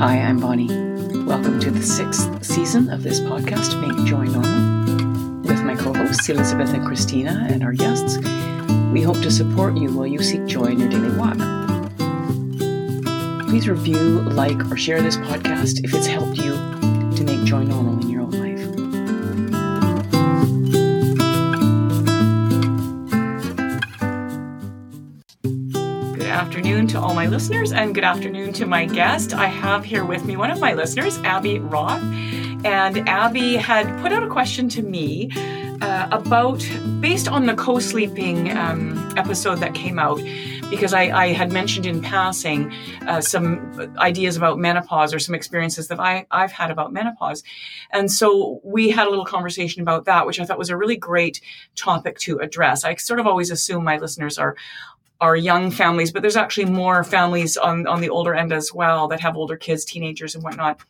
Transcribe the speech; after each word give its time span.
Hi, 0.00 0.16
I'm 0.16 0.40
Bonnie. 0.40 0.66
Welcome 1.24 1.60
to 1.60 1.70
the 1.70 1.82
sixth 1.82 2.42
season 2.42 2.88
of 2.88 3.02
this 3.02 3.20
podcast, 3.20 3.78
Make 3.82 4.06
Joy 4.08 4.24
Normal, 4.24 5.42
with 5.42 5.62
my 5.62 5.76
co 5.76 5.92
hosts 5.92 6.26
Elizabeth 6.26 6.72
and 6.72 6.86
Christina 6.86 7.46
and 7.50 7.62
our 7.62 7.74
guests. 7.74 8.16
We 8.94 9.02
hope 9.02 9.20
to 9.20 9.30
support 9.30 9.76
you 9.76 9.92
while 9.92 10.06
you 10.06 10.22
seek 10.22 10.46
joy 10.46 10.68
in 10.68 10.80
your 10.80 10.88
daily 10.88 11.14
walk. 11.18 11.36
Please 13.46 13.68
review, 13.68 14.22
like, 14.22 14.72
or 14.72 14.78
share 14.78 15.02
this 15.02 15.18
podcast 15.18 15.84
if 15.84 15.92
it's 15.92 16.06
helped 16.06 16.38
you 16.38 16.52
to 17.16 17.22
make 17.22 17.44
joy 17.44 17.62
normal 17.62 18.00
in 18.00 18.08
your 18.08 18.19
afternoon 26.70 26.86
to 26.86 27.00
all 27.00 27.14
my 27.14 27.26
listeners, 27.26 27.72
and 27.72 27.96
good 27.96 28.04
afternoon 28.04 28.52
to 28.52 28.64
my 28.64 28.86
guest. 28.86 29.34
I 29.34 29.46
have 29.46 29.84
here 29.84 30.04
with 30.04 30.24
me 30.24 30.36
one 30.36 30.52
of 30.52 30.60
my 30.60 30.72
listeners, 30.72 31.18
Abby 31.24 31.58
Roth. 31.58 32.00
And 32.64 33.08
Abby 33.08 33.56
had 33.56 34.00
put 34.00 34.12
out 34.12 34.22
a 34.22 34.28
question 34.28 34.68
to 34.68 34.82
me 34.82 35.32
uh, 35.82 36.06
about, 36.12 36.64
based 37.00 37.26
on 37.26 37.46
the 37.46 37.54
co 37.54 37.80
sleeping 37.80 38.56
um, 38.56 39.12
episode 39.16 39.56
that 39.56 39.74
came 39.74 39.98
out, 39.98 40.20
because 40.70 40.94
I, 40.94 41.10
I 41.10 41.26
had 41.32 41.50
mentioned 41.50 41.86
in 41.86 42.02
passing 42.02 42.72
uh, 43.08 43.20
some 43.20 43.92
ideas 43.98 44.36
about 44.36 44.60
menopause 44.60 45.12
or 45.12 45.18
some 45.18 45.34
experiences 45.34 45.88
that 45.88 45.98
I, 45.98 46.24
I've 46.30 46.52
had 46.52 46.70
about 46.70 46.92
menopause. 46.92 47.42
And 47.90 48.12
so 48.12 48.60
we 48.62 48.90
had 48.90 49.08
a 49.08 49.10
little 49.10 49.24
conversation 49.24 49.82
about 49.82 50.04
that, 50.04 50.24
which 50.24 50.38
I 50.38 50.44
thought 50.44 50.56
was 50.56 50.70
a 50.70 50.76
really 50.76 50.96
great 50.96 51.40
topic 51.74 52.18
to 52.20 52.38
address. 52.38 52.84
I 52.84 52.94
sort 52.94 53.18
of 53.18 53.26
always 53.26 53.50
assume 53.50 53.82
my 53.82 53.96
listeners 53.96 54.38
are 54.38 54.54
are 55.20 55.36
young 55.36 55.70
families, 55.70 56.12
but 56.12 56.22
there's 56.22 56.36
actually 56.36 56.66
more 56.66 57.04
families 57.04 57.56
on, 57.56 57.86
on 57.86 58.00
the 58.00 58.08
older 58.08 58.34
end 58.34 58.52
as 58.52 58.72
well 58.72 59.08
that 59.08 59.20
have 59.20 59.36
older 59.36 59.56
kids, 59.56 59.84
teenagers, 59.84 60.34
and 60.34 60.42
whatnot. 60.42 60.80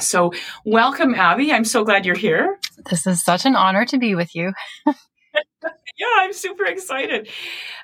So, 0.00 0.32
welcome, 0.64 1.14
Abby. 1.14 1.52
I'm 1.52 1.64
so 1.64 1.84
glad 1.84 2.04
you're 2.04 2.14
here. 2.14 2.58
This 2.90 3.06
is 3.06 3.24
such 3.24 3.46
an 3.46 3.56
honor 3.56 3.86
to 3.86 3.98
be 3.98 4.14
with 4.14 4.34
you. 4.34 4.52
yeah, 5.98 6.06
I'm 6.18 6.34
super 6.34 6.66
excited. 6.66 7.28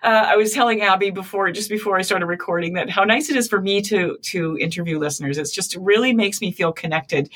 Uh, 0.03 0.27
I 0.29 0.37
was 0.37 0.53
telling 0.53 0.83
Abby 0.83 1.11
before, 1.11 1.51
just 1.51 1.71
before 1.71 1.97
I 1.97 2.03
started 2.03 2.27
recording, 2.27 2.75
that 2.75 2.91
how 2.91 3.05
nice 3.05 3.31
it 3.31 3.37
is 3.37 3.49
for 3.49 3.61
me 3.61 3.81
to 3.83 4.19
to 4.23 4.59
interview 4.59 4.99
listeners. 4.99 5.39
It's 5.39 5.51
just 5.51 5.77
really 5.77 6.13
makes 6.13 6.43
me 6.43 6.53
feel 6.53 6.73
connected 6.73 7.31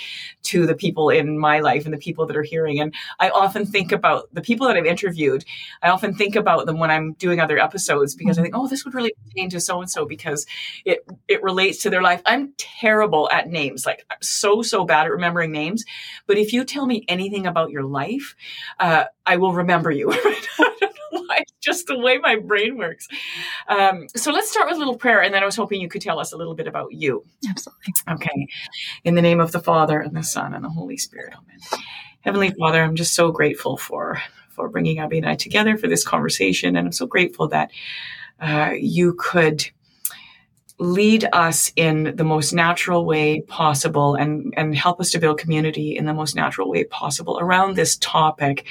to 0.44 0.66
the 0.66 0.74
people 0.74 1.08
in 1.08 1.38
my 1.38 1.60
life 1.60 1.86
and 1.86 1.94
the 1.94 1.98
people 1.98 2.26
that 2.26 2.36
are 2.36 2.42
hearing. 2.42 2.78
And 2.78 2.94
I 3.20 3.30
often 3.30 3.64
think 3.64 3.90
about 3.90 4.28
the 4.34 4.42
people 4.42 4.66
that 4.66 4.76
I've 4.76 4.84
interviewed. 4.84 5.46
I 5.82 5.88
often 5.88 6.14
think 6.14 6.36
about 6.36 6.66
them 6.66 6.78
when 6.78 6.90
I'm 6.90 7.14
doing 7.14 7.40
other 7.40 7.58
episodes 7.58 8.14
because 8.14 8.38
I 8.38 8.42
think, 8.42 8.54
oh, 8.54 8.68
this 8.68 8.84
would 8.84 8.92
really 8.94 9.14
pertain 9.24 9.48
to 9.50 9.60
so 9.60 9.80
and 9.80 9.90
so 9.90 10.04
because 10.04 10.46
it 10.84 11.06
it 11.26 11.42
relates 11.42 11.82
to 11.84 11.90
their 11.90 12.02
life. 12.02 12.20
I'm 12.26 12.52
terrible 12.58 13.30
at 13.32 13.48
names, 13.48 13.86
like 13.86 14.04
I'm 14.10 14.20
so 14.20 14.60
so 14.60 14.84
bad 14.84 15.06
at 15.06 15.10
remembering 15.12 15.52
names. 15.52 15.84
But 16.26 16.36
if 16.36 16.52
you 16.52 16.64
tell 16.64 16.84
me 16.86 17.04
anything 17.08 17.46
about 17.46 17.70
your 17.70 17.84
life, 17.84 18.36
uh, 18.78 19.04
I 19.26 19.36
will 19.36 19.52
remember 19.52 19.90
you. 19.90 20.12
why. 21.10 21.44
just 21.60 21.86
the 21.86 21.98
way 21.98 22.18
my 22.18 22.36
brain 22.36 22.76
works. 22.76 23.08
Um, 23.68 24.08
so 24.14 24.32
let's 24.32 24.50
start 24.50 24.68
with 24.68 24.76
a 24.76 24.78
little 24.78 24.96
prayer, 24.96 25.22
and 25.22 25.34
then 25.34 25.42
I 25.42 25.46
was 25.46 25.56
hoping 25.56 25.80
you 25.80 25.88
could 25.88 26.02
tell 26.02 26.18
us 26.18 26.32
a 26.32 26.36
little 26.36 26.54
bit 26.54 26.66
about 26.66 26.92
you. 26.92 27.24
Absolutely. 27.48 27.94
Okay. 28.10 28.46
In 29.04 29.14
the 29.14 29.22
name 29.22 29.40
of 29.40 29.52
the 29.52 29.60
Father 29.60 30.00
and 30.00 30.16
the 30.16 30.22
Son 30.22 30.54
and 30.54 30.64
the 30.64 30.68
Holy 30.68 30.96
Spirit. 30.96 31.34
Amen. 31.34 31.84
Heavenly 32.20 32.50
Father, 32.50 32.82
I'm 32.82 32.96
just 32.96 33.14
so 33.14 33.30
grateful 33.30 33.76
for 33.76 34.20
for 34.50 34.68
bringing 34.68 34.98
Abby 34.98 35.18
and 35.18 35.28
I 35.28 35.34
together 35.34 35.76
for 35.76 35.86
this 35.86 36.04
conversation, 36.04 36.76
and 36.76 36.86
I'm 36.86 36.92
so 36.92 37.06
grateful 37.06 37.48
that 37.48 37.70
uh, 38.40 38.72
you 38.78 39.14
could 39.14 39.68
lead 40.78 41.26
us 41.32 41.72
in 41.76 42.14
the 42.16 42.24
most 42.24 42.52
natural 42.52 43.06
way 43.06 43.40
possible 43.42 44.14
and, 44.14 44.52
and 44.56 44.76
help 44.76 45.00
us 45.00 45.10
to 45.10 45.18
build 45.18 45.38
community 45.38 45.96
in 45.96 46.04
the 46.04 46.12
most 46.12 46.36
natural 46.36 46.68
way 46.68 46.84
possible 46.84 47.38
around 47.40 47.74
this 47.76 47.96
topic 47.96 48.66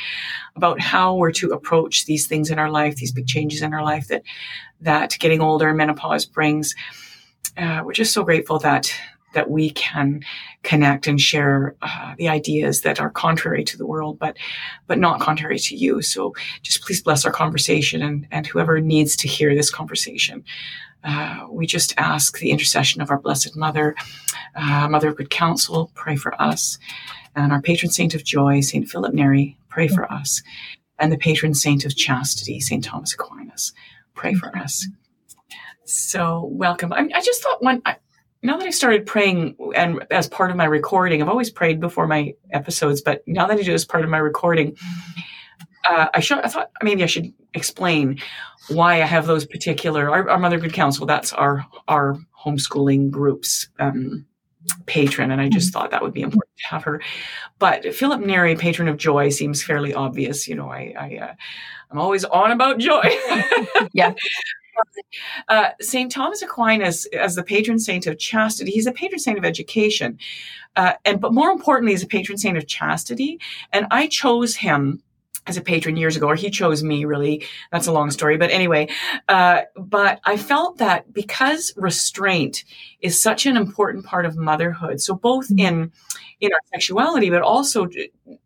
about 0.56 0.80
how 0.80 1.16
we're 1.16 1.32
to 1.32 1.52
approach 1.52 2.06
these 2.06 2.28
things 2.28 2.52
in 2.52 2.60
our 2.60 2.70
life, 2.70 2.96
these 2.96 3.12
big 3.12 3.26
changes 3.26 3.62
in 3.64 3.74
our 3.74 3.84
life 3.84 4.08
that, 4.08 4.22
that 4.82 5.18
getting 5.20 5.42
older 5.42 5.70
and 5.70 5.78
menopause 5.78 6.26
brings. 6.26 6.76
Uh, 7.58 7.82
we're 7.84 7.94
just 7.94 8.14
so 8.14 8.24
grateful 8.24 8.60
that 8.60 8.94
that 9.34 9.50
we 9.50 9.70
can 9.72 10.22
connect 10.64 11.08
and 11.08 11.20
share 11.20 11.76
uh, 11.82 12.16
the 12.18 12.30
ideas 12.30 12.82
that 12.82 13.02
are 13.02 13.10
contrary 13.10 13.64
to 13.66 13.78
the 13.78 13.86
world, 13.86 14.18
but 14.18 14.38
but 14.88 14.98
not 14.98 15.20
contrary 15.20 15.60
to 15.60 15.76
you. 15.76 16.02
So 16.02 16.34
just 16.64 16.82
please 16.82 17.02
bless 17.02 17.26
our 17.26 17.32
conversation 17.32 18.02
and 18.02 18.26
and 18.32 18.48
whoever 18.48 18.80
needs 18.80 19.16
to 19.18 19.28
hear 19.28 19.54
this 19.54 19.70
conversation. 19.70 20.44
Uh, 21.06 21.46
we 21.50 21.68
just 21.68 21.94
ask 21.98 22.40
the 22.40 22.50
intercession 22.50 23.02
of 23.02 23.12
our 23.12 23.20
Blessed 23.20 23.56
Mother, 23.56 23.96
uh, 24.56 24.88
Mother 24.90 25.10
of 25.10 25.18
Good 25.18 25.30
Counsel, 25.30 25.92
pray 25.94 26.16
for 26.16 26.40
us. 26.42 26.80
And 27.36 27.52
our 27.52 27.62
patron 27.62 27.92
saint 27.92 28.16
of 28.16 28.24
joy, 28.24 28.62
Saint 28.62 28.90
Philip 28.90 29.14
Neri, 29.14 29.58
pray 29.70 29.88
for 29.88 30.12
us. 30.12 30.42
And 30.98 31.12
the 31.12 31.18
patron 31.18 31.54
saint 31.54 31.86
of 31.86 31.96
chastity, 31.96 32.60
Saint 32.60 32.84
Thomas 32.84 33.14
Aquinas, 33.14 33.74
pray 34.16 34.34
for 34.34 34.56
us. 34.58 34.88
So, 35.84 36.50
welcome. 36.52 36.92
I, 36.92 37.08
I 37.14 37.22
just 37.22 37.44
thought 37.44 37.62
one, 37.62 37.84
now 38.42 38.58
that 38.58 38.66
I 38.66 38.72
started 38.72 39.06
praying 39.06 39.56
and 39.76 40.06
as 40.10 40.28
part 40.28 40.50
of 40.50 40.58
my 40.58 40.66
recording, 40.66 41.22
I've 41.22 41.30
always 41.30 41.52
prayed 41.52 41.80
before 41.80 42.08
my 42.08 42.34
episodes, 42.52 43.02
but 43.02 43.22
now 43.28 43.46
that 43.46 43.58
I 43.58 43.62
do 43.62 43.74
as 43.74 43.86
part 43.86 44.04
of 44.04 44.10
my 44.10 44.18
recording, 44.18 44.76
uh, 45.90 46.08
I 46.14 46.20
should, 46.20 46.40
I 46.40 46.48
thought 46.48 46.72
maybe 46.82 47.04
I 47.04 47.08
should 47.08 47.34
explain 47.54 48.20
why 48.70 49.02
I 49.02 49.06
have 49.06 49.28
those 49.28 49.46
particular 49.46 50.10
our, 50.10 50.30
our 50.30 50.40
Mother 50.40 50.60
Good 50.60 50.74
Counsel. 50.74 51.06
That's 51.06 51.34
our 51.34 51.66
our 51.88 52.18
homeschooling 52.44 53.12
groups 53.12 53.68
um, 53.80 54.26
patron, 54.86 55.32
and 55.32 55.42
I 55.42 55.50
just 55.50 55.72
thought 55.72 55.92
that 55.92 56.02
would 56.02 56.14
be 56.14 56.22
important 56.22 56.58
to 56.58 56.68
have 56.68 56.84
her. 56.84 57.02
But 57.60 57.94
Philip 57.94 58.22
Neri, 58.22 58.56
patron 58.56 58.88
of 58.88 58.98
joy, 58.98 59.30
seems 59.30 59.64
fairly 59.64 59.94
obvious. 59.94 60.48
You 60.48 60.56
know, 60.56 60.70
I, 60.70 60.94
I 60.98 61.18
uh, 61.18 61.34
I'm 61.92 62.00
always 62.00 62.26
on 62.26 62.52
about 62.52 62.80
joy. 62.80 63.04
yeah. 63.94 64.14
Uh, 65.48 65.70
Saint 65.80 66.12
Thomas 66.12 66.42
Aquinas, 66.42 67.06
as 67.18 67.36
the 67.36 67.44
patron 67.44 67.80
saint 67.80 68.08
of 68.08 68.20
chastity, 68.20 68.72
he's 68.72 68.88
a 68.88 68.92
patron 68.92 69.20
saint 69.20 69.38
of 69.38 69.46
education, 69.46 70.20
uh, 70.76 70.94
and 71.06 71.22
but 71.22 71.34
more 71.34 71.50
importantly, 71.50 71.94
he's 71.94 72.04
a 72.04 72.08
patron 72.08 72.38
saint 72.38 72.58
of 72.58 72.68
chastity. 72.68 73.40
And 73.72 73.88
I 73.90 74.08
chose 74.08 74.58
him 74.58 75.02
as 75.48 75.58
a 75.58 75.62
patron 75.62 75.98
years 75.98 76.16
ago, 76.16 76.28
or 76.28 76.36
he 76.36 76.50
chose 76.50 76.84
me 76.84 77.06
really. 77.06 77.46
That's 77.72 77.88
a 77.88 77.92
long 77.92 78.12
story. 78.12 78.38
But 78.38 78.52
anyway, 78.52 78.90
uh, 79.30 79.62
but 79.76 80.20
I 80.24 80.38
felt 80.38 80.78
that 80.78 81.14
because 81.14 81.74
restraint 81.76 82.64
is 83.02 83.22
such 83.22 83.46
an 83.46 83.58
important 83.58 84.06
part 84.06 84.26
of 84.26 84.36
motherhood. 84.36 85.02
So 85.02 85.16
both 85.16 85.48
mm-hmm. 85.48 85.60
in, 85.60 85.92
in 86.40 86.52
our 86.52 86.60
sexuality, 86.74 87.30
but 87.30 87.42
also 87.42 87.88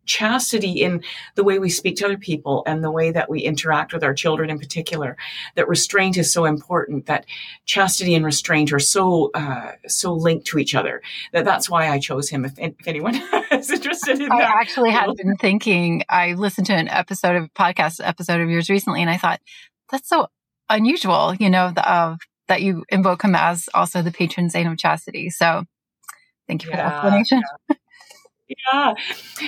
chastity 0.04 0.82
in 0.82 1.02
the 1.34 1.44
way 1.44 1.58
we 1.58 1.70
speak 1.70 1.96
to 1.96 2.04
other 2.04 2.18
people 2.18 2.62
and 2.66 2.82
the 2.82 2.90
way 2.90 3.10
that 3.10 3.30
we 3.30 3.40
interact 3.40 3.92
with 3.92 4.04
our 4.04 4.14
children 4.14 4.50
in 4.50 4.58
particular, 4.58 5.16
that 5.56 5.68
restraint 5.68 6.16
is 6.16 6.32
so 6.32 6.44
important, 6.44 7.06
that 7.06 7.26
chastity 7.64 8.14
and 8.14 8.24
restraint 8.24 8.72
are 8.72 8.78
so, 8.78 9.30
uh, 9.34 9.72
so 9.86 10.12
linked 10.12 10.46
to 10.46 10.58
each 10.58 10.74
other 10.74 11.02
that 11.32 11.44
that's 11.44 11.68
why 11.68 11.88
I 11.88 11.98
chose 11.98 12.28
him. 12.28 12.44
If, 12.44 12.58
if 12.58 12.86
anyone 12.86 13.14
is 13.52 13.70
interested 13.70 14.20
in 14.20 14.28
that. 14.28 14.32
I 14.32 14.60
actually 14.60 14.90
had 14.90 15.14
been 15.16 15.36
thinking, 15.36 16.04
I 16.08 16.34
listened 16.34 16.66
to 16.68 16.74
an 16.74 16.88
episode 16.88 17.36
of 17.36 17.52
podcast 17.54 18.00
episode 18.02 18.40
of 18.40 18.50
yours 18.50 18.70
recently 18.70 19.00
and 19.00 19.10
I 19.10 19.16
thought, 19.16 19.40
that's 19.90 20.08
so 20.08 20.28
unusual, 20.68 21.34
you 21.34 21.50
know, 21.50 21.72
the, 21.74 21.90
of 21.90 22.18
that 22.48 22.62
you 22.62 22.84
invoke 22.88 23.22
him 23.22 23.34
as 23.34 23.68
also 23.74 24.02
the 24.02 24.10
patron 24.10 24.50
saint 24.50 24.68
of 24.68 24.76
chastity. 24.76 25.30
So 25.30 25.64
thank 26.48 26.64
you 26.64 26.70
yeah, 26.70 26.76
for 26.76 27.10
the 27.10 27.16
explanation. 27.16 27.42
Yeah. 27.68 27.76
yeah. 28.72 28.94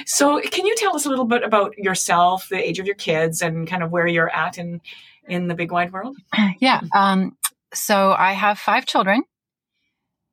So 0.07 0.41
can 0.41 0.67
you 0.67 0.75
tell 0.77 0.95
us 0.95 1.07
a 1.07 1.09
little 1.09 1.25
bit 1.25 1.43
about 1.43 1.77
yourself, 1.79 2.49
the 2.49 2.57
age 2.57 2.79
of 2.79 2.87
your 2.87 2.95
kids 2.95 3.43
and 3.43 3.67
kind 3.67 3.83
of 3.83 3.91
where 3.91 4.07
you're 4.07 4.35
at 4.35 4.59
in, 4.59 4.81
in 5.27 5.49
the 5.49 5.55
big 5.55 5.73
wide 5.73 5.93
world? 5.93 6.17
Yeah. 6.61 6.81
Um, 6.95 7.37
so 7.75 8.13
I 8.13 8.33
have 8.33 8.59
five 8.59 8.87
children. 8.87 9.23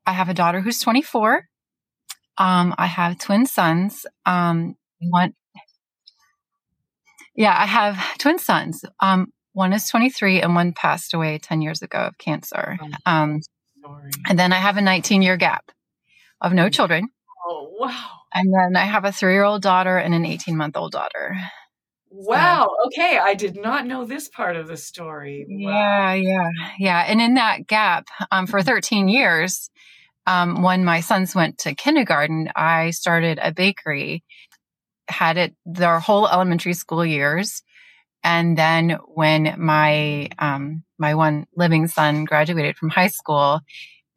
I 0.06 0.14
have 0.14 0.30
a 0.30 0.34
daughter 0.34 0.62
who's 0.62 0.80
24. 0.80 1.48
Um, 2.38 2.74
I 2.78 2.86
have 2.88 3.20
twin 3.20 3.46
sons. 3.46 4.06
Um, 4.26 4.76
one, 5.02 5.34
yeah, 7.36 7.56
I 7.58 7.66
have 7.66 8.18
twin 8.18 8.40
sons. 8.40 8.84
Um, 9.00 9.32
one 9.54 9.74
is 9.74 9.88
23 9.90 10.42
and 10.42 10.56
one 10.56 10.74
passed 10.74 11.14
away 11.14 11.38
10 11.38 11.62
years 11.62 11.82
ago 11.82 12.00
of 12.00 12.18
cancer. 12.18 12.78
Oh, 12.82 12.88
um, 13.06 13.42
and 14.28 14.38
then 14.38 14.54
I 14.54 14.58
have 14.58 14.78
a 14.78 14.82
19 14.82 15.22
year 15.22 15.38
gap 15.38 15.72
of 16.42 16.54
no 16.54 16.70
children. 16.70 17.10
Oh, 17.46 17.74
wow. 17.80 18.19
And 18.34 18.54
then 18.54 18.76
I 18.76 18.86
have 18.86 19.06
a 19.06 19.12
three 19.12 19.34
year 19.34 19.44
old 19.44 19.62
daughter 19.62 19.98
and 19.98 20.14
an 20.14 20.26
18 20.26 20.56
month 20.56 20.78
old 20.78 20.92
daughter. 20.92 21.36
Wow. 22.12 22.68
So, 22.68 22.88
okay. 22.88 23.20
I 23.20 23.36
did 23.36 23.56
not 23.56 23.86
know 23.86 24.06
this 24.06 24.28
part 24.30 24.56
of 24.56 24.68
the 24.68 24.78
story. 24.78 25.46
Wow. 25.48 26.14
Yeah. 26.14 26.14
Yeah. 26.16 26.50
Yeah. 26.80 27.06
And 27.08 27.22
in 27.22 27.36
that 27.36 27.68
gap, 27.68 28.08
um, 28.32 28.48
for 28.48 28.62
13 28.62 29.08
years, 29.10 29.70
um, 30.26 30.62
when 30.62 30.86
my 30.86 31.02
sons 31.02 31.36
went 31.36 31.60
to 31.60 31.76
kindergarten, 31.76 32.50
I 32.56 32.92
started 32.92 33.40
a 33.42 33.52
bakery, 33.52 34.24
had 35.08 35.38
it 35.38 35.56
their 35.66 36.00
whole 36.00 36.28
elementary 36.28 36.74
school 36.74 37.06
years. 37.06 37.64
And 38.24 38.58
then 38.58 38.98
when 39.08 39.56
my, 39.58 40.30
um, 40.38 40.84
my 40.98 41.16
one 41.16 41.46
living 41.56 41.88
son 41.88 42.26
graduated 42.26 42.76
from 42.76 42.90
high 42.90 43.08
school, 43.08 43.62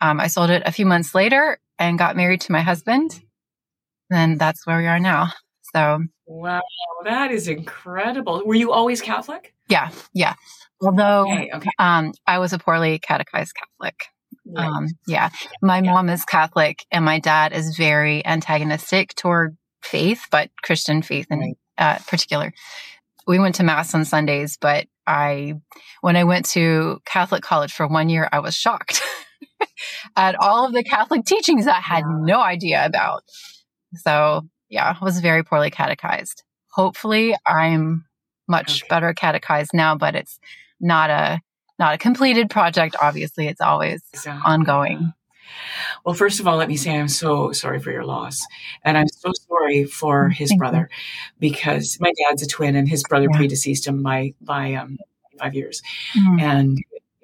um, 0.00 0.18
I 0.18 0.26
sold 0.26 0.50
it 0.50 0.62
a 0.66 0.72
few 0.72 0.84
months 0.84 1.14
later 1.14 1.58
and 1.78 1.98
got 1.98 2.16
married 2.16 2.40
to 2.42 2.52
my 2.52 2.60
husband. 2.60 3.22
And 4.12 4.38
that's 4.38 4.66
where 4.66 4.78
we 4.78 4.86
are 4.86 5.00
now. 5.00 5.32
So, 5.74 6.00
wow, 6.26 6.60
that 7.04 7.30
is 7.30 7.48
incredible. 7.48 8.42
Were 8.44 8.54
you 8.54 8.72
always 8.72 9.00
Catholic? 9.00 9.54
Yeah, 9.68 9.90
yeah. 10.12 10.34
Although 10.82 11.22
okay, 11.22 11.50
okay. 11.54 11.70
Um, 11.78 12.12
I 12.26 12.38
was 12.38 12.52
a 12.52 12.58
poorly 12.58 12.98
catechized 12.98 13.54
Catholic. 13.54 14.04
Right. 14.44 14.66
Um, 14.66 14.88
yeah, 15.06 15.30
my 15.62 15.80
yeah. 15.80 15.92
mom 15.92 16.08
is 16.08 16.24
Catholic 16.24 16.84
and 16.90 17.04
my 17.04 17.20
dad 17.20 17.52
is 17.52 17.76
very 17.76 18.24
antagonistic 18.26 19.14
toward 19.14 19.56
faith, 19.82 20.26
but 20.30 20.50
Christian 20.62 21.02
faith 21.02 21.26
in 21.30 21.38
right. 21.38 21.56
uh, 21.78 21.98
particular. 22.06 22.52
We 23.26 23.38
went 23.38 23.56
to 23.56 23.62
mass 23.62 23.94
on 23.94 24.04
Sundays, 24.04 24.58
but 24.60 24.86
I, 25.06 25.54
when 26.00 26.16
I 26.16 26.24
went 26.24 26.46
to 26.50 27.00
Catholic 27.04 27.42
college 27.42 27.72
for 27.72 27.86
one 27.86 28.08
year, 28.08 28.28
I 28.32 28.40
was 28.40 28.54
shocked 28.54 29.00
at 30.16 30.34
all 30.40 30.66
of 30.66 30.72
the 30.72 30.82
Catholic 30.82 31.24
teachings 31.24 31.66
I 31.66 31.80
had 31.80 32.00
yeah. 32.00 32.18
no 32.20 32.40
idea 32.40 32.84
about. 32.84 33.22
So 33.94 34.42
yeah, 34.68 34.96
I 35.00 35.04
was 35.04 35.20
very 35.20 35.44
poorly 35.44 35.70
catechized. 35.70 36.42
Hopefully 36.70 37.34
I'm 37.46 38.06
much 38.48 38.82
okay. 38.82 38.88
better 38.88 39.12
catechized 39.12 39.70
now, 39.74 39.96
but 39.96 40.14
it's 40.14 40.38
not 40.80 41.10
a 41.10 41.40
not 41.78 41.94
a 41.94 41.98
completed 41.98 42.50
project. 42.50 42.96
Obviously, 43.00 43.48
it's 43.48 43.60
always 43.60 44.02
exactly. 44.12 44.42
ongoing. 44.44 45.12
Well, 46.04 46.14
first 46.14 46.40
of 46.40 46.48
all, 46.48 46.56
let 46.56 46.68
me 46.68 46.76
say 46.76 46.98
I'm 46.98 47.08
so 47.08 47.52
sorry 47.52 47.80
for 47.80 47.90
your 47.90 48.04
loss. 48.04 48.40
And 48.84 48.96
I'm 48.96 49.08
so 49.08 49.30
sorry 49.48 49.84
for 49.84 50.28
his 50.28 50.50
Thank 50.50 50.58
brother 50.58 50.88
you. 50.90 50.96
because 51.40 51.98
my 52.00 52.12
dad's 52.12 52.42
a 52.42 52.46
twin 52.46 52.76
and 52.76 52.88
his 52.88 53.02
brother 53.08 53.28
yeah. 53.30 53.38
predeceased 53.38 53.86
him 53.86 54.02
by, 54.02 54.34
by 54.40 54.74
um, 54.74 54.98
five 55.38 55.54
years. 55.54 55.82
Mm-hmm. 56.16 56.40
And 56.40 56.78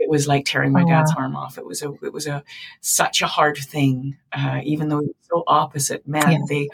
it 0.09 0.11
was 0.11 0.27
like 0.27 0.47
tearing 0.47 0.73
my 0.73 0.83
oh, 0.83 0.87
dad's 0.87 1.15
wow. 1.15 1.25
arm 1.25 1.37
off. 1.37 1.59
It 1.59 1.67
was 1.67 1.83
a, 1.83 1.93
it 2.03 2.13
was 2.13 2.27
a, 2.27 2.43
such 2.81 3.21
a 3.21 3.27
hard 3.27 3.59
thing. 3.59 4.17
Uh, 4.33 4.61
even 4.65 4.89
though 4.89 5.03
so 5.31 5.45
opposite, 5.47 6.09
man, 6.09 6.31
yeah. 6.31 6.39
they, 6.49 6.69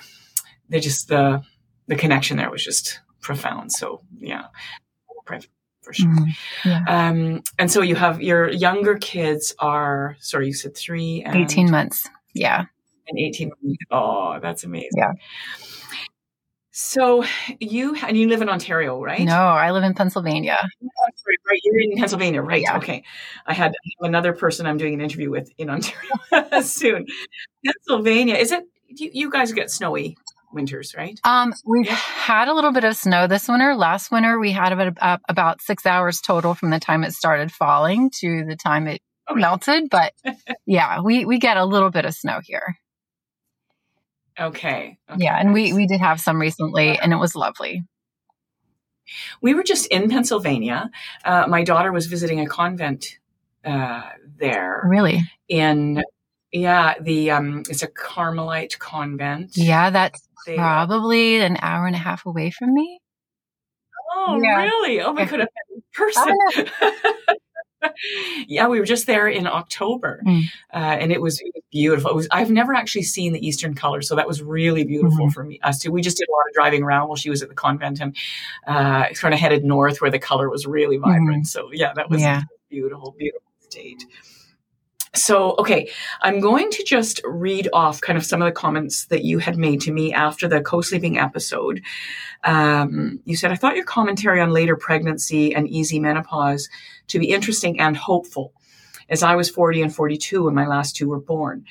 they 0.68 0.80
just, 0.80 1.08
the, 1.08 1.42
the 1.88 1.96
connection 1.96 2.36
there 2.36 2.50
was 2.50 2.64
just 2.64 3.00
profound. 3.20 3.72
So 3.72 4.02
yeah, 4.18 4.44
for 5.82 5.92
sure. 5.92 6.10
Mm-hmm. 6.10 6.68
Yeah. 6.68 6.84
Um, 6.86 7.42
and 7.58 7.70
so 7.70 7.82
you 7.82 7.94
have 7.96 8.22
your 8.22 8.50
younger 8.50 8.96
kids 8.96 9.54
are, 9.58 10.16
sorry, 10.20 10.46
you 10.46 10.54
said 10.54 10.76
three 10.76 11.22
and 11.24 11.36
18 11.36 11.70
months. 11.70 12.08
Yeah. 12.34 12.64
And 13.08 13.18
18. 13.18 13.50
Oh, 13.90 14.38
that's 14.40 14.64
amazing. 14.64 14.90
Yeah. 14.96 15.12
So 16.76 17.22
you 17.60 17.94
and 17.94 18.16
you 18.16 18.28
live 18.28 18.42
in 18.42 18.48
Ontario, 18.48 19.00
right? 19.00 19.22
No, 19.22 19.32
I 19.32 19.70
live 19.70 19.84
in 19.84 19.94
Pennsylvania. 19.94 20.58
Oh, 20.60 20.88
sorry, 21.14 21.36
right, 21.48 21.60
you're 21.62 21.80
in 21.80 21.96
Pennsylvania, 21.96 22.42
right? 22.42 22.62
Yeah. 22.62 22.78
Okay. 22.78 23.04
I 23.46 23.54
had 23.54 23.74
another 24.00 24.32
person 24.32 24.66
I'm 24.66 24.76
doing 24.76 24.94
an 24.94 25.00
interview 25.00 25.30
with 25.30 25.52
in 25.56 25.70
Ontario 25.70 26.10
soon. 26.62 27.06
Pennsylvania, 27.64 28.34
is 28.34 28.50
it? 28.50 28.64
You, 28.88 29.08
you 29.12 29.30
guys 29.30 29.52
get 29.52 29.70
snowy 29.70 30.16
winters, 30.52 30.96
right? 30.96 31.16
Um, 31.22 31.54
we've 31.64 31.86
yeah. 31.86 31.94
had 31.94 32.48
a 32.48 32.54
little 32.54 32.72
bit 32.72 32.82
of 32.82 32.96
snow 32.96 33.28
this 33.28 33.46
winter. 33.46 33.76
Last 33.76 34.10
winter, 34.10 34.40
we 34.40 34.50
had 34.50 34.72
about, 34.72 34.98
uh, 35.00 35.18
about 35.28 35.62
six 35.62 35.86
hours 35.86 36.20
total 36.20 36.54
from 36.54 36.70
the 36.70 36.80
time 36.80 37.04
it 37.04 37.12
started 37.12 37.52
falling 37.52 38.10
to 38.18 38.44
the 38.48 38.56
time 38.56 38.88
it 38.88 39.00
okay. 39.30 39.40
melted. 39.40 39.90
But 39.90 40.12
yeah, 40.66 41.02
we, 41.02 41.24
we 41.24 41.38
get 41.38 41.56
a 41.56 41.64
little 41.64 41.90
bit 41.90 42.04
of 42.04 42.14
snow 42.14 42.40
here. 42.42 42.76
Okay. 44.38 44.98
okay. 45.10 45.24
Yeah. 45.24 45.38
And 45.38 45.52
we, 45.52 45.72
we 45.72 45.86
did 45.86 46.00
have 46.00 46.20
some 46.20 46.40
recently 46.40 46.98
and 46.98 47.12
it 47.12 47.16
was 47.16 47.34
lovely. 47.34 47.84
We 49.40 49.54
were 49.54 49.62
just 49.62 49.86
in 49.86 50.08
Pennsylvania. 50.08 50.90
Uh, 51.24 51.46
my 51.48 51.62
daughter 51.62 51.92
was 51.92 52.06
visiting 52.06 52.40
a 52.40 52.46
convent 52.46 53.18
uh, 53.64 54.02
there. 54.38 54.82
Really? 54.88 55.20
In 55.48 56.02
yeah, 56.52 56.94
the 57.00 57.32
um, 57.32 57.64
it's 57.68 57.82
a 57.82 57.88
Carmelite 57.88 58.78
convent. 58.78 59.56
Yeah, 59.56 59.90
that's 59.90 60.26
they, 60.46 60.56
Probably 60.56 61.40
an 61.40 61.56
hour 61.60 61.86
and 61.86 61.96
a 61.96 61.98
half 61.98 62.26
away 62.26 62.50
from 62.50 62.74
me. 62.74 63.00
Oh, 64.14 64.40
yeah. 64.42 64.62
really? 64.62 65.00
Oh, 65.00 65.12
we 65.12 65.26
could 65.26 65.40
have 65.40 65.48
met 65.48 65.76
in 65.76 65.82
person. 65.92 66.34
yeah, 68.48 68.68
we 68.68 68.78
were 68.78 68.86
just 68.86 69.06
there 69.06 69.28
in 69.28 69.46
October, 69.46 70.22
mm. 70.26 70.42
uh, 70.72 70.76
and 70.76 71.12
it 71.12 71.20
was, 71.20 71.40
it 71.40 71.52
was 71.54 71.62
beautiful. 71.70 72.10
It 72.10 72.16
was, 72.16 72.28
I've 72.30 72.50
never 72.50 72.74
actually 72.74 73.02
seen 73.02 73.32
the 73.32 73.46
Eastern 73.46 73.74
colors, 73.74 74.08
so 74.08 74.16
that 74.16 74.26
was 74.26 74.42
really 74.42 74.84
beautiful 74.84 75.26
mm-hmm. 75.26 75.30
for 75.30 75.44
me. 75.44 75.60
Us 75.62 75.78
too. 75.78 75.92
We 75.92 76.02
just 76.02 76.18
did 76.18 76.28
a 76.28 76.32
lot 76.32 76.48
of 76.48 76.54
driving 76.54 76.82
around 76.82 77.08
while 77.08 77.16
she 77.16 77.30
was 77.30 77.42
at 77.42 77.48
the 77.48 77.54
convent, 77.54 78.00
and 78.00 78.16
uh, 78.66 79.12
sort 79.14 79.32
of 79.32 79.38
headed 79.38 79.64
north 79.64 80.00
where 80.00 80.10
the 80.10 80.18
color 80.18 80.50
was 80.50 80.66
really 80.66 80.96
vibrant. 80.96 81.44
Mm-hmm. 81.44 81.44
So 81.44 81.70
yeah, 81.72 81.92
that 81.94 82.10
was 82.10 82.20
yeah. 82.20 82.42
beautiful, 82.70 83.14
beautiful 83.18 83.42
state. 83.60 84.04
So, 85.14 85.54
okay, 85.58 85.90
I'm 86.22 86.40
going 86.40 86.70
to 86.70 86.82
just 86.82 87.20
read 87.24 87.68
off 87.72 88.00
kind 88.00 88.18
of 88.18 88.24
some 88.24 88.42
of 88.42 88.46
the 88.46 88.52
comments 88.52 89.06
that 89.06 89.24
you 89.24 89.38
had 89.38 89.56
made 89.56 89.80
to 89.82 89.92
me 89.92 90.12
after 90.12 90.48
the 90.48 90.60
co 90.60 90.80
sleeping 90.80 91.18
episode. 91.18 91.82
Um, 92.42 93.20
you 93.24 93.36
said, 93.36 93.52
I 93.52 93.54
thought 93.54 93.76
your 93.76 93.84
commentary 93.84 94.40
on 94.40 94.50
later 94.50 94.76
pregnancy 94.76 95.54
and 95.54 95.68
easy 95.68 96.00
menopause 96.00 96.68
to 97.08 97.18
be 97.18 97.30
interesting 97.30 97.80
and 97.80 97.96
hopeful, 97.96 98.52
as 99.08 99.22
I 99.22 99.34
was 99.36 99.50
40 99.50 99.82
and 99.82 99.94
42 99.94 100.44
when 100.44 100.54
my 100.54 100.66
last 100.66 100.96
two 100.96 101.08
were 101.08 101.20
born. 101.20 101.64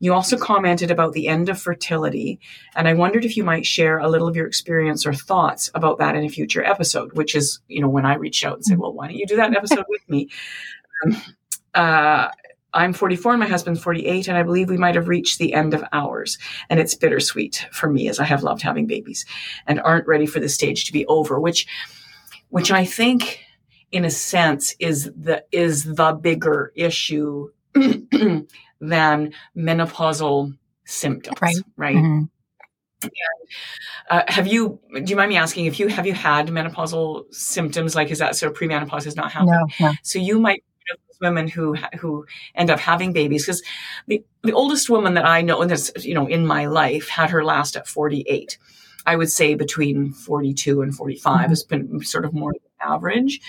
You 0.00 0.14
also 0.14 0.38
commented 0.38 0.90
about 0.90 1.12
the 1.12 1.26
end 1.26 1.48
of 1.48 1.60
fertility, 1.60 2.38
and 2.76 2.86
I 2.86 2.94
wondered 2.94 3.24
if 3.24 3.36
you 3.36 3.42
might 3.42 3.66
share 3.66 3.98
a 3.98 4.08
little 4.08 4.28
of 4.28 4.36
your 4.36 4.46
experience 4.46 5.04
or 5.04 5.12
thoughts 5.12 5.70
about 5.74 5.98
that 5.98 6.14
in 6.14 6.24
a 6.24 6.28
future 6.28 6.64
episode, 6.64 7.14
which 7.14 7.34
is, 7.34 7.60
you 7.66 7.80
know, 7.80 7.88
when 7.88 8.06
I 8.06 8.14
reached 8.14 8.44
out 8.44 8.54
and 8.54 8.64
said, 8.64 8.78
well, 8.78 8.92
why 8.92 9.08
don't 9.08 9.16
you 9.16 9.26
do 9.26 9.36
that 9.36 9.56
episode 9.56 9.86
with 9.88 10.08
me? 10.08 10.30
Um, 11.04 11.16
uh, 11.74 12.28
I'm 12.74 12.92
44 12.92 13.32
and 13.32 13.40
my 13.40 13.48
husband's 13.48 13.82
48, 13.82 14.28
and 14.28 14.36
I 14.36 14.42
believe 14.42 14.68
we 14.68 14.76
might 14.76 14.94
have 14.94 15.08
reached 15.08 15.38
the 15.38 15.54
end 15.54 15.74
of 15.74 15.82
ours. 15.92 16.38
And 16.70 16.78
it's 16.78 16.94
bittersweet 16.94 17.66
for 17.72 17.88
me 17.88 18.08
as 18.08 18.20
I 18.20 18.24
have 18.24 18.42
loved 18.42 18.62
having 18.62 18.86
babies 18.86 19.24
and 19.66 19.80
aren't 19.80 20.06
ready 20.06 20.26
for 20.26 20.38
the 20.38 20.48
stage 20.48 20.84
to 20.84 20.92
be 20.92 21.06
over, 21.06 21.40
which, 21.40 21.66
which 22.50 22.70
I 22.70 22.84
think 22.84 23.40
in 23.92 24.04
a 24.04 24.10
sense 24.10 24.74
is 24.78 25.10
the, 25.16 25.44
is 25.52 25.84
the 25.84 26.12
bigger 26.12 26.72
issue 26.74 27.50
than 27.74 29.32
menopausal 29.56 30.56
symptoms, 30.84 31.40
right? 31.40 31.56
Right. 31.76 31.96
Mm-hmm. 31.96 32.24
Uh, 34.10 34.22
have 34.26 34.48
you? 34.48 34.80
Do 34.92 35.04
you 35.04 35.14
mind 35.14 35.28
me 35.28 35.36
asking 35.36 35.66
if 35.66 35.78
you 35.78 35.86
have 35.86 36.04
you 36.04 36.14
had 36.14 36.48
menopausal 36.48 37.32
symptoms? 37.32 37.94
Like, 37.94 38.10
is 38.10 38.18
that 38.18 38.34
so? 38.34 38.50
Premenopause 38.50 39.04
has 39.04 39.14
not 39.14 39.30
happened. 39.30 39.70
No, 39.78 39.86
no. 39.86 39.92
So 40.02 40.18
you 40.18 40.40
might 40.40 40.64
women 41.20 41.48
who 41.48 41.74
who 41.98 42.26
end 42.54 42.70
up 42.70 42.78
having 42.78 43.12
babies 43.12 43.44
because 43.44 43.62
the, 44.06 44.22
the 44.42 44.52
oldest 44.52 44.88
woman 44.88 45.14
that 45.14 45.26
I 45.26 45.42
know 45.42 45.60
and 45.60 45.70
that's 45.70 46.04
you 46.04 46.14
know 46.14 46.26
in 46.26 46.46
my 46.46 46.66
life 46.66 47.08
had 47.08 47.30
her 47.30 47.44
last 47.44 47.76
at 47.76 47.86
48. 47.86 48.58
I 49.06 49.16
would 49.16 49.30
say 49.30 49.54
between 49.54 50.12
42 50.12 50.82
and 50.82 50.94
45 50.94 51.32
mm-hmm. 51.32 51.48
has 51.48 51.62
been 51.64 52.02
sort 52.02 52.24
of 52.24 52.34
more 52.34 52.52
average. 52.80 53.40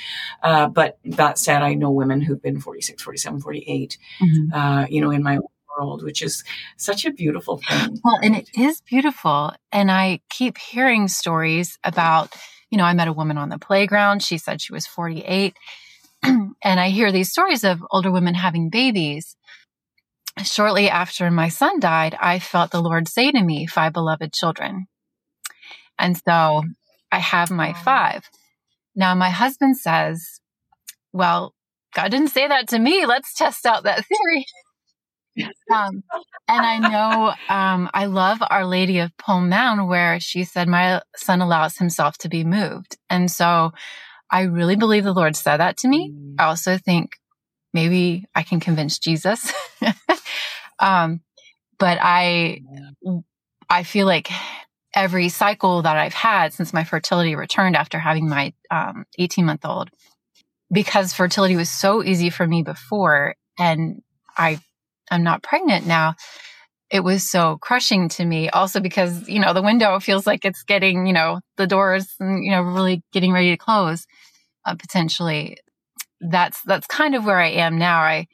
Uh, 0.42 0.68
but 0.68 1.00
that 1.06 1.38
said, 1.38 1.62
I 1.62 1.74
know 1.74 1.92
women 1.92 2.22
who've 2.22 2.42
been 2.42 2.60
46, 2.60 3.02
47, 3.02 3.40
48, 3.42 3.98
mm-hmm. 4.22 4.54
uh, 4.54 4.86
you 4.88 5.02
know, 5.02 5.12
in 5.12 5.24
my 5.24 5.40
world, 5.78 6.04
which 6.04 6.22
is 6.22 6.44
such 6.78 7.06
a 7.06 7.12
beautiful 7.12 7.58
thing. 7.58 8.00
Well, 8.04 8.20
and 8.22 8.36
it 8.36 8.50
is 8.58 8.82
beautiful. 8.82 9.54
And 9.72 9.92
I 9.92 10.20
keep 10.30 10.58
hearing 10.58 11.08
stories 11.08 11.78
about, 11.84 12.36
you 12.70 12.78
know, 12.78 12.84
I 12.84 12.94
met 12.94 13.08
a 13.08 13.14
woman 13.14 13.38
on 13.38 13.50
the 13.50 13.60
playground. 13.60 14.24
She 14.24 14.38
said 14.38 14.62
she 14.62 14.74
was 14.74 14.88
48 14.88 15.56
and 16.24 16.56
I 16.64 16.90
hear 16.90 17.12
these 17.12 17.32
stories 17.32 17.64
of 17.64 17.84
older 17.92 18.12
women 18.12 18.36
having 18.36 18.70
babies. 18.70 19.36
Shortly 20.44 20.90
after 20.90 21.30
my 21.32 21.50
son 21.50 21.80
died, 21.80 22.16
I 22.20 22.40
felt 22.40 22.72
the 22.72 22.82
Lord 22.82 23.08
say 23.08 23.32
to 23.32 23.44
me, 23.44 23.66
Five 23.66 23.94
beloved 23.94 24.32
children. 24.34 24.88
And 25.98 26.18
so 26.18 26.64
I 27.12 27.20
have 27.20 27.52
my 27.52 27.74
five. 27.74 28.30
Now, 29.00 29.15
my 29.15 29.29
husband 29.29 29.77
says, 29.77 30.41
Well, 31.13 31.56
God 31.96 32.12
didn't 32.12 32.27
say 32.27 32.50
that 32.50 32.68
to 32.68 32.79
me. 32.79 33.06
Let's 33.06 33.34
test 33.34 33.65
out 33.65 33.84
that 33.84 34.06
theory. 34.06 34.46
Um, 35.72 36.03
and 36.50 36.65
I 36.65 36.77
know 36.79 37.34
um, 37.48 37.89
I 37.94 38.08
love 38.08 38.39
Our 38.41 38.65
Lady 38.65 39.00
of 39.00 39.15
Pellevoisin, 39.15 39.88
where 39.88 40.20
she 40.20 40.44
said, 40.44 40.68
My 40.68 41.01
son 41.15 41.39
allows 41.39 41.77
himself 41.77 42.18
to 42.18 42.29
be 42.29 42.44
moved. 42.44 42.98
And 43.10 43.32
so 43.32 43.72
I 44.29 44.41
really 44.41 44.75
believe 44.75 45.06
the 45.06 45.13
Lord 45.13 45.38
said 45.38 45.58
that 45.58 45.77
to 45.77 45.88
me. 45.88 46.12
Mm. 46.12 46.36
I 46.39 46.46
also 46.46 46.77
think 46.77 47.12
maybe 47.74 48.25
I 48.36 48.44
can 48.44 48.60
convince 48.60 49.00
Jesus. 49.00 49.53
um, 50.79 51.22
but 51.77 52.00
I, 52.01 52.62
I 53.70 53.84
feel 53.84 54.08
like 54.08 54.29
every 54.96 55.29
cycle 55.29 55.81
that 55.84 55.98
I've 55.98 56.13
had 56.13 56.53
since 56.53 56.74
my 56.74 56.84
fertility 56.84 57.36
returned 57.36 57.75
after 57.75 58.00
having 58.00 58.27
my 58.27 58.53
um, 58.72 59.05
18 59.17 59.46
month 59.46 59.65
old, 59.65 59.89
because 60.72 61.13
fertility 61.13 61.55
was 61.55 61.69
so 61.69 62.03
easy 62.03 62.29
for 62.29 62.46
me 62.46 62.63
before, 62.63 63.36
and 63.58 64.01
I, 64.38 64.60
I'm 65.12 65.24
not 65.24 65.43
pregnant 65.43 65.86
now. 65.86 66.15
It 66.91 67.01
was 67.01 67.29
so 67.29 67.58
crushing 67.62 68.10
to 68.10 68.25
me. 68.25 68.50
Also 68.50 68.79
because 68.79 69.29
you 69.29 69.39
know 69.39 69.53
the 69.53 69.62
window 69.62 70.00
feels 70.00 70.25
like 70.25 70.43
it's 70.43 70.63
getting, 70.63 71.05
you 71.05 71.13
know, 71.13 71.39
the 71.58 71.67
doors, 71.67 72.15
you 72.19 72.50
know, 72.50 72.62
really 72.62 73.03
getting 73.12 73.31
ready 73.31 73.51
to 73.51 73.58
close 73.58 74.08
uh, 74.65 74.75
potentially 74.75 75.58
that's 76.22 76.62
that's 76.63 76.88
kind 76.88 77.15
of 77.15 77.25
where 77.25 77.39
I 77.39 77.50
am 77.51 77.77
now. 77.77 78.01
I 78.01 78.27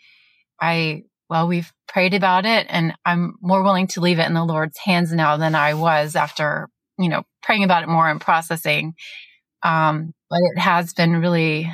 I 0.59 1.03
well, 1.29 1.47
we've 1.47 1.71
prayed 1.87 2.13
about 2.13 2.45
it 2.45 2.67
and 2.69 2.93
I'm 3.05 3.35
more 3.41 3.63
willing 3.63 3.87
to 3.87 4.01
leave 4.01 4.19
it 4.19 4.27
in 4.27 4.33
the 4.33 4.45
Lord's 4.45 4.77
hands 4.77 5.11
now 5.11 5.37
than 5.37 5.55
I 5.55 5.73
was 5.73 6.15
after, 6.15 6.69
you 6.99 7.09
know, 7.09 7.23
praying 7.41 7.63
about 7.63 7.83
it 7.83 7.89
more 7.89 8.09
and 8.09 8.21
processing. 8.21 8.93
Um, 9.63 10.13
but 10.29 10.39
it 10.53 10.59
has 10.59 10.93
been 10.93 11.17
really, 11.17 11.71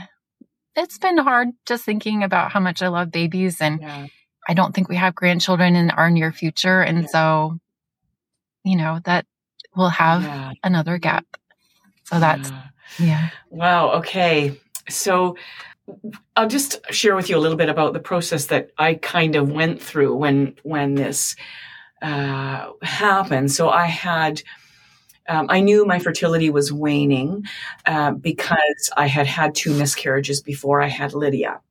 it's 0.75 0.97
been 0.97 1.17
hard 1.17 1.49
just 1.65 1.83
thinking 1.83 2.23
about 2.23 2.51
how 2.51 2.59
much 2.59 2.81
I 2.81 2.87
love 2.87 3.11
babies 3.11 3.59
and 3.59 3.81
yeah. 3.81 4.07
I 4.47 4.53
don't 4.53 4.73
think 4.73 4.89
we 4.89 4.95
have 4.95 5.15
grandchildren 5.15 5.75
in 5.75 5.91
our 5.91 6.09
near 6.09 6.31
future. 6.31 6.81
And 6.81 7.03
yeah. 7.03 7.07
so, 7.07 7.59
you 8.63 8.77
know, 8.77 8.99
that 9.05 9.25
we'll 9.75 9.89
have 9.89 10.23
yeah. 10.23 10.53
another 10.63 10.97
gap. 10.97 11.25
So 12.05 12.19
that's, 12.19 12.51
yeah. 12.99 13.29
Wow. 13.49 13.91
Okay. 13.99 14.59
So, 14.89 15.37
I'll 16.35 16.47
just 16.47 16.79
share 16.91 17.15
with 17.15 17.29
you 17.29 17.37
a 17.37 17.39
little 17.39 17.57
bit 17.57 17.69
about 17.69 17.93
the 17.93 17.99
process 17.99 18.47
that 18.47 18.71
I 18.77 18.95
kind 18.95 19.35
of 19.35 19.51
went 19.51 19.81
through 19.81 20.15
when 20.15 20.55
when 20.63 20.95
this 20.95 21.35
uh, 22.01 22.71
happened. 22.81 23.51
So 23.51 23.69
I 23.69 23.85
had. 23.85 24.41
Um, 25.29 25.45
I 25.49 25.61
knew 25.61 25.85
my 25.85 25.99
fertility 25.99 26.49
was 26.49 26.73
waning 26.73 27.45
uh, 27.85 28.11
because 28.11 28.89
I 28.97 29.05
had 29.05 29.27
had 29.27 29.53
two 29.53 29.71
miscarriages 29.73 30.41
before 30.41 30.81
I 30.81 30.87
had 30.87 31.13
Lydia. 31.13 31.61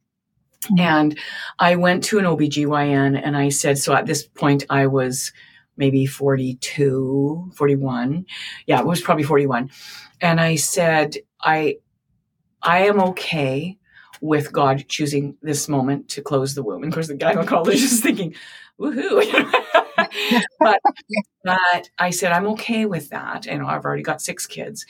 Mm-hmm. 0.65 0.81
And 0.81 1.19
I 1.59 1.75
went 1.75 2.05
to 2.05 2.21
an 2.21 2.27
OBGYN 2.27 3.21
and 3.23 3.37
I 3.37 3.49
said, 3.49 3.77
so 3.77 3.93
at 3.93 4.07
this 4.07 4.27
point 4.27 4.65
I 4.71 4.87
was 4.87 5.33
maybe 5.77 6.07
42, 6.07 7.51
41. 7.55 8.25
Yeah, 8.67 8.79
it 8.79 8.87
was 8.87 9.01
probably 9.01 9.25
41. 9.25 9.71
And 10.21 10.41
I 10.41 10.55
said, 10.55 11.17
I, 11.43 11.79
I 12.63 12.87
am 12.87 13.01
okay 13.01 13.79
with 14.21 14.53
God 14.53 14.85
choosing 14.89 15.37
this 15.43 15.69
moment 15.69 16.09
to 16.11 16.23
close 16.23 16.55
the 16.55 16.63
womb. 16.63 16.83
And 16.83 16.93
of 16.93 16.95
course, 16.95 17.09
the 17.09 17.15
gynecologist 17.15 17.75
is 17.75 18.01
thinking, 18.01 18.35
woohoo. 18.79 19.53
but, 20.61 20.81
but 21.45 21.91
I 21.99 22.11
said, 22.11 22.33
I'm 22.33 22.47
okay 22.49 22.87
with 22.87 23.11
that. 23.11 23.47
And 23.47 23.63
I've 23.63 23.85
already 23.85 24.03
got 24.03 24.23
six 24.23 24.47
kids. 24.47 24.85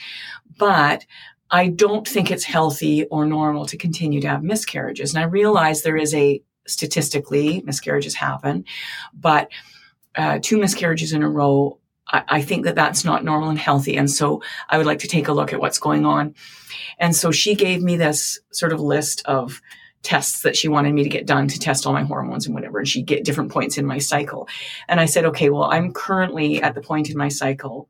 But 0.58 1.06
I 1.50 1.68
don't 1.68 2.06
think 2.06 2.30
it's 2.30 2.44
healthy 2.44 3.04
or 3.06 3.26
normal 3.26 3.66
to 3.66 3.76
continue 3.76 4.20
to 4.20 4.28
have 4.28 4.42
miscarriages. 4.42 5.14
And 5.14 5.22
I 5.22 5.26
realize 5.26 5.82
there 5.82 5.96
is 5.96 6.14
a 6.14 6.42
statistically 6.66 7.62
miscarriages 7.64 8.14
happen, 8.14 8.64
but 9.12 9.48
uh, 10.14 10.38
two 10.42 10.58
miscarriages 10.58 11.12
in 11.12 11.22
a 11.22 11.28
row 11.28 11.78
I, 12.12 12.42
think 12.42 12.64
that 12.64 12.74
that's 12.74 13.04
not 13.04 13.24
normal 13.24 13.50
and 13.50 13.58
healthy. 13.58 13.96
And 13.96 14.10
so 14.10 14.42
I 14.68 14.78
would 14.78 14.86
like 14.86 14.98
to 15.00 15.08
take 15.08 15.28
a 15.28 15.32
look 15.32 15.52
at 15.52 15.60
what's 15.60 15.78
going 15.78 16.04
on. 16.04 16.34
And 16.98 17.14
so 17.14 17.30
she 17.30 17.54
gave 17.54 17.82
me 17.82 17.96
this 17.96 18.40
sort 18.50 18.72
of 18.72 18.80
list 18.80 19.22
of 19.26 19.60
tests 20.02 20.42
that 20.42 20.56
she 20.56 20.68
wanted 20.68 20.94
me 20.94 21.02
to 21.02 21.08
get 21.08 21.26
done 21.26 21.46
to 21.48 21.58
test 21.58 21.86
all 21.86 21.92
my 21.92 22.02
hormones 22.02 22.46
and 22.46 22.54
whatever. 22.54 22.78
And 22.78 22.88
she'd 22.88 23.06
get 23.06 23.24
different 23.24 23.52
points 23.52 23.78
in 23.78 23.86
my 23.86 23.98
cycle. 23.98 24.48
And 24.88 24.98
I 24.98 25.06
said, 25.06 25.24
okay, 25.26 25.50
well, 25.50 25.64
I'm 25.64 25.92
currently 25.92 26.62
at 26.62 26.74
the 26.74 26.80
point 26.80 27.10
in 27.10 27.16
my 27.16 27.28
cycle 27.28 27.88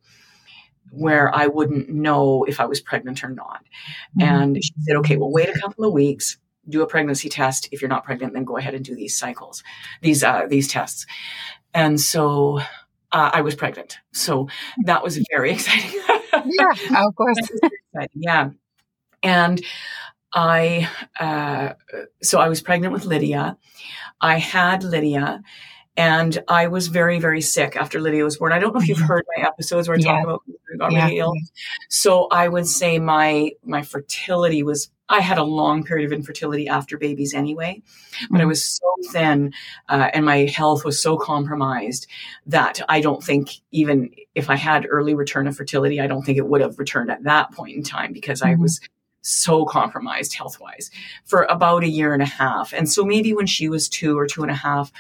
where 0.91 1.35
I 1.35 1.47
wouldn't 1.47 1.89
know 1.89 2.45
if 2.45 2.59
I 2.61 2.67
was 2.67 2.81
pregnant 2.81 3.23
or 3.23 3.31
not. 3.31 3.65
Mm-hmm. 4.19 4.23
And 4.23 4.65
she 4.65 4.73
said, 4.81 4.97
okay, 4.97 5.17
well, 5.17 5.31
wait 5.31 5.49
a 5.49 5.59
couple 5.59 5.85
of 5.85 5.93
weeks, 5.93 6.37
do 6.69 6.83
a 6.83 6.87
pregnancy 6.87 7.29
test. 7.29 7.69
If 7.71 7.81
you're 7.81 7.89
not 7.89 8.05
pregnant, 8.05 8.35
then 8.35 8.45
go 8.45 8.57
ahead 8.57 8.75
and 8.75 8.85
do 8.85 8.97
these 8.97 9.17
cycles, 9.17 9.63
these, 10.03 10.25
uh, 10.25 10.47
these 10.49 10.67
tests. 10.67 11.07
And 11.73 12.01
so 12.01 12.61
uh, 13.13 13.31
I 13.33 13.41
was 13.41 13.55
pregnant. 13.55 13.99
So 14.13 14.49
that 14.85 15.03
was 15.03 15.19
very 15.31 15.51
exciting. 15.55 16.01
yeah, 16.33 17.07
of 17.07 17.15
course. 17.15 17.39
yeah. 18.15 18.51
And 19.23 19.61
I, 20.33 20.89
uh, 21.19 21.75
so 22.23 22.41
I 22.41 22.49
was 22.49 22.61
pregnant 22.61 22.93
with 22.93 23.05
Lydia. 23.05 23.57
I 24.21 24.39
had 24.39 24.85
Lydia 24.85 25.43
and 25.97 26.43
I 26.49 26.69
was 26.69 26.87
very, 26.87 27.19
very 27.19 27.41
sick 27.41 27.77
after 27.77 28.01
Lydia 28.01 28.25
was 28.25 28.39
born. 28.39 28.53
I 28.53 28.59
don't 28.59 28.73
know 28.73 28.81
if 28.81 28.89
you've 28.89 28.99
mm-hmm. 28.99 29.07
heard 29.07 29.25
my 29.37 29.47
episodes 29.47 29.89
where 29.89 29.97
I 29.97 30.01
yeah. 30.01 30.13
talk 30.13 30.25
about 30.25 30.43
got 30.79 30.93
yeah. 30.93 31.05
really 31.05 31.19
ill. 31.19 31.35
So 31.89 32.27
I 32.31 32.49
would 32.49 32.67
say 32.67 32.99
my 32.99 33.51
my 33.65 33.83
fertility 33.83 34.63
was 34.63 34.91
I 35.11 35.21
had 35.21 35.39
a 35.39 35.43
long 35.43 35.85
period 35.85 36.07
of 36.07 36.13
infertility 36.13 36.69
after 36.69 36.97
babies 36.97 37.35
anyway, 37.35 37.83
but 38.31 38.37
mm-hmm. 38.37 38.43
I 38.43 38.45
was 38.47 38.65
so 38.65 38.95
thin 39.11 39.53
uh, 39.89 40.09
and 40.15 40.25
my 40.25 40.47
health 40.47 40.85
was 40.85 41.03
so 41.03 41.17
compromised 41.17 42.07
that 42.47 42.81
I 42.89 43.01
don't 43.01 43.23
think 43.23 43.51
even 43.73 44.11
if 44.35 44.49
I 44.49 44.57
had 44.57 44.87
early 44.89 45.15
return 45.15 45.47
of 45.47 45.57
fertility, 45.57 46.01
I 46.01 46.07
don't 46.07 46.23
think 46.23 46.39
it 46.39 46.47
would 46.47 46.61
have 46.61 46.79
returned 46.79 47.11
at 47.11 47.25
that 47.25 47.53
point 47.53 47.77
in 47.77 47.83
time 47.83 48.13
because 48.13 48.41
mm-hmm. 48.41 48.53
I 48.53 48.63
was 48.63 48.81
so 49.23 49.65
compromised 49.65 50.35
health 50.35 50.59
wise 50.61 50.91
for 51.25 51.43
about 51.45 51.83
a 51.83 51.89
year 51.89 52.15
and 52.15 52.23
a 52.23 52.27
half. 52.27 52.73
And 52.73 52.89
so 52.89 53.05
maybe 53.05 53.35
when 53.35 53.47
she 53.47 53.69
was 53.69 53.89
two 53.89 54.19
or 54.19 54.27
two 54.27 54.43
and 54.43 54.51
a 54.51 54.55
half, 54.55 54.93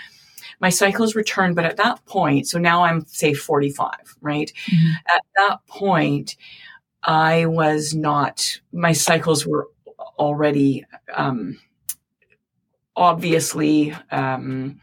my 0.60 0.68
cycles 0.68 1.14
returned, 1.14 1.56
but 1.56 1.64
at 1.64 1.78
that 1.78 2.04
point, 2.04 2.46
so 2.46 2.58
now 2.58 2.84
I'm 2.84 3.06
say 3.06 3.32
45, 3.32 4.16
right? 4.20 4.52
Mm-hmm. 4.70 4.90
At 5.08 5.22
that 5.36 5.66
point, 5.66 6.36
I 7.02 7.46
was 7.46 7.94
not, 7.94 8.60
my 8.72 8.92
cycles 8.92 9.46
were 9.46 9.68
already 10.20 10.84
um, 11.12 11.58
obviously 12.94 13.96
um, 14.12 14.78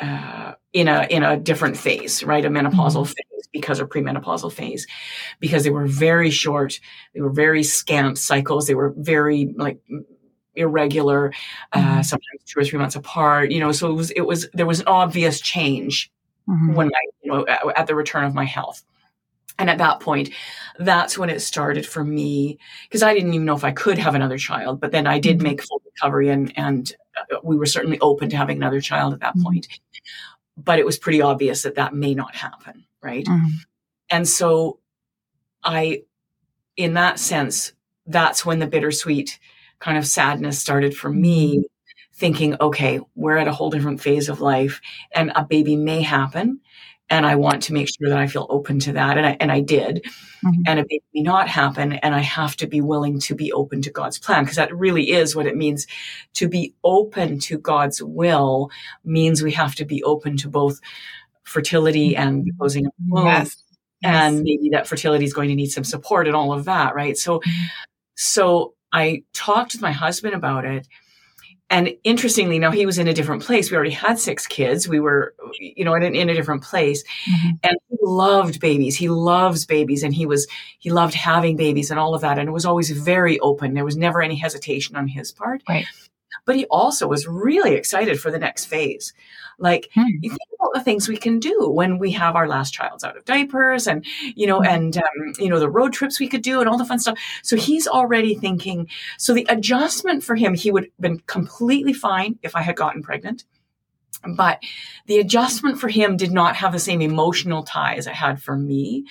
uh, 0.00 0.54
in 0.72 0.88
a 0.88 1.06
in 1.10 1.22
a 1.22 1.36
different 1.36 1.76
phase, 1.76 2.24
right? 2.24 2.44
A 2.44 2.48
menopausal 2.48 3.04
mm-hmm. 3.04 3.36
phase 3.36 3.48
because 3.52 3.80
of 3.80 3.88
premenopausal 3.88 4.52
phase, 4.52 4.86
because 5.38 5.62
they 5.64 5.70
were 5.70 5.86
very 5.86 6.30
short, 6.30 6.80
they 7.14 7.20
were 7.20 7.30
very 7.30 7.62
scant 7.62 8.18
cycles, 8.18 8.66
they 8.66 8.74
were 8.74 8.94
very 8.96 9.52
like 9.56 9.78
irregular, 10.54 11.32
uh, 11.72 11.78
mm-hmm. 11.78 12.02
sometimes 12.02 12.42
two 12.46 12.60
or 12.60 12.64
three 12.64 12.78
months 12.78 12.96
apart. 12.96 13.50
You 13.50 13.60
know, 13.60 13.72
so 13.72 13.90
it 13.90 13.94
was 13.94 14.10
it 14.12 14.22
was 14.22 14.48
there 14.54 14.66
was 14.66 14.80
an 14.80 14.88
obvious 14.88 15.40
change 15.40 16.10
mm-hmm. 16.48 16.74
when 16.74 16.88
I 16.88 17.00
you 17.22 17.32
know 17.32 17.46
at 17.46 17.86
the 17.86 17.94
return 17.94 18.24
of 18.24 18.34
my 18.34 18.44
health. 18.44 18.82
And 19.60 19.68
at 19.68 19.78
that 19.78 20.00
point, 20.00 20.30
that's 20.78 21.18
when 21.18 21.28
it 21.28 21.40
started 21.40 21.86
for 21.86 22.02
me 22.02 22.58
because 22.88 23.02
I 23.02 23.12
didn't 23.12 23.34
even 23.34 23.44
know 23.44 23.54
if 23.54 23.62
I 23.62 23.72
could 23.72 23.98
have 23.98 24.14
another 24.14 24.38
child. 24.38 24.80
But 24.80 24.90
then 24.90 25.06
I 25.06 25.18
did 25.18 25.36
mm-hmm. 25.36 25.44
make 25.44 25.62
full 25.62 25.82
recovery, 25.84 26.30
and 26.30 26.52
and 26.56 26.92
uh, 27.16 27.36
we 27.44 27.56
were 27.56 27.66
certainly 27.66 28.00
open 28.00 28.30
to 28.30 28.36
having 28.38 28.56
another 28.56 28.80
child 28.80 29.12
at 29.12 29.20
that 29.20 29.34
mm-hmm. 29.34 29.42
point. 29.42 29.68
But 30.56 30.78
it 30.78 30.86
was 30.86 30.98
pretty 30.98 31.20
obvious 31.20 31.62
that 31.62 31.74
that 31.74 31.94
may 31.94 32.14
not 32.14 32.34
happen, 32.34 32.84
right? 33.02 33.26
Mm-hmm. 33.26 33.48
And 34.08 34.26
so, 34.26 34.78
I, 35.62 36.04
in 36.76 36.94
that 36.94 37.18
sense, 37.18 37.72
that's 38.06 38.44
when 38.44 38.60
the 38.60 38.66
bittersweet 38.66 39.38
kind 39.78 39.98
of 39.98 40.06
sadness 40.06 40.58
started 40.58 40.96
for 40.96 41.10
me 41.10 41.58
mm-hmm. 41.58 41.64
thinking, 42.14 42.56
okay, 42.62 43.00
we're 43.14 43.36
at 43.36 43.46
a 43.46 43.52
whole 43.52 43.70
different 43.70 44.00
phase 44.00 44.30
of 44.30 44.40
life 44.40 44.80
and 45.12 45.32
a 45.36 45.44
baby 45.44 45.76
may 45.76 46.00
happen. 46.00 46.60
And 47.10 47.26
I 47.26 47.34
want 47.34 47.64
to 47.64 47.72
make 47.72 47.88
sure 47.88 48.08
that 48.08 48.18
I 48.18 48.28
feel 48.28 48.46
open 48.48 48.78
to 48.80 48.92
that. 48.92 49.18
And 49.18 49.26
I, 49.26 49.36
and 49.40 49.50
I 49.50 49.60
did. 49.60 50.04
Mm-hmm. 50.44 50.62
And 50.66 50.78
it 50.78 50.86
may 51.12 51.22
not 51.22 51.48
happen. 51.48 51.94
And 51.94 52.14
I 52.14 52.20
have 52.20 52.56
to 52.56 52.66
be 52.66 52.80
willing 52.80 53.18
to 53.20 53.34
be 53.34 53.52
open 53.52 53.82
to 53.82 53.90
God's 53.90 54.18
plan 54.18 54.44
because 54.44 54.56
that 54.56 54.74
really 54.74 55.10
is 55.10 55.34
what 55.34 55.46
it 55.46 55.56
means. 55.56 55.86
To 56.34 56.48
be 56.48 56.72
open 56.84 57.40
to 57.40 57.58
God's 57.58 58.00
will 58.00 58.70
means 59.04 59.42
we 59.42 59.52
have 59.52 59.74
to 59.74 59.84
be 59.84 60.02
open 60.04 60.36
to 60.38 60.48
both 60.48 60.78
fertility 61.42 62.14
and 62.14 62.42
mm-hmm. 62.42 62.56
closing 62.58 62.86
of 62.86 62.92
womb. 63.08 63.26
Yes. 63.26 63.56
And 64.02 64.42
maybe 64.42 64.70
that 64.70 64.86
fertility 64.86 65.24
is 65.24 65.34
going 65.34 65.48
to 65.48 65.54
need 65.54 65.70
some 65.70 65.84
support 65.84 66.26
and 66.26 66.36
all 66.36 66.52
of 66.52 66.64
that. 66.64 66.94
Right. 66.94 67.18
So, 67.18 67.40
mm-hmm. 67.40 67.64
so 68.14 68.74
I 68.92 69.24
talked 69.34 69.72
with 69.72 69.82
my 69.82 69.92
husband 69.92 70.34
about 70.34 70.64
it. 70.64 70.86
And 71.70 71.94
interestingly, 72.02 72.58
now 72.58 72.72
he 72.72 72.84
was 72.84 72.98
in 72.98 73.06
a 73.06 73.14
different 73.14 73.44
place. 73.44 73.70
We 73.70 73.76
already 73.76 73.92
had 73.92 74.18
six 74.18 74.46
kids. 74.46 74.88
We 74.88 74.98
were, 74.98 75.34
you 75.60 75.84
know, 75.84 75.94
in, 75.94 76.02
in 76.16 76.28
a 76.28 76.34
different 76.34 76.64
place. 76.64 77.04
Mm-hmm. 77.04 77.48
And 77.62 77.76
he 77.88 77.96
loved 78.02 78.60
babies. 78.60 78.96
He 78.96 79.08
loves 79.08 79.66
babies. 79.66 80.02
And 80.02 80.12
he 80.12 80.26
was, 80.26 80.48
he 80.80 80.90
loved 80.90 81.14
having 81.14 81.56
babies 81.56 81.90
and 81.90 82.00
all 82.00 82.14
of 82.14 82.22
that. 82.22 82.38
And 82.38 82.48
it 82.48 82.52
was 82.52 82.66
always 82.66 82.90
very 82.90 83.38
open. 83.38 83.74
There 83.74 83.84
was 83.84 83.96
never 83.96 84.20
any 84.20 84.34
hesitation 84.34 84.96
on 84.96 85.06
his 85.06 85.30
part. 85.30 85.62
Right. 85.68 85.86
But 86.44 86.56
he 86.56 86.66
also 86.66 87.06
was 87.06 87.26
really 87.26 87.74
excited 87.74 88.20
for 88.20 88.30
the 88.30 88.38
next 88.38 88.66
phase. 88.66 89.12
Like, 89.58 89.90
hmm. 89.94 90.04
you 90.20 90.30
think 90.30 90.40
about 90.58 90.72
the 90.74 90.82
things 90.82 91.06
we 91.06 91.18
can 91.18 91.38
do 91.38 91.68
when 91.70 91.98
we 91.98 92.12
have 92.12 92.34
our 92.34 92.48
last 92.48 92.72
child's 92.72 93.04
out 93.04 93.16
of 93.16 93.26
diapers 93.26 93.86
and, 93.86 94.04
you 94.34 94.46
know, 94.46 94.58
hmm. 94.58 94.66
and, 94.66 94.96
um, 94.96 95.32
you 95.38 95.48
know, 95.48 95.60
the 95.60 95.68
road 95.68 95.92
trips 95.92 96.18
we 96.18 96.28
could 96.28 96.42
do 96.42 96.60
and 96.60 96.68
all 96.68 96.78
the 96.78 96.84
fun 96.84 96.98
stuff. 96.98 97.18
So 97.42 97.56
he's 97.56 97.86
already 97.86 98.34
thinking, 98.34 98.88
so 99.18 99.34
the 99.34 99.46
adjustment 99.48 100.24
for 100.24 100.34
him, 100.34 100.54
he 100.54 100.70
would 100.70 100.84
have 100.84 100.98
been 100.98 101.20
completely 101.20 101.92
fine 101.92 102.38
if 102.42 102.56
I 102.56 102.62
had 102.62 102.76
gotten 102.76 103.02
pregnant. 103.02 103.44
But 104.26 104.62
the 105.06 105.18
adjustment 105.18 105.78
for 105.78 105.88
him 105.88 106.16
did 106.16 106.32
not 106.32 106.56
have 106.56 106.72
the 106.72 106.78
same 106.78 107.00
emotional 107.00 107.62
tie 107.62 107.94
as 107.94 108.06
it 108.06 108.14
had 108.14 108.42
for 108.42 108.56
me. 108.56 109.06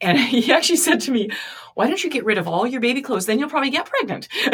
And 0.00 0.18
he 0.18 0.52
actually 0.52 0.76
said 0.76 1.00
to 1.02 1.10
me, 1.10 1.30
why 1.74 1.86
don't 1.86 2.02
you 2.02 2.10
get 2.10 2.24
rid 2.24 2.38
of 2.38 2.48
all 2.48 2.66
your 2.66 2.80
baby 2.80 3.02
clothes? 3.02 3.26
Then 3.26 3.38
you'll 3.38 3.48
probably 3.48 3.70
get 3.70 3.86
pregnant. 3.86 4.28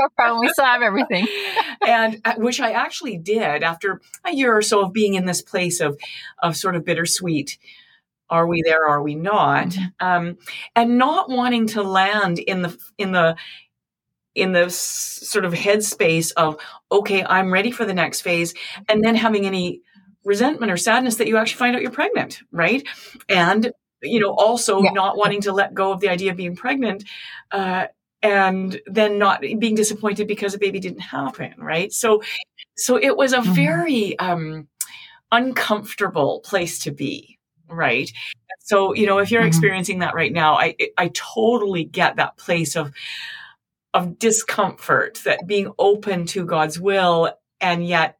Our 0.00 0.10
problem. 0.10 0.40
We 0.40 0.48
still 0.50 0.64
have 0.64 0.82
everything. 0.82 1.26
and 1.86 2.20
uh, 2.24 2.34
which 2.36 2.60
I 2.60 2.72
actually 2.72 3.18
did 3.18 3.62
after 3.62 4.00
a 4.24 4.34
year 4.34 4.56
or 4.56 4.62
so 4.62 4.82
of 4.82 4.92
being 4.92 5.14
in 5.14 5.26
this 5.26 5.42
place 5.42 5.80
of, 5.80 5.98
of 6.42 6.56
sort 6.56 6.76
of 6.76 6.84
bittersweet. 6.84 7.58
Are 8.30 8.46
we 8.46 8.62
there? 8.62 8.86
Are 8.86 9.02
we 9.02 9.14
not? 9.14 9.68
Mm-hmm. 9.68 10.06
Um, 10.06 10.38
and 10.76 10.98
not 10.98 11.30
wanting 11.30 11.68
to 11.68 11.82
land 11.82 12.38
in 12.38 12.62
the 12.62 12.78
in 12.98 13.12
the 13.12 13.36
in 14.38 14.52
the 14.52 14.70
sort 14.70 15.44
of 15.44 15.52
headspace 15.52 16.32
of 16.36 16.58
okay 16.92 17.24
i'm 17.24 17.52
ready 17.52 17.70
for 17.70 17.84
the 17.84 17.94
next 17.94 18.20
phase 18.20 18.54
and 18.88 19.02
then 19.02 19.14
having 19.14 19.46
any 19.46 19.82
resentment 20.24 20.70
or 20.70 20.76
sadness 20.76 21.16
that 21.16 21.26
you 21.26 21.36
actually 21.36 21.58
find 21.58 21.74
out 21.74 21.82
you're 21.82 21.90
pregnant 21.90 22.40
right 22.52 22.86
and 23.28 23.72
you 24.02 24.20
know 24.20 24.32
also 24.32 24.80
yeah. 24.80 24.90
not 24.92 25.16
wanting 25.16 25.40
to 25.40 25.52
let 25.52 25.74
go 25.74 25.92
of 25.92 26.00
the 26.00 26.08
idea 26.08 26.30
of 26.30 26.36
being 26.36 26.54
pregnant 26.54 27.04
uh, 27.50 27.86
and 28.22 28.80
then 28.86 29.18
not 29.18 29.40
being 29.40 29.74
disappointed 29.74 30.26
because 30.26 30.54
a 30.54 30.58
baby 30.58 30.80
didn't 30.80 31.00
happen 31.00 31.54
right 31.58 31.92
so 31.92 32.22
so 32.76 32.96
it 32.96 33.16
was 33.16 33.32
a 33.32 33.38
mm-hmm. 33.38 33.52
very 33.52 34.18
um 34.18 34.68
uncomfortable 35.30 36.40
place 36.40 36.78
to 36.80 36.90
be 36.90 37.38
right 37.68 38.12
so 38.60 38.94
you 38.94 39.06
know 39.06 39.18
if 39.18 39.30
you're 39.30 39.42
mm-hmm. 39.42 39.48
experiencing 39.48 40.00
that 40.00 40.14
right 40.14 40.32
now 40.32 40.54
i 40.54 40.74
i 40.96 41.08
totally 41.14 41.84
get 41.84 42.16
that 42.16 42.36
place 42.36 42.76
of 42.76 42.92
of 43.94 44.18
discomfort 44.18 45.20
that 45.24 45.46
being 45.46 45.70
open 45.78 46.26
to 46.26 46.44
god's 46.44 46.80
will 46.80 47.32
and 47.60 47.86
yet 47.86 48.18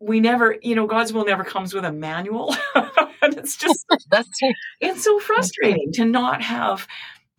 we 0.00 0.20
never 0.20 0.56
you 0.62 0.74
know 0.74 0.86
god's 0.86 1.12
will 1.12 1.24
never 1.24 1.44
comes 1.44 1.72
with 1.72 1.84
a 1.84 1.92
manual 1.92 2.54
and 2.74 3.38
it's 3.38 3.56
just 3.56 3.86
that's 4.10 4.28
it's 4.80 5.04
so 5.04 5.18
frustrating 5.20 5.92
to 5.92 6.04
not 6.04 6.42
have 6.42 6.86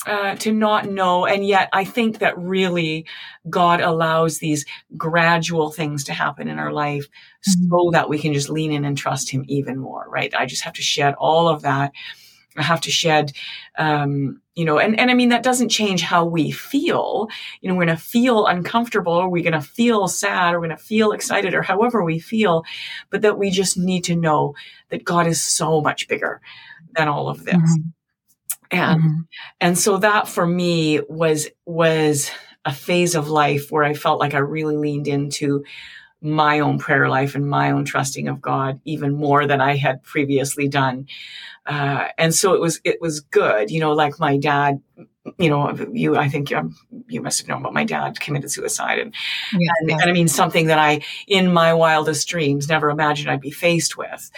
uh, 0.05 0.35
to 0.35 0.51
not 0.51 0.89
know. 0.89 1.25
And 1.25 1.45
yet 1.45 1.69
I 1.73 1.85
think 1.85 2.19
that 2.19 2.37
really 2.37 3.05
God 3.49 3.81
allows 3.81 4.39
these 4.39 4.65
gradual 4.97 5.71
things 5.71 6.03
to 6.05 6.13
happen 6.13 6.47
in 6.47 6.59
our 6.59 6.71
life 6.73 7.05
mm-hmm. 7.07 7.69
so 7.69 7.89
that 7.91 8.09
we 8.09 8.19
can 8.19 8.33
just 8.33 8.49
lean 8.49 8.71
in 8.71 8.85
and 8.85 8.97
trust 8.97 9.29
him 9.29 9.45
even 9.47 9.77
more, 9.77 10.05
right? 10.09 10.33
I 10.35 10.45
just 10.45 10.63
have 10.63 10.73
to 10.73 10.81
shed 10.81 11.15
all 11.17 11.47
of 11.47 11.61
that. 11.61 11.91
I 12.55 12.61
have 12.61 12.81
to 12.81 12.91
shed, 12.91 13.31
um, 13.79 14.39
you 14.53 14.63
know, 14.63 14.77
and, 14.77 14.99
and 14.99 15.09
I 15.09 15.15
mean, 15.15 15.29
that 15.29 15.41
doesn't 15.41 15.69
change 15.69 16.01
how 16.01 16.23
we 16.23 16.51
feel. 16.51 17.27
You 17.61 17.69
know, 17.69 17.75
we're 17.75 17.85
going 17.85 17.97
to 17.97 18.03
feel 18.03 18.45
uncomfortable 18.45 19.13
or 19.13 19.27
we're 19.27 19.41
going 19.41 19.59
to 19.59 19.67
feel 19.67 20.07
sad 20.07 20.53
or 20.53 20.59
we're 20.59 20.67
going 20.67 20.77
to 20.77 20.83
feel 20.83 21.13
excited 21.13 21.55
or 21.55 21.63
however 21.63 22.03
we 22.03 22.19
feel, 22.19 22.63
but 23.09 23.21
that 23.23 23.39
we 23.39 23.49
just 23.49 23.75
need 23.75 24.03
to 24.03 24.15
know 24.15 24.53
that 24.89 25.03
God 25.03 25.25
is 25.25 25.41
so 25.41 25.81
much 25.81 26.07
bigger 26.07 26.41
than 26.95 27.07
all 27.07 27.27
of 27.27 27.43
this. 27.43 27.55
Mm-hmm 27.55 27.89
and 28.73 29.01
mm-hmm. 29.01 29.21
and 29.61 29.77
so 29.77 29.97
that 29.97 30.27
for 30.27 30.45
me 30.45 30.99
was 31.07 31.47
was 31.65 32.29
a 32.65 32.73
phase 32.73 33.15
of 33.15 33.29
life 33.29 33.71
where 33.71 33.83
I 33.83 33.93
felt 33.93 34.19
like 34.19 34.33
I 34.33 34.39
really 34.39 34.77
leaned 34.77 35.07
into 35.07 35.63
my 36.21 36.61
own 36.61 36.79
prayer 36.79 37.09
life 37.09 37.35
and 37.35 37.47
my 37.49 37.71
own 37.71 37.83
trusting 37.83 38.29
of 38.29 38.41
God 38.41 38.79
even 38.85 39.13
more 39.13 39.45
than 39.45 39.59
I 39.59 39.75
had 39.75 40.01
previously 40.03 40.69
done. 40.69 41.07
Uh, 41.65 42.07
and 42.17 42.33
so 42.33 42.53
it 42.53 42.61
was, 42.61 42.79
it 42.85 43.01
was 43.01 43.19
good, 43.19 43.69
you 43.69 43.81
know, 43.81 43.91
like 43.91 44.19
my 44.19 44.37
dad, 44.37 44.81
you 45.37 45.49
know, 45.49 45.75
you, 45.91 46.15
I 46.15 46.29
think 46.29 46.53
um, 46.53 46.77
you 47.09 47.21
must 47.21 47.39
have 47.39 47.49
known 47.49 47.59
about 47.59 47.73
my 47.73 47.83
dad 47.83 48.21
committed 48.21 48.51
suicide 48.51 48.99
and, 48.99 49.13
yeah, 49.51 49.71
and, 49.81 49.91
and, 49.91 50.09
I 50.09 50.13
mean, 50.13 50.29
something 50.29 50.67
that 50.67 50.79
I, 50.79 51.01
in 51.27 51.51
my 51.51 51.73
wildest 51.73 52.27
dreams, 52.29 52.69
never 52.69 52.89
imagined 52.89 53.29
I'd 53.29 53.41
be 53.41 53.51
faced 53.51 53.97
with. 53.97 54.31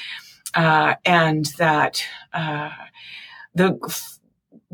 Uh, 0.55 0.95
and 1.05 1.45
that, 1.59 2.03
uh, 2.33 2.71
the 3.53 3.77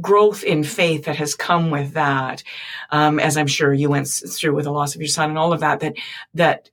growth 0.02 0.44
in 0.44 0.64
faith 0.64 1.06
that 1.06 1.18
has 1.18 1.36
come 1.36 1.70
with 1.70 1.94
that, 1.94 2.44
um, 2.90 3.20
as 3.20 3.38
I'm 3.38 3.48
sure 3.48 3.74
you 3.74 3.90
went 3.90 4.08
through 4.08 4.56
with 4.56 4.66
the 4.66 4.72
loss 4.72 4.96
of 4.96 5.02
your 5.02 5.08
son 5.08 5.30
and 5.30 5.40
all 5.40 5.54
of 5.54 5.62
that, 5.62 5.80
that 5.82 5.96
that 6.34 6.70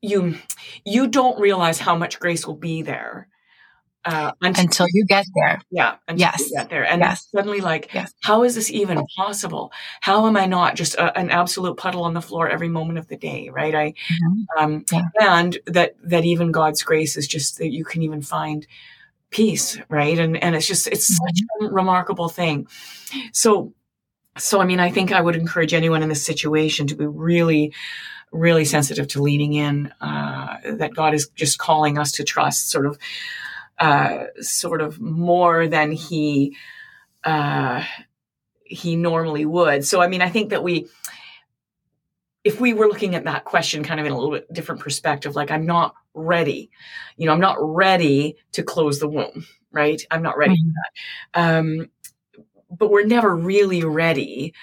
you 0.00 0.36
you 0.84 1.06
don't 1.08 1.40
realize 1.40 1.78
how 1.78 1.96
much 1.96 2.20
grace 2.20 2.46
will 2.46 2.56
be 2.56 2.82
there 2.82 3.28
uh, 4.04 4.32
until, 4.42 4.64
until, 4.64 4.86
you 4.92 5.04
get 5.06 5.24
there. 5.34 5.60
Yeah. 5.70 5.96
yes. 6.14 6.50
get 6.50 6.68
there. 6.68 6.84
And 6.84 7.00
yes. 7.00 7.26
suddenly 7.34 7.60
like, 7.60 7.92
yes. 7.94 8.12
how 8.22 8.42
is 8.42 8.54
this 8.54 8.70
even 8.70 9.02
possible? 9.16 9.72
How 10.00 10.26
am 10.26 10.36
I 10.36 10.46
not 10.46 10.76
just 10.76 10.94
a, 10.96 11.16
an 11.18 11.30
absolute 11.30 11.76
puddle 11.76 12.04
on 12.04 12.14
the 12.14 12.20
floor 12.20 12.48
every 12.48 12.68
moment 12.68 12.98
of 12.98 13.08
the 13.08 13.16
day? 13.16 13.48
Right. 13.48 13.74
I, 13.74 13.90
mm-hmm. 13.92 14.58
um, 14.58 14.84
yeah. 14.92 15.02
and 15.20 15.58
that, 15.66 15.94
that 16.02 16.24
even 16.24 16.52
God's 16.52 16.82
grace 16.82 17.16
is 17.16 17.26
just 17.26 17.58
that 17.58 17.72
you 17.72 17.84
can 17.84 18.02
even 18.02 18.20
find 18.20 18.66
peace, 19.34 19.78
right? 19.88 20.18
And 20.18 20.36
and 20.42 20.54
it's 20.54 20.66
just 20.66 20.86
it's 20.86 21.06
such 21.06 21.18
mm-hmm. 21.18 21.66
a 21.66 21.70
remarkable 21.70 22.28
thing. 22.28 22.68
So 23.32 23.74
so 24.38 24.60
I 24.60 24.64
mean, 24.64 24.80
I 24.80 24.90
think 24.90 25.12
I 25.12 25.20
would 25.20 25.36
encourage 25.36 25.74
anyone 25.74 26.02
in 26.02 26.08
this 26.08 26.24
situation 26.24 26.86
to 26.86 26.94
be 26.94 27.06
really 27.06 27.74
really 28.32 28.64
sensitive 28.64 29.06
to 29.08 29.22
leaning 29.22 29.52
in 29.52 29.92
uh, 30.00 30.56
that 30.64 30.92
God 30.94 31.14
is 31.14 31.28
just 31.36 31.58
calling 31.58 31.98
us 31.98 32.12
to 32.12 32.24
trust 32.24 32.70
sort 32.70 32.86
of 32.86 32.98
uh, 33.78 34.24
sort 34.40 34.80
of 34.80 35.00
more 35.00 35.66
than 35.66 35.92
he 35.92 36.56
uh, 37.24 37.84
he 38.64 38.96
normally 38.96 39.46
would. 39.46 39.84
So 39.84 40.00
I 40.00 40.08
mean, 40.08 40.22
I 40.22 40.30
think 40.30 40.50
that 40.50 40.62
we 40.62 40.86
if 42.44 42.60
we 42.60 42.72
were 42.72 42.86
looking 42.86 43.14
at 43.14 43.24
that 43.24 43.44
question 43.44 43.82
kind 43.82 43.98
of 43.98 44.06
in 44.06 44.12
a 44.12 44.16
little 44.16 44.32
bit 44.32 44.52
different 44.52 44.80
perspective, 44.80 45.34
like 45.34 45.50
I'm 45.50 45.66
not 45.66 45.94
ready, 46.14 46.70
you 47.16 47.26
know, 47.26 47.32
I'm 47.32 47.40
not 47.40 47.56
ready 47.60 48.36
to 48.52 48.62
close 48.62 49.00
the 49.00 49.08
womb, 49.08 49.46
right? 49.72 50.00
I'm 50.10 50.22
not 50.22 50.38
ready 50.38 50.54
mm-hmm. 50.54 50.70
for 50.70 51.42
that. 51.42 51.58
Um, 51.58 51.90
but 52.70 52.90
we're 52.90 53.04
never 53.06 53.34
really 53.34 53.84
ready, 53.84 54.54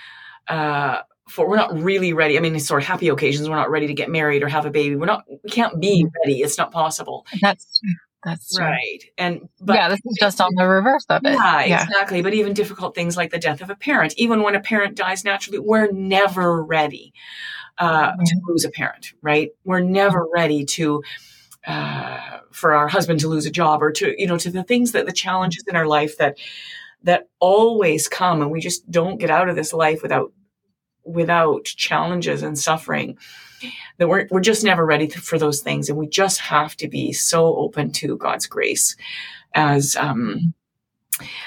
uh, 0.48 1.02
for, 1.30 1.48
we're 1.48 1.58
not 1.58 1.80
really 1.80 2.14
ready. 2.14 2.38
I 2.38 2.42
mean, 2.42 2.60
sort 2.60 2.82
of 2.82 2.88
happy 2.88 3.10
occasions. 3.10 3.48
We're 3.48 3.56
not 3.56 3.70
ready 3.70 3.88
to 3.88 3.94
get 3.94 4.10
married 4.10 4.44
or 4.44 4.48
have 4.50 4.66
a 4.66 4.72
baby. 4.72 4.96
We're 4.96 5.06
not, 5.06 5.24
we 5.28 5.50
can't 5.50 5.80
be 5.80 6.04
mm-hmm. 6.04 6.16
ready. 6.24 6.42
It's 6.42 6.58
not 6.58 6.72
possible. 6.72 7.26
That's. 7.42 7.82
That's 8.24 8.54
true. 8.54 8.66
right. 8.66 9.00
And 9.18 9.50
but 9.60 9.78
yeah, 9.78 9.90
this 9.90 10.00
is 10.06 10.18
just 10.20 10.40
on 10.40 10.52
the 10.56 10.68
reverse 10.68 11.08
of 11.10 11.26
it. 11.26 11.32
Yeah, 11.32 11.66
yeah, 11.66 11.84
exactly. 11.84 12.22
But 12.22 12.36
even 12.36 12.54
difficult 12.54 12.94
things 12.94 13.18
like 13.18 13.32
the 13.32 13.40
death 13.40 13.62
of 13.62 13.72
a 13.72 13.76
parent, 13.76 14.14
even 14.16 14.44
when 14.44 14.54
a 14.54 14.60
parent 14.60 14.96
dies 14.96 15.26
naturally, 15.26 15.58
we're 15.58 15.92
never 15.92 16.64
ready 16.64 17.16
uh, 17.80 18.12
mm-hmm. 18.12 18.24
to 18.24 18.42
lose 18.48 18.64
a 18.64 18.70
parent, 18.70 19.14
right? 19.24 19.50
We're 19.64 19.80
never 19.80 20.28
ready 20.32 20.66
to 20.66 21.02
uh, 21.68 22.40
for 22.52 22.74
our 22.74 22.88
husband 22.88 23.20
to 23.20 23.28
lose 23.28 23.46
a 23.46 23.52
job 23.52 23.84
or 23.84 23.92
to 23.92 24.20
you 24.20 24.28
know 24.28 24.38
to 24.38 24.52
the 24.52 24.64
things 24.64 24.92
that 24.92 25.06
the 25.06 25.12
challenges 25.12 25.64
in 25.68 25.76
our 25.76 25.88
life 25.88 26.18
that 26.18 26.38
that 27.04 27.30
always 27.40 28.08
come 28.08 28.42
and 28.42 28.52
we 28.52 28.60
just 28.60 28.90
don't 28.90 29.20
get 29.20 29.30
out 29.30 29.50
of 29.50 29.56
this 29.56 29.74
life 29.74 30.02
without 30.02 30.32
without 31.04 31.66
challenges 31.66 32.44
and 32.44 32.58
suffering 32.58 33.18
that 33.98 34.08
we're, 34.08 34.28
we're 34.32 34.42
just 34.42 34.64
never 34.64 34.86
ready 34.86 35.08
for 35.08 35.38
those 35.38 35.62
things. 35.62 35.90
And 35.90 35.98
we 35.98 36.08
just 36.08 36.40
have 36.40 36.76
to 36.78 36.88
be 36.88 37.14
so 37.14 37.56
open 37.56 37.92
to 37.94 38.18
god's 38.18 38.48
grace 38.48 38.96
as 39.54 39.96
um, 39.96 40.54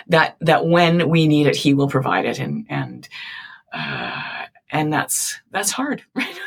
that 0.08 0.36
that 0.40 0.66
when 0.66 1.08
we 1.08 1.26
need 1.26 1.46
it 1.46 1.56
he 1.56 1.74
will 1.74 1.88
provide 1.88 2.26
it. 2.26 2.38
And 2.38 2.66
and 2.68 3.08
uh, 3.72 4.44
and 4.70 4.92
that's 4.92 5.40
that's 5.50 5.70
hard 5.70 6.02
right 6.14 6.38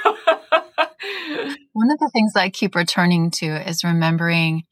one 1.77 1.91
of 1.91 1.99
the 1.99 2.09
things 2.11 2.31
I 2.35 2.49
keep 2.49 2.73
returning 2.73 3.29
to 3.35 3.45
is 3.69 3.83
remembering 3.83 4.63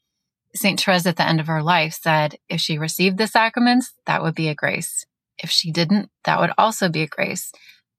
St. 0.56 0.80
Therese 0.80 1.06
at 1.06 1.14
the 1.14 1.28
end 1.28 1.38
of 1.38 1.46
her 1.46 1.62
life 1.62 1.96
said, 2.02 2.34
if 2.48 2.60
she 2.60 2.78
received 2.78 3.16
the 3.16 3.28
sacraments, 3.28 3.92
that 4.06 4.24
would 4.24 4.34
be 4.34 4.48
a 4.48 4.56
grace. 4.56 5.04
If 5.38 5.48
she 5.48 5.70
didn't, 5.70 6.10
that 6.24 6.40
would 6.40 6.50
also 6.58 6.88
be 6.88 7.02
a 7.02 7.06
grace. 7.06 7.52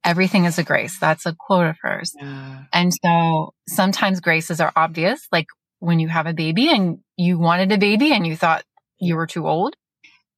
Everything 0.04 0.44
is 0.44 0.60
a 0.60 0.64
grace. 0.64 1.00
That's 1.00 1.26
a 1.26 1.34
quote 1.40 1.68
of 1.68 1.78
hers. 1.82 2.12
Yeah. 2.20 2.64
And 2.74 2.92
so 3.02 3.54
sometimes 3.70 4.20
graces 4.20 4.60
are 4.60 4.74
obvious, 4.76 5.26
like 5.32 5.48
when 5.80 6.00
you 6.00 6.10
have 6.10 6.28
a 6.28 6.34
baby 6.34 6.70
and 6.70 6.98
you 7.16 7.40
wanted 7.40 7.72
a 7.72 7.78
baby 7.78 8.12
and 8.12 8.28
you 8.28 8.36
thought 8.36 8.66
you 9.00 9.16
were 9.16 9.28
too 9.28 9.48
old. 9.48 9.78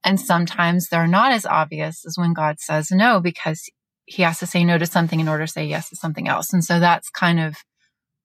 And 0.04 0.20
sometimes 0.20 0.90
they're 0.90 1.08
not 1.08 1.32
as 1.32 1.48
obvious 1.48 2.06
as 2.06 2.18
when 2.20 2.34
God 2.34 2.60
says 2.60 2.90
no, 2.92 3.20
because 3.20 3.68
he 4.06 4.22
has 4.22 4.38
to 4.40 4.46
say 4.46 4.64
no 4.64 4.78
to 4.78 4.86
something 4.86 5.20
in 5.20 5.28
order 5.28 5.48
to 5.48 5.52
say 5.52 5.66
yes 5.66 5.90
to 5.90 5.96
something 5.96 6.28
else. 6.28 6.54
And 6.54 6.64
so 6.64 6.80
that's 6.80 7.10
kind 7.10 7.40
of 7.40 7.56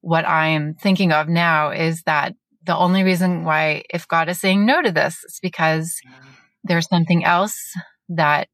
what 0.04 0.26
I 0.26 0.48
am 0.48 0.74
thinking 0.74 1.12
of 1.12 1.28
now 1.28 1.70
is 1.70 2.02
that 2.02 2.34
the 2.66 2.76
only 2.76 3.02
reason 3.02 3.44
why, 3.44 3.84
if 3.88 4.06
God 4.06 4.28
is 4.28 4.38
saying 4.38 4.66
no 4.66 4.82
to 4.82 4.92
this, 4.92 5.24
is 5.24 5.38
because 5.42 5.98
there's 6.62 6.88
something 6.88 7.24
else 7.24 7.58
that, 8.10 8.48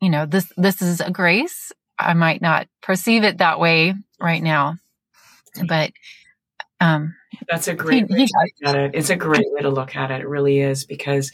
you 0.00 0.08
know, 0.08 0.24
this, 0.24 0.50
this 0.56 0.80
is 0.80 1.00
a 1.00 1.10
grace. 1.10 1.70
I 1.98 2.14
might 2.14 2.40
not 2.40 2.66
perceive 2.82 3.24
it 3.24 3.38
that 3.38 3.60
way 3.60 3.94
right 4.18 4.42
now, 4.42 4.76
but, 5.68 5.90
um, 6.80 7.14
that's 7.48 7.68
a 7.68 7.74
great 7.74 8.06
he, 8.08 8.14
way 8.14 8.26
to 8.26 8.32
look 8.32 8.74
at 8.74 8.76
it. 8.76 8.90
It's 8.94 9.10
a 9.10 9.16
great 9.16 9.46
way 9.50 9.60
to 9.62 9.70
look 9.70 9.96
at 9.96 10.10
it. 10.10 10.22
It 10.22 10.28
really 10.28 10.60
is 10.60 10.86
because, 10.86 11.30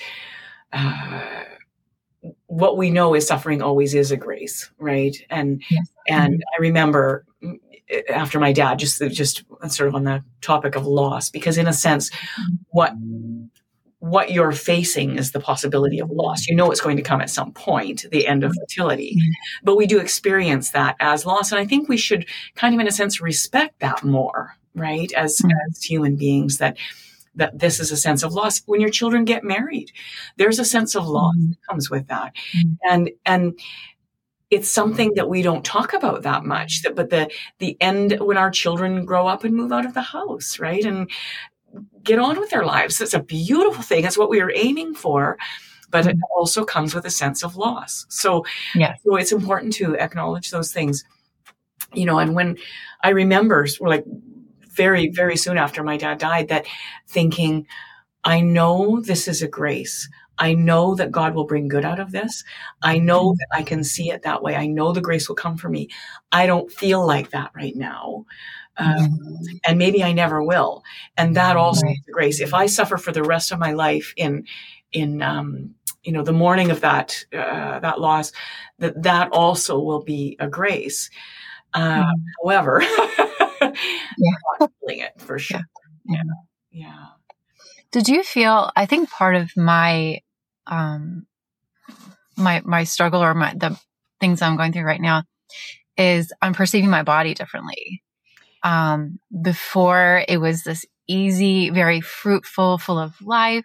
uh, 0.73 1.23
what 2.47 2.77
we 2.77 2.91
know 2.91 3.15
is 3.15 3.27
suffering 3.27 3.63
always 3.63 3.95
is 3.95 4.11
a 4.11 4.17
grace, 4.17 4.71
right? 4.79 5.17
And 5.31 5.63
yes. 5.71 5.87
and 6.09 6.35
mm-hmm. 6.35 6.41
I 6.57 6.61
remember 6.61 7.25
after 8.11 8.41
my 8.41 8.53
dad, 8.53 8.79
just 8.79 9.01
just 9.11 9.45
sort 9.69 9.89
of 9.89 9.95
on 9.95 10.05
the 10.05 10.23
topic 10.41 10.77
of 10.77 10.87
loss, 10.87 11.31
because 11.31 11.59
in 11.59 11.69
a 11.69 11.73
sense, 11.73 12.11
what 12.69 12.93
what 13.99 14.31
you're 14.31 14.53
facing 14.53 15.17
is 15.17 15.33
the 15.33 15.41
possibility 15.41 15.99
of 15.99 16.11
loss. 16.11 16.47
You 16.47 16.55
know 16.55 16.71
it's 16.71 16.81
going 16.81 16.97
to 16.97 17.03
come 17.03 17.21
at 17.21 17.31
some 17.31 17.53
point, 17.53 18.07
the 18.11 18.27
end 18.27 18.45
of 18.45 18.53
fertility. 18.61 19.17
Mm-hmm. 19.17 19.65
But 19.65 19.77
we 19.77 19.87
do 19.87 19.99
experience 19.99 20.71
that 20.71 20.97
as 21.01 21.27
loss. 21.27 21.51
And 21.51 21.61
I 21.61 21.65
think 21.65 21.89
we 21.89 21.97
should 21.97 22.27
kind 22.55 22.75
of, 22.75 22.81
in 22.81 22.87
a 22.87 22.93
sense, 22.93 23.21
respect 23.21 23.81
that 23.81 24.05
more, 24.05 24.55
right? 24.75 25.13
As, 25.13 25.39
mm-hmm. 25.39 25.51
as 25.71 25.83
human 25.83 26.17
beings, 26.17 26.59
that 26.59 26.77
that 27.35 27.59
this 27.59 27.81
is 27.81 27.93
a 27.93 27.97
sense 27.97 28.23
of 28.23 28.33
loss. 28.33 28.63
When 28.67 28.81
your 28.81 28.91
children 28.91 29.25
get 29.25 29.45
married, 29.45 29.93
there's 30.37 30.59
a 30.59 30.65
sense 30.65 30.95
of 30.95 31.07
loss 31.07 31.37
mm-hmm. 31.37 31.51
that 31.51 31.67
comes 31.69 31.91
with 31.91 32.09
that. 32.09 32.35
Mm-hmm. 32.57 32.91
And 32.91 33.11
and 33.25 33.59
it's 34.51 34.71
something 34.71 35.13
that 35.15 35.29
we 35.29 35.43
don't 35.43 35.65
talk 35.65 35.93
about 35.93 36.23
that 36.23 36.45
much 36.45 36.83
that 36.83 36.95
but 36.95 37.11
the 37.11 37.31
the 37.59 37.77
end 37.81 38.19
when 38.21 38.37
our 38.37 38.51
children 38.51 39.05
grow 39.05 39.27
up 39.27 39.45
and 39.45 39.55
move 39.55 39.73
out 39.73 39.87
of 39.87 39.95
the 39.95 40.03
house 40.03 40.59
right? 40.59 40.85
And 40.85 41.11
get 42.03 42.19
on 42.19 42.41
with 42.41 42.49
their 42.51 42.65
lives. 42.65 43.01
It's 43.01 43.13
a 43.13 43.23
beautiful 43.23 43.83
thing. 43.83 44.05
It's 44.05 44.17
what 44.17 44.31
we 44.31 44.43
were 44.43 44.53
aiming 44.55 44.95
for 44.95 45.39
but 45.89 46.05
it 46.05 46.17
mm-hmm. 46.17 46.37
also 46.37 46.65
comes 46.65 46.95
with 46.95 47.05
a 47.07 47.11
sense 47.11 47.45
of 47.45 47.57
loss. 47.57 48.07
So 48.09 48.45
yeah. 48.75 48.95
so 49.05 49.17
it's 49.17 49.33
important 49.33 49.73
to 49.75 49.97
acknowledge 49.97 50.51
those 50.51 50.73
things. 50.73 51.05
You 51.93 52.05
know 52.05 52.19
and 52.19 52.35
when 52.35 52.57
i 53.03 53.11
remember 53.11 53.67
like 53.81 54.05
very 54.69 55.09
very 55.09 55.37
soon 55.37 55.57
after 55.57 55.83
my 55.83 55.97
dad 55.97 56.19
died 56.19 56.49
that 56.49 56.67
thinking 57.07 57.67
i 58.25 58.41
know 58.41 59.01
this 59.01 59.29
is 59.29 59.41
a 59.41 59.49
grace 59.49 60.09
I 60.38 60.55
know 60.55 60.94
that 60.94 61.11
God 61.11 61.35
will 61.35 61.46
bring 61.46 61.68
good 61.68 61.85
out 61.85 61.99
of 61.99 62.12
this. 62.12 62.44
I 62.83 62.99
know 62.99 63.31
mm-hmm. 63.31 63.37
that 63.38 63.59
I 63.59 63.62
can 63.62 63.85
see 63.85 64.11
it 64.11 64.22
that 64.22 64.42
way. 64.42 64.55
I 64.57 64.66
know 64.66 64.92
the 64.92 65.01
grace 65.01 65.29
will 65.29 65.37
come 65.37 65.57
for 65.57 65.68
me. 65.68 65.88
I 66.33 66.46
don't 66.46 66.70
feel 66.70 67.07
like 67.07 67.31
that 67.31 67.51
right 67.55 67.75
now. 67.75 68.27
Um, 68.79 68.96
mm-hmm. 68.96 69.57
and 69.66 69.79
maybe 69.79 70.05
I 70.05 70.12
never 70.12 70.42
will. 70.42 70.83
And 71.16 71.37
that 71.37 71.57
also 71.57 71.87
right. 71.87 71.96
is 71.96 72.12
grace. 72.12 72.40
If 72.40 72.53
I 72.53 72.66
suffer 72.66 72.99
for 72.99 73.12
the 73.12 73.22
rest 73.22 73.51
of 73.51 73.59
my 73.59 73.72
life 73.72 74.12
in, 74.16 74.44
in, 74.92 75.22
um, 75.22 75.75
you 76.03 76.12
know, 76.12 76.22
the 76.22 76.33
mourning 76.33 76.70
of 76.70 76.83
that, 76.83 77.25
uh, 77.33 77.81
that 77.81 78.01
loss, 78.01 78.33
that 78.79 79.03
that 79.03 79.33
also 79.33 79.79
will 79.81 80.03
be 80.03 80.37
a 80.38 80.46
grace. 80.46 81.11
Uh, 81.72 82.05
mm. 82.05 82.12
However, 82.42 82.83
yeah. 83.61 84.66
feeling 84.81 85.01
it 85.01 85.12
for 85.18 85.38
sure. 85.38 85.61
Yeah. 86.05 86.20
yeah. 86.70 86.83
yeah. 86.88 87.07
Did 87.92 88.09
you 88.09 88.22
feel, 88.22 88.70
I 88.77 88.85
think 88.85 89.11
part 89.11 89.37
of 89.37 89.57
my 89.57 90.20
um, 90.67 91.27
my 92.37 92.63
my 92.65 92.85
struggle 92.85 93.23
or 93.23 93.35
my 93.35 93.55
the 93.55 93.79
things 94.21 94.43
I'm 94.43 94.57
going 94.57 94.73
through 94.73 94.85
right 94.85 95.01
now 95.01 95.25
is 95.97 96.33
I'm 96.43 96.55
perceiving 96.55 96.91
my 96.91 97.03
body 97.03 97.35
differently. 97.35 98.03
Um, 98.63 99.21
before 99.43 100.25
it 100.29 100.39
was 100.39 100.65
this 100.65 100.85
easy, 101.09 101.71
very 101.71 102.01
fruitful, 102.01 102.79
full 102.79 102.99
of 102.99 103.15
life. 103.23 103.65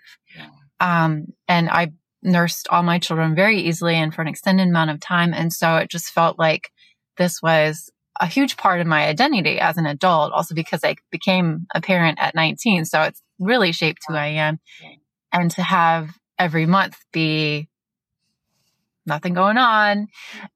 Um, 0.79 1.27
and 1.47 1.69
I 1.69 1.91
nursed 2.23 2.67
all 2.69 2.83
my 2.83 2.99
children 2.99 3.35
very 3.35 3.61
easily 3.61 3.95
and 3.95 4.13
for 4.13 4.21
an 4.21 4.27
extended 4.27 4.67
amount 4.67 4.91
of 4.91 4.99
time. 4.99 5.33
And 5.33 5.51
so 5.51 5.77
it 5.77 5.89
just 5.89 6.11
felt 6.11 6.37
like 6.37 6.69
this 7.17 7.41
was 7.41 7.89
a 8.19 8.27
huge 8.27 8.57
part 8.57 8.79
of 8.79 8.87
my 8.87 9.07
identity 9.07 9.59
as 9.59 9.77
an 9.77 9.85
adult, 9.85 10.31
also 10.33 10.53
because 10.53 10.83
I 10.83 10.95
became 11.11 11.65
a 11.73 11.81
parent 11.81 12.19
at 12.21 12.35
19. 12.35 12.85
So 12.85 13.01
it's 13.01 13.21
really 13.39 13.71
shaped 13.71 14.03
who 14.07 14.15
I 14.15 14.27
am. 14.27 14.59
And 15.33 15.49
to 15.51 15.63
have 15.63 16.17
every 16.41 16.65
month 16.65 16.97
be 17.13 17.69
nothing 19.05 19.35
going 19.35 19.57
on 19.57 20.07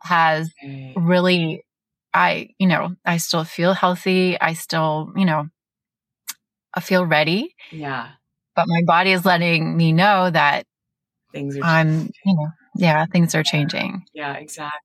has 0.01 0.51
really 0.95 1.63
I, 2.11 2.51
you 2.57 2.67
know, 2.67 2.95
I 3.05 3.17
still 3.17 3.43
feel 3.43 3.73
healthy. 3.73 4.39
I 4.39 4.53
still, 4.53 5.11
you 5.17 5.25
know, 5.25 5.49
I 6.73 6.79
feel 6.79 7.05
ready. 7.05 7.53
Yeah. 7.71 8.11
But 8.55 8.67
my 8.69 8.81
body 8.87 9.11
is 9.11 9.25
letting 9.25 9.75
me 9.75 9.91
know 9.91 10.29
that 10.29 10.65
things 11.33 11.57
are 11.57 11.63
I'm, 11.63 11.87
changing. 11.87 12.13
you 12.25 12.35
know, 12.35 12.47
yeah, 12.77 13.05
things 13.05 13.35
are 13.35 13.43
changing. 13.43 14.05
Yeah, 14.13 14.33
exactly. 14.35 14.79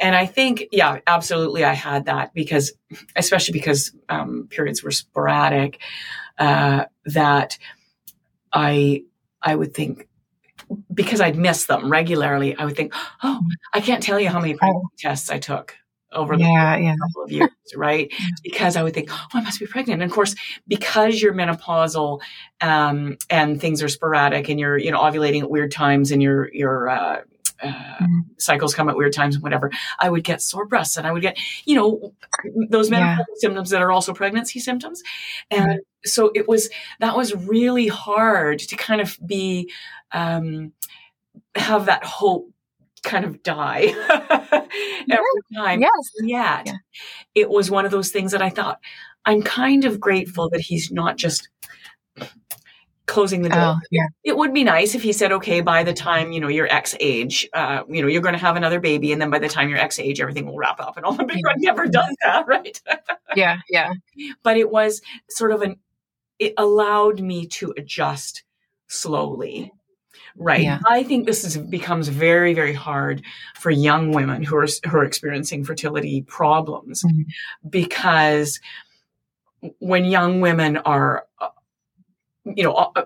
And 0.00 0.16
I 0.16 0.26
think, 0.26 0.64
yeah, 0.72 0.98
absolutely, 1.06 1.64
I 1.64 1.74
had 1.74 2.06
that 2.06 2.34
because, 2.34 2.72
especially 3.14 3.52
because 3.52 3.92
um, 4.08 4.48
periods 4.50 4.82
were 4.82 4.90
sporadic, 4.90 5.80
uh, 6.36 6.86
that 7.06 7.58
I 8.52 9.04
I 9.42 9.54
would 9.54 9.74
think 9.74 10.08
because 10.92 11.20
I'd 11.20 11.36
miss 11.36 11.66
them 11.66 11.90
regularly, 11.90 12.56
I 12.56 12.64
would 12.64 12.76
think, 12.76 12.92
oh, 13.22 13.40
I 13.72 13.80
can't 13.80 14.02
tell 14.02 14.20
you 14.20 14.28
how 14.28 14.40
many 14.40 14.54
pregnancy 14.54 14.86
oh. 14.86 14.96
tests 14.98 15.30
I 15.30 15.38
took 15.38 15.76
over 16.12 16.36
the 16.36 16.42
yeah, 16.42 16.76
yeah. 16.76 16.94
couple 17.00 17.22
of 17.22 17.30
years, 17.30 17.50
right? 17.76 18.12
because 18.42 18.76
I 18.76 18.82
would 18.82 18.94
think, 18.94 19.10
oh, 19.12 19.26
I 19.34 19.40
must 19.40 19.60
be 19.60 19.66
pregnant. 19.66 20.02
And 20.02 20.10
of 20.10 20.14
course, 20.14 20.34
because 20.66 21.20
you're 21.20 21.34
menopausal 21.34 22.20
um, 22.60 23.16
and 23.30 23.60
things 23.60 23.82
are 23.82 23.88
sporadic 23.88 24.48
and 24.48 24.58
you're, 24.58 24.78
you 24.78 24.90
know, 24.90 25.00
ovulating 25.00 25.42
at 25.42 25.50
weird 25.50 25.70
times 25.70 26.10
and 26.10 26.22
you're, 26.22 26.50
you're, 26.52 26.88
uh, 26.88 27.20
uh, 27.62 27.66
mm-hmm. 27.68 28.20
cycles 28.38 28.74
come 28.74 28.88
at 28.88 28.96
weird 28.96 29.12
times 29.12 29.34
and 29.34 29.42
whatever, 29.42 29.70
I 29.98 30.10
would 30.10 30.24
get 30.24 30.42
sore 30.42 30.66
breasts 30.66 30.96
and 30.96 31.06
I 31.06 31.12
would 31.12 31.22
get, 31.22 31.38
you 31.64 31.76
know, 31.76 32.14
those 32.68 32.90
menopausal 32.90 33.18
yeah. 33.18 33.24
symptoms 33.36 33.70
that 33.70 33.82
are 33.82 33.92
also 33.92 34.12
pregnancy 34.12 34.60
symptoms. 34.60 35.02
And 35.50 35.70
mm-hmm. 35.70 36.08
so 36.08 36.30
it 36.34 36.48
was, 36.48 36.70
that 37.00 37.16
was 37.16 37.34
really 37.34 37.88
hard 37.88 38.58
to 38.60 38.76
kind 38.76 39.00
of 39.00 39.18
be, 39.24 39.70
um, 40.12 40.72
have 41.54 41.86
that 41.86 42.04
hope 42.04 42.50
kind 43.02 43.24
of 43.24 43.42
die 43.42 43.82
every 45.10 45.24
time. 45.54 45.80
Yes. 45.80 46.10
Yet 46.20 46.66
yeah. 46.66 46.72
it 47.34 47.48
was 47.48 47.70
one 47.70 47.84
of 47.84 47.90
those 47.90 48.10
things 48.10 48.32
that 48.32 48.42
I 48.42 48.50
thought, 48.50 48.80
I'm 49.24 49.42
kind 49.42 49.84
of 49.84 50.00
grateful 50.00 50.48
that 50.50 50.60
he's 50.60 50.90
not 50.90 51.16
just 51.16 51.48
closing 53.08 53.42
the 53.42 53.48
door. 53.48 53.60
Oh, 53.60 53.78
yeah. 53.90 54.06
It 54.22 54.36
would 54.36 54.54
be 54.54 54.62
nice 54.62 54.94
if 54.94 55.02
he 55.02 55.12
said, 55.12 55.32
okay, 55.32 55.60
by 55.60 55.82
the 55.82 55.92
time, 55.92 56.30
you 56.30 56.40
know, 56.40 56.48
your 56.48 56.68
X 56.72 56.94
age, 57.00 57.48
uh, 57.54 57.82
you 57.88 58.00
know, 58.02 58.06
you're 58.06 58.22
going 58.22 58.34
to 58.34 58.38
have 58.38 58.54
another 58.54 58.78
baby. 58.78 59.10
And 59.12 59.20
then 59.20 59.30
by 59.30 59.40
the 59.40 59.48
time 59.48 59.68
your 59.68 59.78
X 59.78 59.98
age, 59.98 60.20
everything 60.20 60.46
will 60.46 60.56
wrap 60.56 60.78
up 60.78 60.96
and 60.96 61.04
all. 61.04 61.12
the 61.12 61.24
big 61.24 61.38
yeah. 61.38 61.54
never 61.56 61.86
does 61.86 62.14
that, 62.22 62.46
right? 62.46 62.80
yeah. 63.34 63.58
Yeah. 63.68 63.92
But 64.44 64.58
it 64.58 64.70
was 64.70 65.00
sort 65.28 65.50
of 65.50 65.62
an, 65.62 65.76
it 66.38 66.54
allowed 66.56 67.20
me 67.20 67.46
to 67.46 67.74
adjust 67.76 68.44
slowly. 68.86 69.72
Right. 70.36 70.62
Yeah. 70.62 70.78
I 70.86 71.02
think 71.02 71.26
this 71.26 71.42
is 71.42 71.56
becomes 71.56 72.08
very, 72.08 72.54
very 72.54 72.74
hard 72.74 73.22
for 73.56 73.70
young 73.70 74.12
women 74.12 74.44
who 74.44 74.56
are 74.56 74.68
who 74.88 74.98
are 74.98 75.04
experiencing 75.04 75.64
fertility 75.64 76.22
problems 76.22 77.02
mm-hmm. 77.02 77.68
because 77.68 78.60
when 79.80 80.04
young 80.04 80.40
women 80.40 80.76
are 80.76 81.26
uh, 81.40 81.48
you 82.44 82.64
know, 82.64 82.72
uh, 82.72 83.04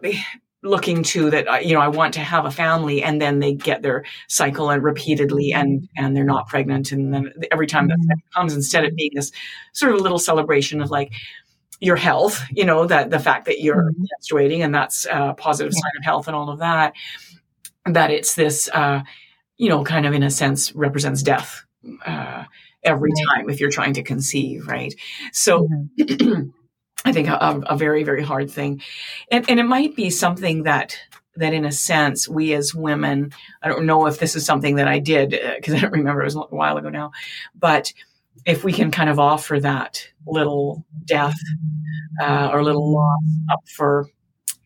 looking 0.62 1.03
to 1.03 1.31
that, 1.31 1.49
uh, 1.49 1.57
you 1.57 1.75
know, 1.75 1.81
I 1.81 1.88
want 1.88 2.14
to 2.14 2.21
have 2.21 2.45
a 2.45 2.51
family 2.51 3.03
and 3.03 3.21
then 3.21 3.40
they 3.40 3.53
get 3.53 3.83
their 3.83 4.05
cycle 4.29 4.71
and 4.71 4.83
repeatedly 4.83 5.53
and, 5.53 5.88
and 5.97 6.16
they're 6.16 6.25
not 6.25 6.49
pregnant. 6.49 6.92
And 6.92 7.12
then 7.12 7.33
every 7.51 7.66
time 7.66 7.88
that 7.88 7.99
mm-hmm. 7.99 8.40
comes, 8.40 8.55
instead 8.55 8.85
of 8.85 8.95
being 8.95 9.11
this 9.14 9.33
sort 9.73 9.92
of 9.92 9.99
a 9.99 10.03
little 10.03 10.18
celebration 10.18 10.81
of 10.81 10.90
like, 10.90 11.12
your 11.81 11.97
health, 11.97 12.45
you 12.53 12.64
know, 12.64 12.87
that 12.87 13.11
the 13.11 13.18
fact 13.18 13.47
that 13.47 13.61
you're 13.61 13.90
mm-hmm. 13.90 14.05
menstruating 14.05 14.61
and 14.61 14.73
that's 14.73 15.05
a 15.07 15.35
positive 15.37 15.73
sign 15.73 15.90
of 15.99 16.05
health 16.05 16.29
and 16.29 16.37
all 16.37 16.49
of 16.49 16.61
that, 16.61 16.92
that 17.87 18.12
it's 18.12 18.37
this, 18.37 18.71
uh, 18.73 19.01
you 19.57 19.68
know, 19.68 19.83
kind 19.83 20.07
of 20.07 20.14
in 20.14 20.23
a 20.23 20.31
sense 20.31 20.73
represents 20.77 21.25
death, 21.25 21.64
uh, 22.07 22.45
every 22.85 23.11
time 23.35 23.51
if 23.51 23.59
you're 23.59 23.71
trying 23.71 23.95
to 23.95 24.03
conceive, 24.05 24.68
right? 24.68 24.95
So, 25.33 25.66
mm-hmm. 25.99 26.51
I 27.05 27.12
think 27.12 27.29
a, 27.29 27.62
a, 27.67 27.77
very, 27.77 28.05
very 28.05 28.23
hard 28.23 28.51
thing. 28.51 28.83
And, 29.31 29.49
and 29.49 29.59
it 29.59 29.65
might 29.65 29.97
be 29.97 30.11
something 30.11 30.65
that, 30.65 30.97
that 31.37 31.53
in 31.53 31.65
a 31.65 31.73
sense, 31.73 32.29
we 32.29 32.55
as 32.55 32.75
women, 32.75 33.33
I 33.62 33.69
don't 33.69 33.87
know 33.87 34.07
if 34.07 34.19
this 34.19 34.37
is 34.37 34.47
something 34.47 34.77
that 34.77 34.88
I 34.88 34.99
did, 34.99 35.31
because 35.57 35.75
uh, 35.75 35.79
I 35.79 35.81
don't 35.81 35.93
remember, 35.93 36.23
it 36.23 36.27
was 36.27 36.37
a 36.37 36.41
while 36.41 36.77
ago 36.77 36.91
now, 36.91 37.11
but 37.55 37.93
if 38.45 38.65
we 38.65 38.73
can 38.73 38.91
kind 38.91 39.11
of 39.11 39.19
offer 39.19 39.59
that 39.61 40.07
little 40.27 40.85
death 41.05 41.37
uh, 42.21 42.51
or 42.53 42.62
little 42.62 42.93
loss 42.93 43.23
up 43.53 43.69
for, 43.69 44.09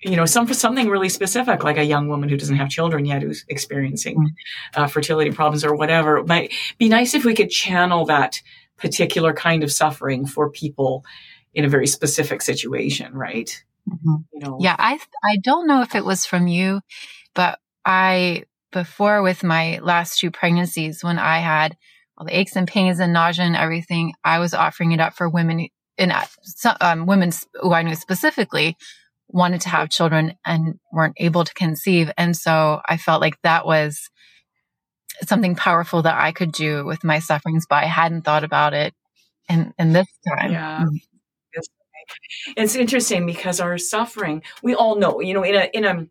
you 0.00 0.16
know, 0.16 0.26
some 0.26 0.46
for 0.46 0.54
something 0.54 0.88
really 0.88 1.08
specific, 1.08 1.64
like 1.64 1.78
a 1.78 1.84
young 1.84 2.08
woman 2.08 2.28
who 2.28 2.36
doesn't 2.36 2.56
have 2.56 2.68
children 2.68 3.04
yet, 3.04 3.22
who's 3.22 3.44
experiencing 3.48 4.16
mm. 4.18 4.80
uh, 4.80 4.86
fertility 4.86 5.30
problems 5.30 5.64
or 5.64 5.74
whatever, 5.74 6.18
it 6.18 6.26
might 6.26 6.52
be 6.78 6.88
nice 6.88 7.14
if 7.14 7.24
we 7.24 7.34
could 7.34 7.50
channel 7.50 8.04
that 8.06 8.40
particular 8.76 9.32
kind 9.32 9.62
of 9.62 9.72
suffering 9.72 10.26
for 10.26 10.50
people 10.50 11.04
in 11.56 11.64
a 11.64 11.68
very 11.68 11.86
specific 11.86 12.42
situation, 12.42 13.14
right? 13.14 13.64
Mm-hmm. 13.88 14.14
You 14.32 14.40
know. 14.40 14.58
Yeah, 14.60 14.76
I 14.78 15.00
I 15.24 15.38
don't 15.42 15.66
know 15.66 15.80
if 15.80 15.94
it 15.94 16.04
was 16.04 16.26
from 16.26 16.46
you, 16.46 16.82
but 17.34 17.58
I 17.84 18.44
before 18.72 19.22
with 19.22 19.42
my 19.42 19.78
last 19.82 20.20
two 20.20 20.30
pregnancies 20.30 21.02
when 21.02 21.18
I 21.18 21.38
had 21.38 21.76
all 22.18 22.26
the 22.26 22.38
aches 22.38 22.56
and 22.56 22.68
pains 22.68 23.00
and 23.00 23.12
nausea 23.12 23.44
and 23.44 23.56
everything, 23.56 24.12
I 24.22 24.38
was 24.38 24.54
offering 24.54 24.92
it 24.92 25.00
up 25.00 25.14
for 25.14 25.28
women 25.28 25.68
in 25.96 26.12
um, 26.80 27.06
women 27.06 27.32
who 27.54 27.72
I 27.72 27.82
knew 27.82 27.94
specifically 27.94 28.76
wanted 29.28 29.62
to 29.62 29.70
have 29.70 29.88
children 29.88 30.34
and 30.44 30.78
weren't 30.92 31.16
able 31.16 31.44
to 31.44 31.54
conceive, 31.54 32.12
and 32.18 32.36
so 32.36 32.82
I 32.86 32.98
felt 32.98 33.22
like 33.22 33.40
that 33.42 33.64
was 33.64 34.10
something 35.22 35.54
powerful 35.54 36.02
that 36.02 36.20
I 36.20 36.32
could 36.32 36.52
do 36.52 36.84
with 36.84 37.02
my 37.02 37.20
sufferings, 37.20 37.64
but 37.66 37.76
I 37.76 37.86
hadn't 37.86 38.22
thought 38.22 38.44
about 38.44 38.74
it 38.74 38.92
in 39.48 39.72
in 39.78 39.94
this 39.94 40.06
time. 40.28 40.52
Yeah. 40.52 40.84
Mm-hmm 42.06 42.36
it's 42.56 42.74
interesting 42.74 43.26
because 43.26 43.60
our 43.60 43.78
suffering, 43.78 44.42
we 44.62 44.74
all 44.74 44.96
know, 44.96 45.20
you 45.20 45.34
know, 45.34 45.44
in 45.44 45.54
a 45.54 45.70
in 45.72 45.84
a 45.84 46.06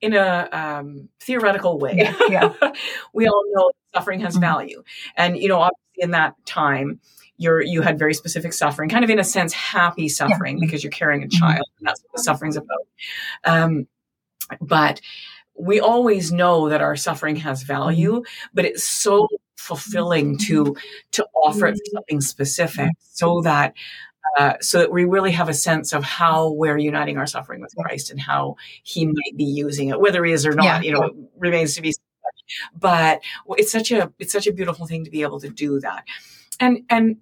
in 0.00 0.14
a 0.14 0.48
um, 0.52 1.08
theoretical 1.20 1.78
way, 1.78 1.94
yeah, 1.96 2.14
yeah. 2.28 2.72
we 3.12 3.26
all 3.26 3.42
know 3.52 3.70
suffering 3.94 4.20
has 4.20 4.34
mm-hmm. 4.34 4.42
value, 4.42 4.82
and 5.16 5.36
you 5.36 5.48
know, 5.48 5.60
obviously 5.60 6.02
in 6.02 6.10
that 6.10 6.34
time, 6.44 7.00
you're 7.38 7.62
you 7.62 7.82
had 7.82 7.98
very 7.98 8.14
specific 8.14 8.52
suffering, 8.52 8.88
kind 8.88 9.04
of 9.04 9.10
in 9.10 9.18
a 9.18 9.24
sense 9.24 9.52
happy 9.52 10.08
suffering 10.08 10.58
yeah. 10.58 10.66
because 10.66 10.84
you're 10.84 10.90
carrying 10.90 11.22
a 11.22 11.26
mm-hmm. 11.26 11.38
child, 11.38 11.66
mm-hmm. 11.66 11.78
and 11.78 11.88
that's 11.88 12.02
what 12.02 12.12
the 12.14 12.22
suffering's 12.22 12.56
about. 12.56 12.86
Um, 13.44 13.86
but 14.60 15.00
we 15.58 15.80
always 15.80 16.30
know 16.30 16.68
that 16.68 16.82
our 16.82 16.96
suffering 16.96 17.36
has 17.36 17.62
value, 17.62 18.12
mm-hmm. 18.12 18.48
but 18.52 18.64
it's 18.64 18.84
so 18.84 19.26
fulfilling 19.56 20.36
to 20.36 20.76
to 21.12 21.26
offer 21.44 21.66
it 21.66 21.72
for 21.72 21.90
something 21.94 22.20
specific 22.20 22.90
so 23.00 23.40
that 23.40 23.74
uh, 24.38 24.54
so 24.60 24.78
that 24.78 24.92
we 24.92 25.04
really 25.04 25.32
have 25.32 25.48
a 25.48 25.54
sense 25.54 25.92
of 25.92 26.04
how 26.04 26.52
we're 26.52 26.78
uniting 26.78 27.18
our 27.18 27.26
suffering 27.26 27.60
with 27.60 27.74
Christ 27.76 28.10
and 28.10 28.20
how 28.20 28.56
He 28.82 29.06
might 29.06 29.36
be 29.36 29.44
using 29.44 29.88
it, 29.88 30.00
whether 30.00 30.24
He 30.24 30.32
is 30.32 30.46
or 30.46 30.52
not. 30.52 30.64
Yeah. 30.64 30.80
You 30.80 30.92
know, 30.92 31.28
remains 31.38 31.74
to 31.74 31.82
be. 31.82 31.92
Seen. 31.92 32.02
But 32.74 33.22
it's 33.56 33.72
such 33.72 33.90
a 33.90 34.12
it's 34.18 34.32
such 34.32 34.46
a 34.46 34.52
beautiful 34.52 34.86
thing 34.86 35.04
to 35.04 35.10
be 35.10 35.22
able 35.22 35.40
to 35.40 35.48
do 35.48 35.80
that, 35.80 36.04
and 36.60 36.84
and 36.88 37.16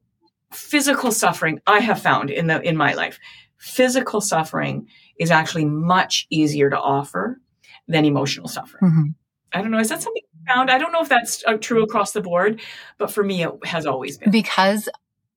physical 0.53 1.13
suffering 1.13 1.61
I 1.67 1.81
have 1.81 2.01
found 2.01 2.31
in 2.31 2.47
the 2.47 2.61
in 2.61 2.77
my 2.77 2.95
life, 2.95 3.19
physical 3.59 4.21
suffering 4.21 4.87
is 5.19 5.31
actually 5.31 5.65
much 5.65 6.27
easier 6.31 6.69
to 6.69 6.79
offer 6.79 7.41
than 7.89 8.05
emotional 8.05 8.49
suffering. 8.49 8.91
Mm-hmm. 8.91 9.11
I 9.53 9.63
don't 9.63 9.71
know. 9.71 9.79
Is 9.79 9.89
that 9.89 10.03
something 10.03 10.23
you 10.33 10.53
found? 10.53 10.71
I 10.71 10.79
don't 10.79 10.93
know 10.93 11.01
if 11.01 11.09
that's 11.09 11.45
uh, 11.47 11.57
true 11.57 11.83
across 11.83 12.13
the 12.13 12.21
board, 12.21 12.61
but 12.99 13.11
for 13.11 13.23
me, 13.23 13.45
it 13.45 13.53
has 13.65 13.87
always 13.87 14.19
been 14.19 14.31
because 14.31 14.89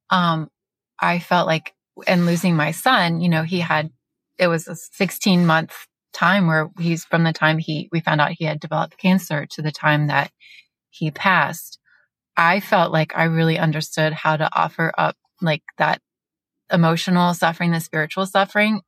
um, 0.10 0.49
I 0.99 1.19
felt 1.19 1.47
like, 1.47 1.73
and 2.05 2.25
losing 2.25 2.55
my 2.55 2.71
son, 2.71 3.21
you 3.21 3.29
know, 3.29 3.43
he 3.43 3.60
had, 3.60 3.91
it 4.38 4.47
was 4.47 4.67
a 4.67 4.75
16 4.75 5.45
month 5.45 5.73
time 6.13 6.47
where 6.47 6.69
he's 6.79 7.05
from 7.05 7.23
the 7.23 7.33
time 7.33 7.57
he, 7.57 7.89
we 7.91 7.99
found 7.99 8.21
out 8.21 8.31
he 8.31 8.45
had 8.45 8.60
developed 8.60 8.97
cancer 8.97 9.45
to 9.51 9.62
the 9.62 9.71
time 9.71 10.07
that 10.07 10.31
he 10.89 11.12
passed. 11.12 11.79
I 12.36 12.60
felt 12.60 12.91
like 12.91 13.17
I 13.17 13.23
really 13.25 13.57
understood 13.57 14.13
how 14.13 14.38
to 14.38 14.49
offer 14.55 14.91
up 14.97 15.15
like 15.41 15.63
that 15.77 16.01
emotional 16.71 17.33
suffering, 17.33 17.71
the 17.71 17.79
spiritual 17.79 18.25
suffering. 18.25 18.81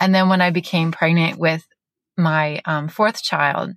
And 0.00 0.14
then 0.14 0.28
when 0.28 0.40
I 0.40 0.50
became 0.50 0.92
pregnant 0.92 1.38
with 1.38 1.66
my 2.16 2.60
um, 2.66 2.88
fourth 2.88 3.22
child, 3.22 3.72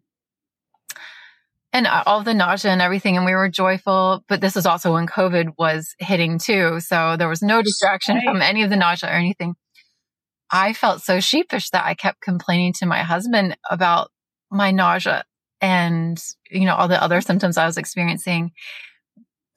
and 1.75 1.87
all 1.87 2.23
the 2.23 2.33
nausea 2.33 2.71
and 2.71 2.81
everything. 2.81 3.17
And 3.17 3.25
we 3.25 3.33
were 3.33 3.49
joyful. 3.49 4.23
But 4.29 4.39
this 4.39 4.55
is 4.55 4.65
also 4.65 4.93
when 4.93 5.07
COVID 5.07 5.55
was 5.57 5.93
hitting 5.99 6.39
too. 6.39 6.79
So 6.79 7.17
there 7.17 7.27
was 7.27 7.41
no 7.41 7.61
distraction 7.61 8.15
right. 8.15 8.23
from 8.23 8.41
any 8.41 8.63
of 8.63 8.69
the 8.69 8.77
nausea 8.77 9.09
or 9.09 9.13
anything. 9.13 9.55
I 10.49 10.71
felt 10.71 11.01
so 11.01 11.19
sheepish 11.19 11.71
that 11.71 11.83
I 11.83 11.93
kept 11.93 12.21
complaining 12.21 12.71
to 12.79 12.85
my 12.85 12.99
husband 12.99 13.57
about 13.69 14.09
my 14.49 14.71
nausea 14.71 15.25
and, 15.59 16.17
you 16.49 16.63
know, 16.63 16.75
all 16.75 16.87
the 16.87 17.01
other 17.01 17.19
symptoms 17.19 17.57
I 17.57 17.65
was 17.65 17.77
experiencing. 17.77 18.51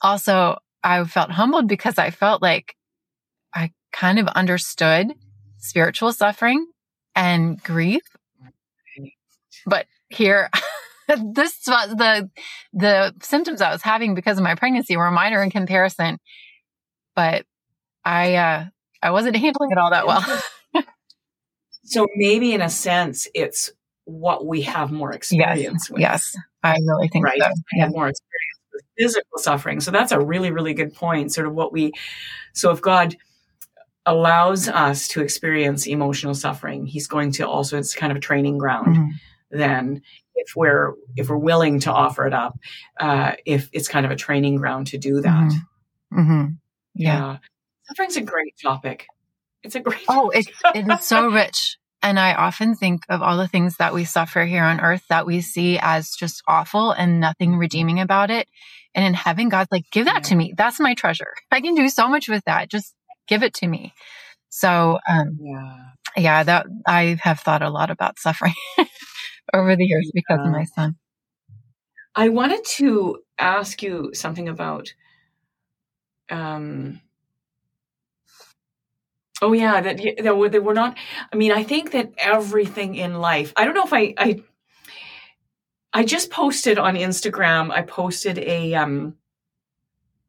Also, 0.03 0.59
I 0.83 1.05
felt 1.05 1.31
humbled 1.31 1.69
because 1.69 1.99
I 1.99 2.11
felt 2.11 2.43
like 2.43 2.75
I 3.55 3.71
kind 3.93 4.19
of 4.19 4.27
understood 4.27 5.07
spiritual 5.59 6.13
suffering 6.13 6.67
and 7.15 7.63
grief. 7.63 8.03
But 9.67 9.87
here 10.09 10.51
this 11.33 11.59
was 11.67 11.89
the 11.97 12.31
the 12.73 13.15
symptoms 13.23 13.63
I 13.63 13.73
was 13.73 13.83
having 13.83 14.15
because 14.15 14.37
of 14.37 14.45
my 14.45 14.55
pregnancy 14.55 14.97
were 14.97 15.11
minor 15.11 15.43
in 15.43 15.51
comparison, 15.51 16.19
but 17.17 17.47
I 18.05 18.35
uh, 18.35 18.65
I 19.03 19.11
wasn't 19.11 19.37
handling 19.45 19.71
it 19.71 19.79
all 19.79 19.91
that 19.91 20.07
well. 20.07 20.43
so 21.85 22.07
maybe 22.17 22.53
in 22.53 22.61
a 22.61 22.69
sense, 22.69 23.29
it's 23.35 23.71
what 24.05 24.47
we 24.47 24.63
have 24.63 24.91
more 24.91 25.13
experience 25.13 25.85
yes, 25.85 25.91
with. 25.91 26.01
Yes, 26.01 26.37
I 26.63 26.77
really 26.87 27.09
think 27.09 27.25
right. 27.25 27.41
So. 27.41 27.49
Yeah. 27.75 27.85
Have 27.85 27.93
more 27.93 28.09
experience 28.09 28.59
with 28.73 28.85
physical 28.99 29.39
suffering. 29.39 29.81
So 29.81 29.91
that's 29.91 30.13
a 30.13 30.21
really 30.21 30.51
really 30.51 30.75
good 30.75 30.95
point. 30.95 31.33
Sort 31.33 31.47
of 31.47 31.55
what 31.55 31.73
we. 31.73 31.93
So 32.53 32.71
if 32.71 32.83
God 32.83 33.17
allows 34.05 34.69
us 34.69 35.09
to 35.09 35.23
experience 35.23 35.87
emotional 35.87 36.35
suffering, 36.35 36.85
He's 36.85 37.07
going 37.07 37.33
to 37.33 37.49
also 37.49 37.79
it's 37.79 37.95
kind 37.95 38.13
of 38.13 38.19
a 38.19 38.21
training 38.21 38.59
ground. 38.59 38.97
Mm-hmm. 38.97 39.11
Then 39.51 40.03
if 40.39 40.57
we're 40.57 40.95
if 41.17 41.29
we're 41.29 41.37
willing 41.37 41.81
to 41.81 41.93
offer 41.93 42.27
it 42.27 42.35
up, 42.35 42.59
uh, 43.01 43.33
if 43.45 43.69
it's 43.73 43.89
kind 43.89 44.07
of 44.07 44.13
a 44.13 44.17
training 44.17 44.57
ground 44.57 44.89
to 44.89 44.99
do 44.99 45.21
that. 45.21 45.53
Mm-hmm. 45.53 46.21
Mm-hmm. 46.21 46.45
Yeah. 46.95 47.19
yeah. 47.19 47.37
suffering's 47.85 48.17
a 48.17 48.23
great 48.23 48.55
topic. 48.63 49.07
It's 49.63 49.75
a 49.75 49.81
great. 49.81 50.05
Oh, 50.09 50.31
it, 50.31 50.47
it 50.75 50.91
is 50.91 51.05
so 51.05 51.31
rich. 51.31 51.77
And 52.01 52.19
I 52.19 52.35
often 52.35 52.77
think 52.77 53.03
of 53.09 53.23
all 53.23 53.37
the 53.37 53.49
things 53.49 53.77
that 53.79 53.93
we 53.93 54.05
suffer 54.05 54.45
here 54.45 54.63
on 54.63 54.81
earth 54.81 55.03
that 55.09 55.27
we 55.27 55.41
see 55.41 55.79
as 55.81 56.11
just 56.11 56.43
awful 56.47 56.93
and 56.93 57.19
nothing 57.19 57.57
redeeming 57.57 57.99
about 58.01 58.31
it. 58.31 58.49
And 58.95 59.05
in 59.05 59.15
heaven, 59.15 59.49
God's 59.49 59.73
like, 59.73 59.91
give 59.91 60.07
that 60.07 60.15
yeah. 60.15 60.29
to 60.29 60.35
me. 60.37 60.55
That's 60.57 60.79
my 60.81 60.95
treasure. 60.95 61.35
I 61.51 61.61
can 61.61 61.75
do 61.75 61.89
so 61.89 62.09
much 62.09 62.29
with 62.29 62.45
that. 62.45 62.71
Just 62.71 62.95
give 63.27 63.43
it 63.43 63.55
to 63.55 63.67
me. 63.67 63.95
So, 64.49 64.99
um, 65.09 65.39
yeah, 65.41 65.77
yeah, 66.17 66.43
that 66.43 66.67
I 66.87 67.19
have 67.23 67.41
thought 67.41 67.63
a 67.63 67.69
lot 67.69 67.91
about 67.91 68.19
suffering. 68.19 68.55
over 69.55 69.77
the 69.77 69.85
years 69.85 70.11
because 70.15 70.41
of 70.41 70.51
my 70.53 70.65
son. 70.65 70.97
I 72.15 72.29
wanted 72.31 72.65
to 72.77 73.23
ask 73.39 73.83
you 73.83 74.11
something 74.15 74.49
about 74.49 74.93
um 76.31 77.01
oh 79.41 79.53
yeah 79.53 79.81
that 79.81 80.01
that 80.23 80.37
were, 80.37 80.49
that 80.49 80.63
were 80.63 80.75
not 80.75 80.97
i 81.33 81.37
mean 81.37 81.53
i 81.53 81.63
think 81.63 81.93
that 81.93 82.13
everything 82.19 82.97
in 82.97 83.15
life 83.15 83.53
i 83.57 83.65
don't 83.65 83.75
know 83.75 83.85
if 83.85 83.93
i 83.93 84.13
i 84.19 84.43
i 85.93 86.05
just 86.05 86.31
posted 86.31 86.79
on 86.79 86.97
instagram 86.97 87.71
i 87.71 87.81
posted 87.81 88.37
a 88.39 88.75
um 88.75 89.15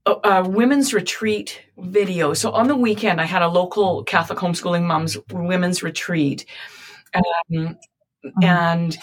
a, 0.06 0.16
a 0.24 0.50
women's 0.50 0.94
retreat 0.94 1.62
video. 1.78 2.34
So 2.34 2.52
on 2.52 2.68
the 2.68 2.76
weekend 2.76 3.22
i 3.22 3.26
had 3.26 3.42
a 3.42 3.48
local 3.48 4.04
catholic 4.04 4.40
homeschooling 4.40 4.84
moms 4.84 5.18
women's 5.32 5.84
retreat. 5.84 6.46
Um, 7.14 7.78
Mm-hmm. 8.26 8.44
And 8.44 8.98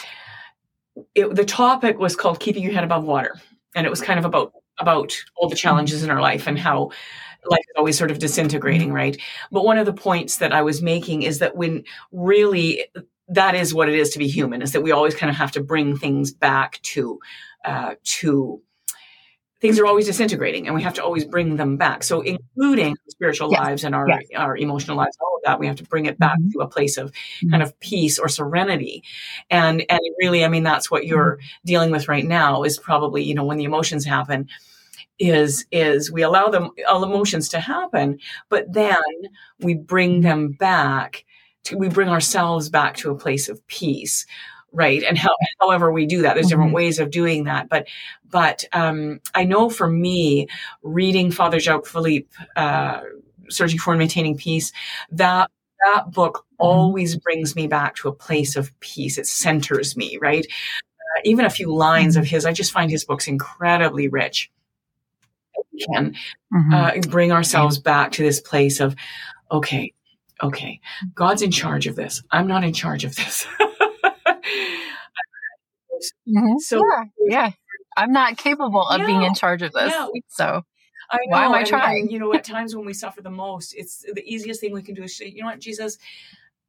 it, 1.14 1.34
the 1.34 1.44
topic 1.44 1.98
was 1.98 2.16
called 2.16 2.40
keeping 2.40 2.62
your 2.62 2.72
head 2.72 2.84
above 2.84 3.04
water. 3.04 3.40
And 3.74 3.86
it 3.86 3.90
was 3.90 4.00
kind 4.00 4.18
of 4.18 4.24
about, 4.24 4.52
about 4.78 5.16
all 5.36 5.48
the 5.48 5.56
challenges 5.56 6.02
in 6.02 6.10
our 6.10 6.20
life 6.20 6.46
and 6.46 6.58
how 6.58 6.90
life 7.48 7.60
is 7.60 7.74
always 7.76 7.98
sort 7.98 8.10
of 8.10 8.18
disintegrating, 8.18 8.88
mm-hmm. 8.88 8.96
right? 8.96 9.20
But 9.52 9.64
one 9.64 9.78
of 9.78 9.86
the 9.86 9.92
points 9.92 10.38
that 10.38 10.52
I 10.52 10.62
was 10.62 10.82
making 10.82 11.22
is 11.22 11.38
that 11.38 11.56
when 11.56 11.84
really 12.12 12.84
that 13.28 13.54
is 13.54 13.74
what 13.74 13.88
it 13.88 13.94
is 13.94 14.10
to 14.10 14.18
be 14.18 14.28
human, 14.28 14.62
is 14.62 14.72
that 14.72 14.82
we 14.82 14.92
always 14.92 15.14
kind 15.14 15.30
of 15.30 15.36
have 15.36 15.52
to 15.52 15.62
bring 15.62 15.96
things 15.96 16.32
back 16.32 16.80
to, 16.82 17.18
uh, 17.64 17.94
to 18.04 18.60
things 19.60 19.78
are 19.78 19.86
always 19.86 20.06
disintegrating 20.06 20.66
and 20.66 20.74
we 20.74 20.82
have 20.82 20.94
to 20.94 21.02
always 21.02 21.24
bring 21.24 21.56
them 21.56 21.76
back. 21.76 22.02
So 22.02 22.20
including 22.20 22.96
spiritual 23.08 23.50
lives 23.50 23.84
and 23.84 23.94
our, 23.94 24.06
our 24.36 24.56
emotional 24.56 24.96
lives, 24.96 25.16
all 25.20 25.36
of 25.36 25.42
that, 25.44 25.58
we 25.58 25.66
have 25.66 25.76
to 25.76 25.84
bring 25.84 26.06
it 26.06 26.18
back 26.18 26.38
mm-hmm. 26.38 26.50
to 26.50 26.60
a 26.60 26.68
place 26.68 26.98
of 26.98 27.10
mm-hmm. 27.10 27.50
kind 27.50 27.62
of 27.62 27.78
peace 27.80 28.18
or 28.18 28.28
serenity. 28.28 29.02
And, 29.50 29.84
and 29.88 30.00
really, 30.18 30.44
I 30.44 30.48
mean, 30.48 30.62
that's 30.62 30.90
what 30.90 31.06
you're 31.06 31.36
mm-hmm. 31.36 31.66
dealing 31.66 31.90
with 31.90 32.08
right 32.08 32.24
now 32.24 32.64
is 32.64 32.78
probably, 32.78 33.22
you 33.22 33.34
know, 33.34 33.44
when 33.44 33.56
the 33.56 33.64
emotions 33.64 34.04
happen, 34.04 34.48
is 35.18 35.64
is 35.72 36.12
we 36.12 36.22
allow 36.22 36.48
them 36.48 36.70
all 36.88 37.02
emotions 37.02 37.48
to 37.48 37.58
happen 37.58 38.18
but 38.48 38.70
then 38.70 38.96
we 39.60 39.74
bring 39.74 40.20
them 40.20 40.52
back 40.52 41.24
to, 41.64 41.76
we 41.76 41.88
bring 41.88 42.08
ourselves 42.08 42.68
back 42.68 42.96
to 42.96 43.10
a 43.10 43.18
place 43.18 43.48
of 43.48 43.66
peace 43.66 44.26
right 44.72 45.02
and 45.04 45.16
how, 45.16 45.30
however 45.60 45.90
we 45.90 46.04
do 46.04 46.22
that 46.22 46.34
there's 46.34 46.48
different 46.48 46.68
mm-hmm. 46.68 46.76
ways 46.76 46.98
of 46.98 47.10
doing 47.10 47.44
that 47.44 47.68
but 47.68 47.86
but 48.30 48.64
um, 48.72 49.20
i 49.34 49.44
know 49.44 49.68
for 49.68 49.88
me 49.88 50.46
reading 50.82 51.30
father 51.30 51.58
jacques 51.60 51.86
philippe 51.86 52.28
uh, 52.56 53.00
searching 53.48 53.78
for 53.78 53.92
and 53.92 53.98
maintaining 53.98 54.36
peace 54.36 54.72
that 55.10 55.50
that 55.84 56.10
book 56.10 56.38
mm-hmm. 56.38 56.66
always 56.66 57.16
brings 57.16 57.54
me 57.54 57.66
back 57.66 57.94
to 57.94 58.08
a 58.08 58.12
place 58.12 58.56
of 58.56 58.78
peace 58.80 59.18
it 59.18 59.26
centers 59.26 59.96
me 59.96 60.18
right 60.20 60.46
uh, 60.46 61.20
even 61.24 61.44
a 61.44 61.50
few 61.50 61.72
lines 61.72 62.14
mm-hmm. 62.14 62.22
of 62.22 62.28
his 62.28 62.46
i 62.46 62.52
just 62.52 62.72
find 62.72 62.90
his 62.90 63.04
books 63.04 63.28
incredibly 63.28 64.08
rich 64.08 64.50
we 65.72 65.86
can 65.94 66.14
mm-hmm. 66.52 66.74
uh, 66.74 66.92
bring 67.08 67.32
ourselves 67.32 67.78
back 67.78 68.12
to 68.12 68.22
this 68.22 68.40
place 68.40 68.80
of 68.80 68.96
okay 69.50 69.92
okay 70.42 70.80
god's 71.14 71.42
in 71.42 71.50
charge 71.50 71.86
of 71.86 71.96
this 71.96 72.22
i'm 72.30 72.46
not 72.46 72.64
in 72.64 72.72
charge 72.72 73.04
of 73.04 73.14
this 73.16 73.46
Mm-hmm. 76.28 76.58
So 76.58 76.82
yeah, 76.84 77.04
yeah, 77.26 77.50
I'm 77.96 78.12
not 78.12 78.36
capable 78.36 78.86
of 78.86 79.00
yeah, 79.00 79.06
being 79.06 79.22
in 79.22 79.34
charge 79.34 79.62
of 79.62 79.72
this. 79.72 79.92
Yeah, 79.92 80.06
so 80.28 80.62
I 81.10 81.16
know, 81.26 81.30
why 81.30 81.44
am 81.44 81.52
I 81.52 81.64
trying? 81.64 82.02
And, 82.02 82.12
you 82.12 82.18
know, 82.18 82.32
at 82.34 82.44
times 82.44 82.74
when 82.76 82.84
we 82.84 82.92
suffer 82.92 83.22
the 83.22 83.30
most, 83.30 83.74
it's 83.74 84.04
the 84.12 84.22
easiest 84.24 84.60
thing 84.60 84.72
we 84.72 84.82
can 84.82 84.94
do 84.94 85.04
is 85.04 85.16
say, 85.16 85.26
you 85.26 85.42
know 85.42 85.48
what, 85.48 85.60
Jesus, 85.60 85.98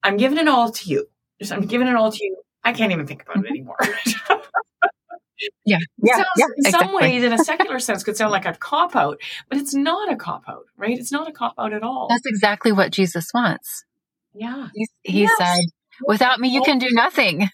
I'm 0.03 0.17
giving 0.17 0.37
it 0.37 0.47
all 0.47 0.71
to 0.71 0.89
you. 0.89 1.07
Just 1.39 1.51
I'm 1.51 1.65
giving 1.65 1.87
it 1.87 1.95
all 1.95 2.11
to 2.11 2.17
you. 2.19 2.37
I 2.63 2.73
can't 2.73 2.91
even 2.91 3.07
think 3.07 3.23
about 3.23 3.37
it 3.37 3.39
mm-hmm. 3.39 3.47
anymore. 3.47 3.77
yeah, 5.65 5.77
yeah, 6.03 6.15
sounds, 6.15 6.27
yeah. 6.37 6.45
In 6.57 6.71
some 6.71 6.93
ways, 6.93 7.23
in 7.23 7.33
a 7.33 7.37
secular 7.43 7.79
sense, 7.79 8.03
could 8.03 8.17
sound 8.17 8.31
like 8.31 8.45
a 8.45 8.53
cop 8.53 8.95
out, 8.95 9.19
but 9.49 9.57
it's 9.57 9.73
not 9.73 10.11
a 10.11 10.15
cop 10.15 10.43
out, 10.47 10.65
right? 10.77 10.97
It's 10.97 11.11
not 11.11 11.27
a 11.27 11.31
cop 11.31 11.53
out 11.57 11.73
at 11.73 11.83
all. 11.83 12.07
That's 12.09 12.25
exactly 12.25 12.71
what 12.71 12.91
Jesus 12.91 13.31
wants. 13.33 13.85
Yeah, 14.33 14.69
he, 14.73 14.87
he 15.03 15.21
yes. 15.21 15.37
said, 15.37 15.65
"Without 16.05 16.39
me, 16.39 16.49
you 16.49 16.61
can 16.61 16.77
do 16.77 16.89
nothing." 16.91 17.49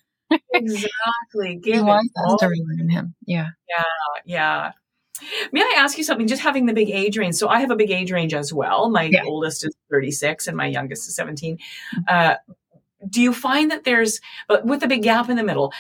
Exactly. 0.54 1.56
Give 1.64 1.76
he 1.76 1.82
wants 1.82 2.14
us 2.26 2.40
to 2.40 2.48
rely 2.48 2.82
on 2.82 2.90
him. 2.90 3.16
Yeah. 3.26 3.48
Yeah. 3.70 3.84
Yeah. 4.26 4.72
May 5.52 5.62
I 5.62 5.76
ask 5.78 5.98
you 5.98 6.04
something? 6.04 6.28
Just 6.28 6.42
having 6.42 6.66
the 6.66 6.74
big 6.74 6.90
age 6.90 7.18
range. 7.18 7.36
So 7.36 7.48
I 7.48 7.60
have 7.60 7.72
a 7.72 7.76
big 7.76 7.92
age 7.92 8.12
range 8.12 8.34
as 8.34 8.52
well. 8.52 8.90
My 8.90 9.04
yeah. 9.04 9.24
oldest 9.26 9.66
is 9.66 9.76
36 9.92 10.48
and 10.48 10.58
my 10.58 10.68
youngest 10.68 11.08
is 11.08 11.16
17. 11.16 11.58
Mm-hmm. 11.58 12.02
Uh, 12.08 12.36
do 13.10 13.22
you 13.22 13.34
find 13.34 13.72
that 13.72 13.84
there's, 13.84 14.22
but 14.48 14.66
with 14.66 14.84
a 14.84 14.88
big 14.88 15.04
gap 15.04 15.30
in 15.30 15.38
the 15.38 15.44
middle, 15.44 15.74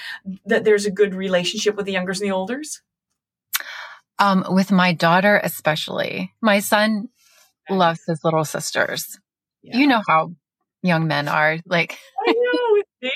that 0.45 0.65
there's 0.65 0.85
a 0.85 0.91
good 0.91 1.15
relationship 1.15 1.75
with 1.75 1.85
the 1.85 1.91
youngers 1.91 2.19
and 2.19 2.29
the 2.29 2.33
olders? 2.35 2.81
Um, 4.19 4.45
with 4.49 4.71
my 4.71 4.93
daughter, 4.93 5.39
especially. 5.43 6.33
My 6.41 6.59
son 6.59 7.09
loves 7.69 8.01
his 8.05 8.23
little 8.23 8.45
sisters. 8.45 9.19
Yeah. 9.61 9.77
You 9.77 9.87
know 9.87 10.01
how 10.07 10.33
young 10.81 11.07
men 11.07 11.27
are. 11.27 11.57
Like, 11.65 11.93
I 11.93 11.93
know 11.93 11.97
with 11.97 12.12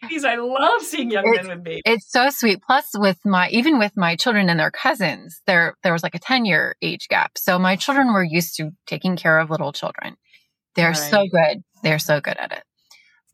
babies. 0.02 0.26
I 0.26 0.36
love 0.36 0.82
seeing 0.82 1.12
young 1.12 1.30
men 1.30 1.48
with 1.48 1.64
babies. 1.64 1.82
It's 1.86 2.12
so 2.12 2.30
sweet. 2.30 2.60
Plus, 2.66 2.90
with 2.96 3.20
my 3.26 3.50
even 3.50 3.80
with 3.80 3.94
my 3.96 4.16
children 4.16 4.50
and 4.50 4.60
their 4.60 4.72
cousins, 4.72 5.42
there 5.48 5.76
there 5.84 5.94
was 5.94 6.04
like 6.04 6.16
a 6.16 6.20
ten 6.20 6.46
year 6.46 6.76
age 6.82 7.08
gap. 7.10 7.32
So 7.38 7.58
my 7.58 7.76
children 7.76 8.14
were 8.14 8.24
used 8.24 8.56
to 8.58 8.72
taking 8.86 9.16
care 9.16 9.40
of 9.40 9.50
little 9.50 9.72
children. 9.72 10.16
They're 10.76 10.90
right. 10.90 10.96
so 10.96 11.26
good. 11.32 11.64
They're 11.84 12.00
so 12.00 12.22
good 12.22 12.38
at 12.38 12.52
it. 12.52 12.64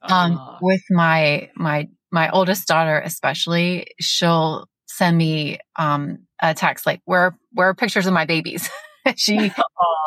Um, 0.03 0.57
with 0.61 0.81
my 0.89 1.49
my 1.55 1.87
my 2.11 2.29
oldest 2.29 2.67
daughter, 2.67 2.99
especially, 2.99 3.87
she'll 3.99 4.67
send 4.85 5.17
me 5.17 5.59
um 5.77 6.19
a 6.41 6.53
text 6.53 6.85
like, 6.85 7.01
"Where 7.05 7.37
where 7.51 7.69
are 7.69 7.75
pictures 7.75 8.05
of 8.05 8.13
my 8.13 8.25
babies?" 8.25 8.69
she 9.15 9.51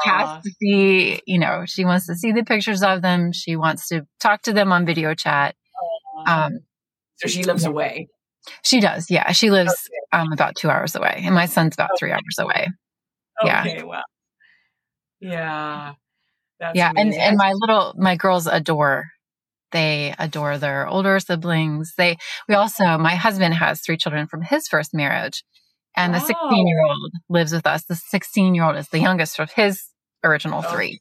has 0.04 0.42
to 0.42 0.50
see, 0.60 1.20
you 1.26 1.38
know, 1.38 1.64
she 1.66 1.84
wants 1.84 2.06
to 2.06 2.14
see 2.14 2.32
the 2.32 2.44
pictures 2.44 2.82
of 2.82 3.02
them. 3.02 3.32
She 3.32 3.56
wants 3.56 3.88
to 3.88 4.06
talk 4.20 4.42
to 4.42 4.52
them 4.52 4.72
on 4.72 4.86
video 4.86 5.14
chat. 5.14 5.54
Um, 6.26 6.60
so 7.16 7.28
she 7.28 7.42
lives 7.44 7.64
yeah. 7.64 7.68
away. 7.68 8.08
She 8.62 8.80
does. 8.80 9.10
Yeah. 9.10 9.32
She 9.32 9.50
lives 9.50 9.70
okay. 9.70 10.20
um, 10.20 10.32
about 10.32 10.54
two 10.56 10.70
hours 10.70 10.94
away 10.94 11.22
and 11.24 11.34
my 11.34 11.46
son's 11.46 11.74
about 11.74 11.90
okay. 11.92 11.98
three 11.98 12.12
hours 12.12 12.38
away. 12.38 12.68
Okay. 13.42 13.76
Yeah. 13.76 13.82
Wow. 13.82 14.02
Yeah. 15.20 15.92
That's 16.60 16.76
yeah. 16.76 16.90
Amazing. 16.90 17.20
And, 17.20 17.22
and 17.22 17.36
my 17.36 17.52
little, 17.54 17.94
my 17.96 18.16
girls 18.16 18.46
adore, 18.46 19.06
they 19.72 20.14
adore 20.18 20.58
their 20.58 20.86
older 20.86 21.18
siblings. 21.18 21.92
They, 21.98 22.16
we 22.48 22.54
also, 22.54 22.96
my 22.98 23.14
husband 23.14 23.54
has 23.54 23.80
three 23.80 23.96
children 23.96 24.26
from 24.26 24.42
his 24.42 24.68
first 24.68 24.94
marriage 24.94 25.42
and 25.96 26.14
the 26.14 26.20
16 26.20 26.66
year 26.66 26.82
old 26.84 27.12
lives 27.28 27.52
with 27.52 27.66
us. 27.66 27.84
The 27.84 27.96
16 27.96 28.54
year 28.54 28.64
old 28.64 28.76
is 28.76 28.88
the 28.88 29.00
youngest 29.00 29.38
of 29.38 29.50
his 29.52 29.82
original 30.22 30.62
three. 30.62 31.00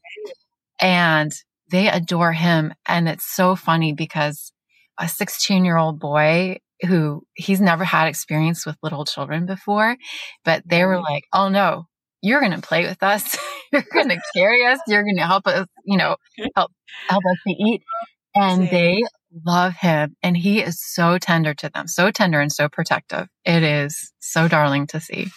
And 0.79 1.31
they 1.69 1.89
adore 1.89 2.33
him. 2.33 2.73
And 2.87 3.09
it's 3.09 3.25
so 3.25 3.55
funny 3.55 3.93
because 3.93 4.51
a 4.99 5.07
16 5.07 5.65
year 5.65 5.77
old 5.77 5.99
boy 5.99 6.59
who 6.85 7.23
he's 7.35 7.61
never 7.61 7.83
had 7.83 8.07
experience 8.07 8.65
with 8.65 8.77
little 8.83 9.05
children 9.05 9.45
before, 9.45 9.95
but 10.43 10.63
they 10.65 10.83
were 10.83 10.99
like, 10.99 11.23
Oh 11.33 11.49
no, 11.49 11.87
you're 12.21 12.39
going 12.39 12.59
to 12.59 12.61
play 12.61 12.85
with 12.85 13.01
us. 13.03 13.37
you're 13.71 13.85
going 13.93 14.09
to 14.09 14.19
carry 14.35 14.65
us. 14.65 14.79
You're 14.87 15.03
going 15.03 15.17
to 15.17 15.25
help 15.25 15.47
us, 15.47 15.67
you 15.85 15.97
know, 15.97 16.15
help, 16.55 16.71
help 17.07 17.23
us 17.23 17.37
to 17.47 17.53
eat. 17.53 17.81
And 18.33 18.69
they 18.69 19.01
love 19.45 19.73
him 19.73 20.15
and 20.23 20.35
he 20.35 20.61
is 20.61 20.81
so 20.81 21.17
tender 21.17 21.53
to 21.53 21.69
them, 21.69 21.87
so 21.87 22.11
tender 22.11 22.39
and 22.39 22.51
so 22.51 22.67
protective. 22.67 23.27
It 23.45 23.63
is 23.63 24.11
so 24.19 24.47
darling 24.47 24.87
to 24.87 24.99
see. 24.99 25.27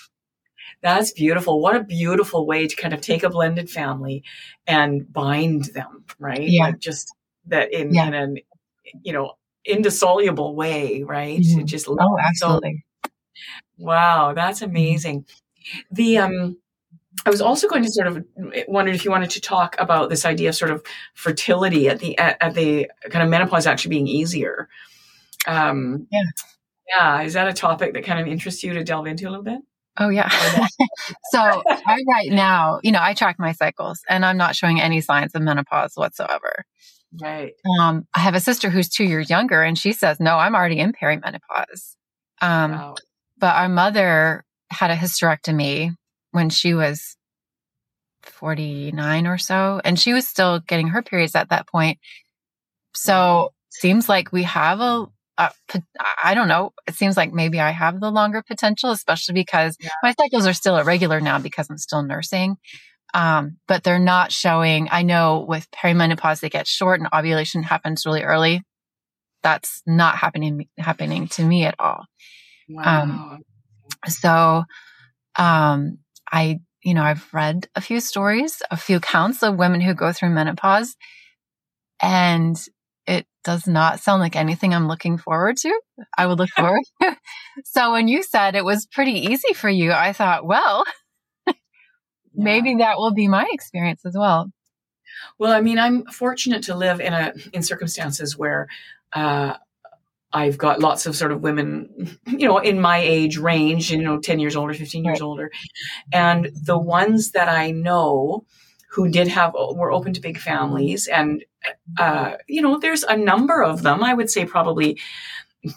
That's 0.83 1.13
beautiful. 1.13 1.61
What 1.61 1.77
a 1.77 1.83
beautiful 1.83 2.47
way 2.47 2.67
to 2.67 2.77
kind 2.77 2.95
of 2.95 3.01
take 3.01 3.23
a 3.23 3.31
blended 3.31 3.69
family 3.69 4.23
and 4.67 5.13
bind 5.13 5.67
them, 5.75 6.05
right? 6.19 6.43
Yeah. 6.43 6.67
Like 6.67 6.79
just 6.79 7.13
that 7.47 7.73
in, 7.73 7.93
yeah. 7.93 8.07
in 8.07 8.15
an, 8.15 8.37
you 9.03 9.13
know, 9.13 9.33
indissoluble 9.69 10.55
way, 10.55 11.03
right? 11.03 11.41
Mm-hmm. 11.41 11.65
just 11.65 11.89
oh, 11.89 12.19
absolutely. 12.19 12.85
So, 13.05 13.11
wow, 13.79 14.33
that's 14.35 14.61
mm-hmm. 14.61 14.71
amazing. 14.71 15.27
The 15.91 16.19
um 16.19 16.57
I 17.27 17.31
was 17.31 17.41
also 17.41 17.69
going 17.69 17.83
to 17.83 17.91
sort 17.91 18.07
of 18.07 18.25
wondered 18.69 18.95
if 18.95 19.05
you 19.05 19.11
wanted 19.11 19.31
to 19.31 19.41
talk 19.41 19.77
about 19.79 20.09
this 20.09 20.25
idea 20.25 20.51
of 20.51 20.55
sort 20.55 20.71
of 20.71 20.85
fertility 21.15 21.89
at 21.89 21.99
the 21.99 22.17
at, 22.19 22.37
at 22.41 22.55
the 22.55 22.91
kind 23.11 23.23
of 23.23 23.29
menopause 23.29 23.67
actually 23.67 23.91
being 23.91 24.07
easier. 24.07 24.69
Um, 25.47 26.07
yeah, 26.11 26.23
yeah. 26.89 27.23
Is 27.23 27.35
that 27.35 27.49
a 27.49 27.53
topic 27.53 27.95
that 27.95 28.05
kind 28.05 28.21
of 28.21 28.27
interests 28.27 28.63
you 28.63 28.73
to 28.75 28.85
delve 28.85 29.07
into 29.07 29.29
a 29.29 29.31
little 29.31 29.45
bit? 29.45 29.61
Oh 29.99 30.11
yeah. 30.11 30.29
so 31.31 31.63
I 31.67 31.99
right 32.09 32.31
now, 32.31 32.81
you 32.83 32.93
know, 32.93 33.03
I 33.03 33.15
track 33.15 33.37
my 33.39 33.53
cycles, 33.53 34.01
and 34.09 34.25
I'm 34.25 34.37
not 34.37 34.55
showing 34.55 34.81
any 34.81 35.01
signs 35.01 35.35
of 35.35 35.43
menopause 35.43 35.93
whatsoever. 35.95 36.65
Right. 37.21 37.53
Um, 37.81 38.07
I 38.15 38.21
have 38.21 38.35
a 38.35 38.41
sister 38.41 38.71
who's 38.71 38.89
two 38.89 39.05
years 39.05 39.31
younger, 39.31 39.63
and 39.63 39.79
she 39.79 39.93
says, 39.93 40.21
"No, 40.21 40.37
I'm 40.37 40.55
already 40.55 40.79
in 40.79 40.93
perimenopause." 40.93 41.97
Um, 42.41 42.73
wow. 42.73 42.95
But 43.39 43.55
our 43.55 43.69
mother 43.69 44.45
had 44.71 44.91
a 44.91 44.97
hysterectomy 44.97 45.93
when 46.33 46.51
she 46.51 46.75
was 46.75 47.17
49 48.23 49.27
or 49.27 49.39
so, 49.39 49.81
and 49.85 49.99
she 49.99 50.13
was 50.13 50.29
still 50.29 50.61
getting 50.61 50.89
her 50.89 51.03
periods 51.03 51.35
at 51.35 51.51
that 51.51 51.67
point. 51.67 51.99
So 52.95 53.53
seems 53.71 54.09
like 54.09 54.33
we 54.33 54.43
have 54.43 54.81
a, 54.81 55.07
a 55.39 55.51
I 56.23 56.35
don't 56.35 56.49
know. 56.49 56.73
It 56.87 56.95
seems 56.95 57.17
like 57.17 57.33
maybe 57.33 57.61
I 57.61 57.71
have 57.71 58.01
the 58.01 58.11
longer 58.11 58.43
potential, 58.43 58.91
especially 58.91 59.35
because 59.35 59.77
yeah. 59.81 59.91
my 60.03 60.15
cycles 60.21 60.47
are 60.47 60.53
still 60.53 60.77
irregular 60.77 61.21
now 61.21 61.39
because 61.39 61.69
I'm 61.71 61.79
still 61.79 62.03
nursing. 62.03 62.57
Um, 63.15 63.57
but 63.67 63.85
they're 63.85 63.99
not 63.99 64.33
showing. 64.33 64.89
I 64.91 65.03
know 65.03 65.45
with 65.49 65.71
perimenopause, 65.71 66.41
they 66.41 66.51
get 66.51 66.67
short 66.67 67.01
and 67.01 67.09
ovulation 67.13 67.63
happens 67.63 68.05
really 68.05 68.23
early. 68.23 68.63
That's 69.43 69.83
not 69.87 70.17
happening, 70.17 70.69
happening 70.79 71.29
to 71.29 71.45
me 71.45 71.65
at 71.65 71.75
all. 71.79 72.05
Um, 72.71 72.77
wow. 72.77 73.31
Um, 73.33 73.43
so, 74.09 74.65
um, 75.37 75.99
I, 76.31 76.61
you 76.83 76.95
know, 76.95 77.03
I've 77.03 77.27
read 77.33 77.69
a 77.75 77.81
few 77.81 78.01
stories, 78.01 78.63
a 78.71 78.77
few 78.77 79.01
counts 79.01 79.43
of 79.43 79.57
women 79.57 79.81
who 79.81 79.95
go 79.95 80.13
through 80.13 80.31
menopause 80.31 80.97
and 82.01 82.57
it 83.07 83.27
does 83.43 83.67
not 83.67 84.01
sound 84.01 84.21
like 84.21 84.37
anything 84.37 84.75
I'm 84.75 84.89
looking 84.89 85.17
forward 85.19 85.57
to. 85.59 85.81
I 86.17 86.27
would 86.27 86.39
look 86.39 86.51
forward 86.51 86.83
to. 87.03 87.17
So 87.65 87.93
when 87.93 88.07
you 88.07 88.23
said 88.23 88.55
it 88.55 88.65
was 88.65 88.87
pretty 88.87 89.13
easy 89.13 89.55
for 89.55 89.71
you, 89.71 89.93
I 89.93 90.13
thought, 90.13 90.47
well, 90.47 90.85
yeah. 92.35 92.45
maybe 92.45 92.77
that 92.77 92.99
will 92.99 93.13
be 93.13 93.29
my 93.29 93.47
experience 93.53 94.05
as 94.05 94.15
well. 94.17 94.51
Well, 95.39 95.53
I 95.53 95.61
mean, 95.61 95.79
I'm 95.79 96.05
fortunate 96.07 96.63
to 96.65 96.75
live 96.75 97.01
in 97.01 97.13
a 97.13 97.33
in 97.53 97.63
circumstances 97.63 98.37
where 98.37 98.69
uh, 99.13 99.55
I've 100.33 100.59
got 100.59 100.81
lots 100.81 101.07
of 101.07 101.17
sort 101.17 101.33
of 101.33 101.43
women, 101.43 102.19
you 102.27 102.47
know, 102.47 102.59
in 102.59 102.81
my 102.81 102.99
age 102.99 103.39
range, 103.39 103.91
you 103.91 103.99
know, 103.99 104.21
10 104.21 104.39
years 104.39 104.57
older, 104.57 104.75
15 104.75 105.05
years 105.05 105.21
older. 105.21 105.51
And 106.13 106.51
the 106.55 106.79
ones 106.79 107.33
that 107.33 107.49
I 107.49 107.71
know 107.71 108.45
who 108.91 109.09
did 109.09 109.29
have, 109.29 109.55
were 109.55 109.93
open 109.93 110.13
to 110.15 110.21
big 110.21 110.39
families. 110.39 111.07
And, 111.09 111.45
uh, 111.99 112.37
you 112.47 112.63
know, 112.63 112.79
there's 112.79 113.05
a 113.05 113.17
number 113.17 113.63
of 113.63 113.83
them. 113.83 114.03
I 114.03 114.15
would 114.15 114.31
say 114.31 114.45
probably 114.45 114.99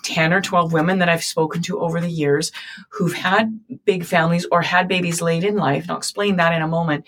10 0.03 0.33
or 0.33 0.41
12 0.41 0.73
women 0.73 0.99
that 0.99 1.09
I've 1.09 1.23
spoken 1.23 1.61
to 1.63 1.79
over 1.79 1.99
the 1.99 2.09
years 2.09 2.51
who've 2.89 3.13
had 3.13 3.59
big 3.85 4.05
families 4.05 4.45
or 4.51 4.61
had 4.61 4.87
babies 4.87 5.21
late 5.21 5.43
in 5.43 5.55
life. 5.55 5.83
And 5.83 5.91
I'll 5.91 5.97
explain 5.97 6.37
that 6.37 6.53
in 6.53 6.61
a 6.61 6.67
moment. 6.67 7.07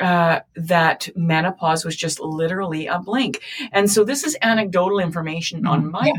Uh, 0.00 0.40
that 0.56 1.08
menopause 1.14 1.84
was 1.84 1.94
just 1.94 2.18
literally 2.18 2.86
a 2.86 2.98
blink. 2.98 3.40
And 3.70 3.90
so 3.90 4.02
this 4.04 4.24
is 4.24 4.36
anecdotal 4.42 4.98
information 4.98 5.66
on 5.66 5.90
my 5.90 6.06
yeah. 6.06 6.12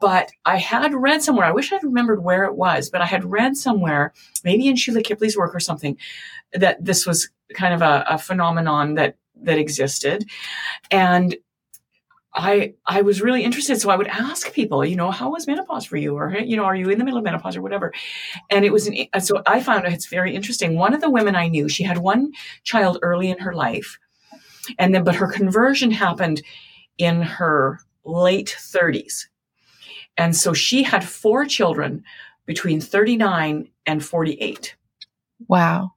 But 0.00 0.30
I 0.44 0.56
had 0.56 0.94
read 0.94 1.22
somewhere, 1.22 1.46
I 1.46 1.52
wish 1.52 1.72
I'd 1.72 1.82
remembered 1.82 2.24
where 2.24 2.44
it 2.44 2.54
was, 2.54 2.88
but 2.88 3.02
I 3.02 3.06
had 3.06 3.30
read 3.30 3.56
somewhere, 3.56 4.12
maybe 4.42 4.66
in 4.66 4.76
Sheila 4.76 5.02
Kippley's 5.02 5.36
work 5.36 5.54
or 5.54 5.60
something, 5.60 5.96
that 6.52 6.82
this 6.82 7.06
was 7.06 7.28
kind 7.52 7.74
of 7.74 7.82
a, 7.82 8.04
a 8.08 8.18
phenomenon 8.18 8.94
that 8.94 9.16
that 9.42 9.58
existed. 9.58 10.28
And 10.90 11.36
I 12.38 12.74
I 12.86 13.02
was 13.02 13.20
really 13.20 13.42
interested, 13.42 13.80
so 13.80 13.90
I 13.90 13.96
would 13.96 14.06
ask 14.06 14.52
people, 14.52 14.84
you 14.84 14.96
know, 14.96 15.10
how 15.10 15.30
was 15.30 15.46
menopause 15.46 15.84
for 15.84 15.96
you, 15.96 16.16
or 16.16 16.38
you 16.38 16.56
know, 16.56 16.64
are 16.64 16.76
you 16.76 16.88
in 16.88 16.98
the 16.98 17.04
middle 17.04 17.18
of 17.18 17.24
menopause 17.24 17.56
or 17.56 17.62
whatever? 17.62 17.92
And 18.48 18.64
it 18.64 18.72
was 18.72 18.86
an 18.86 18.96
uh, 19.12 19.20
so 19.20 19.42
I 19.46 19.60
found 19.60 19.84
it's 19.86 20.06
very 20.06 20.34
interesting. 20.34 20.76
One 20.76 20.94
of 20.94 21.00
the 21.00 21.10
women 21.10 21.34
I 21.34 21.48
knew, 21.48 21.68
she 21.68 21.82
had 21.82 21.98
one 21.98 22.32
child 22.62 22.98
early 23.02 23.28
in 23.28 23.38
her 23.38 23.52
life, 23.52 23.98
and 24.78 24.94
then 24.94 25.02
but 25.02 25.16
her 25.16 25.26
conversion 25.26 25.90
happened 25.90 26.42
in 26.96 27.22
her 27.22 27.80
late 28.04 28.56
30s. 28.58 29.26
And 30.16 30.34
so 30.36 30.52
she 30.52 30.82
had 30.82 31.04
four 31.04 31.44
children 31.44 32.04
between 32.46 32.80
39 32.80 33.68
and 33.86 34.04
48. 34.04 34.74
Wow. 35.46 35.92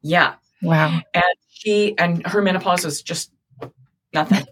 Yeah. 0.00 0.34
Wow. 0.62 1.00
And 1.12 1.24
she, 1.50 1.96
and 1.98 2.26
her 2.26 2.40
menopause 2.40 2.84
was 2.84 3.02
just 3.02 3.30
nothing. 4.14 4.46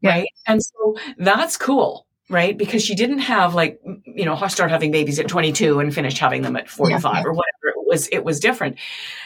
Yeah. 0.00 0.10
Right. 0.10 0.28
And 0.46 0.62
so 0.62 0.96
that's 1.18 1.56
cool. 1.56 2.06
Right. 2.28 2.58
Because 2.58 2.82
she 2.82 2.94
didn't 2.96 3.20
have 3.20 3.54
like, 3.54 3.80
you 4.04 4.24
know, 4.24 4.36
start 4.48 4.70
having 4.70 4.90
babies 4.90 5.20
at 5.20 5.28
22 5.28 5.78
and 5.78 5.94
finished 5.94 6.18
having 6.18 6.42
them 6.42 6.56
at 6.56 6.68
45 6.68 7.02
yeah, 7.02 7.20
yeah. 7.20 7.24
or 7.24 7.32
whatever. 7.32 7.68
It 7.68 7.86
was, 7.86 8.08
it 8.08 8.24
was 8.24 8.40
different. 8.40 8.78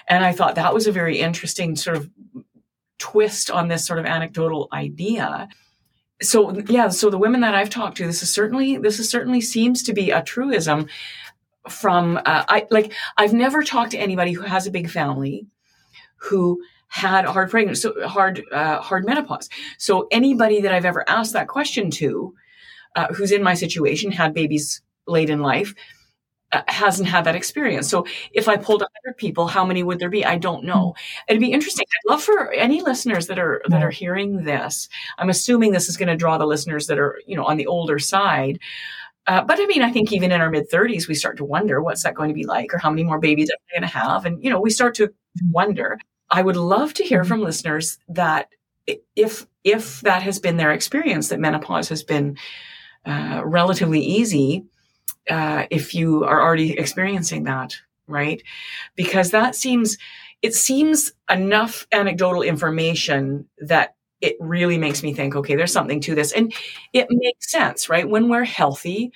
And 0.06 0.24
I 0.24 0.32
thought 0.32 0.56
that 0.56 0.74
was 0.74 0.86
a 0.86 0.92
very 0.92 1.18
interesting 1.18 1.76
sort 1.76 1.96
of 1.96 2.10
twist 2.98 3.50
on 3.50 3.68
this 3.68 3.86
sort 3.86 3.98
of 3.98 4.04
anecdotal 4.04 4.68
idea 4.72 5.48
so 6.22 6.54
yeah 6.68 6.88
so 6.88 7.10
the 7.10 7.18
women 7.18 7.40
that 7.40 7.54
i've 7.54 7.70
talked 7.70 7.96
to 7.96 8.06
this 8.06 8.22
is 8.22 8.32
certainly 8.32 8.76
this 8.76 8.98
is 8.98 9.08
certainly 9.08 9.40
seems 9.40 9.82
to 9.82 9.92
be 9.92 10.10
a 10.10 10.22
truism 10.22 10.86
from 11.68 12.18
uh, 12.18 12.44
i 12.48 12.66
like 12.70 12.92
i've 13.16 13.32
never 13.32 13.62
talked 13.62 13.92
to 13.92 13.98
anybody 13.98 14.32
who 14.32 14.42
has 14.42 14.66
a 14.66 14.70
big 14.70 14.88
family 14.88 15.46
who 16.16 16.62
had 16.90 17.24
hard 17.24 17.50
pregnancy 17.50 17.80
so 17.80 18.08
hard 18.08 18.42
uh, 18.52 18.80
hard 18.80 19.06
menopause 19.06 19.48
so 19.78 20.06
anybody 20.10 20.60
that 20.60 20.72
i've 20.72 20.84
ever 20.84 21.08
asked 21.08 21.32
that 21.32 21.48
question 21.48 21.90
to 21.90 22.34
uh, 22.96 23.06
who's 23.14 23.32
in 23.32 23.42
my 23.42 23.54
situation 23.54 24.10
had 24.10 24.34
babies 24.34 24.82
late 25.06 25.30
in 25.30 25.40
life 25.40 25.74
uh, 26.52 26.62
hasn't 26.66 27.08
had 27.08 27.24
that 27.24 27.36
experience. 27.36 27.88
So 27.88 28.04
if 28.32 28.48
I 28.48 28.56
pulled 28.56 28.80
100 28.80 29.16
people, 29.16 29.46
how 29.46 29.64
many 29.64 29.84
would 29.84 30.00
there 30.00 30.08
be? 30.08 30.24
I 30.24 30.36
don't 30.36 30.64
know. 30.64 30.94
It'd 31.28 31.40
be 31.40 31.52
interesting. 31.52 31.86
I'd 31.88 32.10
love 32.10 32.22
for 32.22 32.50
any 32.50 32.82
listeners 32.82 33.28
that 33.28 33.38
are 33.38 33.62
that 33.68 33.84
are 33.84 33.90
hearing 33.90 34.42
this. 34.44 34.88
I'm 35.18 35.30
assuming 35.30 35.70
this 35.70 35.88
is 35.88 35.96
going 35.96 36.08
to 36.08 36.16
draw 36.16 36.38
the 36.38 36.46
listeners 36.46 36.88
that 36.88 36.98
are, 36.98 37.20
you 37.24 37.36
know, 37.36 37.44
on 37.44 37.56
the 37.56 37.68
older 37.68 38.00
side. 38.00 38.58
Uh, 39.28 39.42
but 39.42 39.60
I 39.60 39.66
mean, 39.66 39.82
I 39.82 39.92
think 39.92 40.12
even 40.12 40.32
in 40.32 40.40
our 40.40 40.50
mid 40.50 40.68
30s, 40.68 41.06
we 41.06 41.14
start 41.14 41.36
to 41.36 41.44
wonder 41.44 41.80
what's 41.80 42.02
that 42.02 42.14
going 42.14 42.30
to 42.30 42.34
be 42.34 42.46
like, 42.46 42.74
or 42.74 42.78
how 42.78 42.90
many 42.90 43.04
more 43.04 43.20
babies 43.20 43.48
are 43.50 43.58
we 43.68 43.80
going 43.80 43.88
to 43.88 43.98
have, 43.98 44.26
and 44.26 44.42
you 44.42 44.50
know, 44.50 44.60
we 44.60 44.70
start 44.70 44.94
to 44.96 45.12
wonder. 45.50 46.00
I 46.30 46.42
would 46.42 46.56
love 46.56 46.94
to 46.94 47.04
hear 47.04 47.24
from 47.24 47.40
listeners 47.40 47.98
that 48.08 48.48
if 49.16 49.46
if 49.64 50.00
that 50.02 50.22
has 50.22 50.38
been 50.38 50.56
their 50.56 50.72
experience, 50.72 51.28
that 51.28 51.40
menopause 51.40 51.88
has 51.88 52.02
been 52.02 52.38
uh, 53.04 53.42
relatively 53.44 54.00
easy, 54.00 54.64
uh, 55.28 55.66
if 55.70 55.94
you 55.94 56.24
are 56.24 56.42
already 56.42 56.78
experiencing 56.78 57.44
that, 57.44 57.76
right? 58.06 58.42
Because 58.96 59.30
that 59.30 59.54
seems, 59.54 59.98
it 60.42 60.54
seems 60.54 61.12
enough 61.30 61.86
anecdotal 61.92 62.42
information 62.42 63.48
that 63.58 63.96
it 64.20 64.36
really 64.38 64.78
makes 64.78 65.02
me 65.02 65.14
think, 65.14 65.34
okay, 65.34 65.56
there's 65.56 65.72
something 65.72 66.00
to 66.00 66.14
this. 66.14 66.32
And 66.32 66.52
it 66.92 67.06
makes 67.10 67.50
sense, 67.50 67.88
right? 67.88 68.08
When 68.08 68.28
we're 68.28 68.44
healthy, 68.44 69.12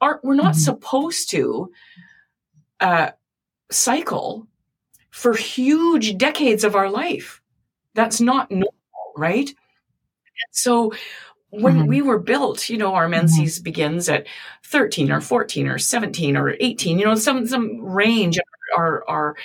are, 0.00 0.20
we're 0.22 0.34
not 0.34 0.52
mm-hmm. 0.52 0.60
supposed 0.60 1.30
to 1.30 1.70
uh, 2.80 3.10
cycle 3.70 4.46
for 5.18 5.34
huge 5.34 6.16
decades 6.16 6.62
of 6.62 6.76
our 6.76 6.88
life. 6.88 7.42
That's 7.94 8.20
not 8.20 8.52
normal, 8.52 8.72
right? 9.16 9.52
So 10.52 10.92
when 11.50 11.74
mm-hmm. 11.74 11.86
we 11.86 12.02
were 12.02 12.20
built, 12.20 12.68
you 12.68 12.76
know, 12.76 12.94
our 12.94 13.08
menses 13.08 13.56
mm-hmm. 13.56 13.64
begins 13.64 14.08
at 14.08 14.28
13 14.66 15.10
or 15.10 15.20
14 15.20 15.66
or 15.66 15.76
17 15.76 16.36
or 16.36 16.54
18, 16.60 17.00
you 17.00 17.04
know, 17.04 17.16
some, 17.16 17.48
some 17.48 17.80
range 17.84 18.38
our, 18.76 19.04
our, 19.08 19.36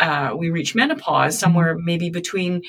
uh, 0.00 0.34
we 0.36 0.50
reach 0.50 0.74
menopause 0.74 1.38
somewhere 1.38 1.76
mm-hmm. 1.76 1.84
maybe 1.84 2.10
between, 2.10 2.62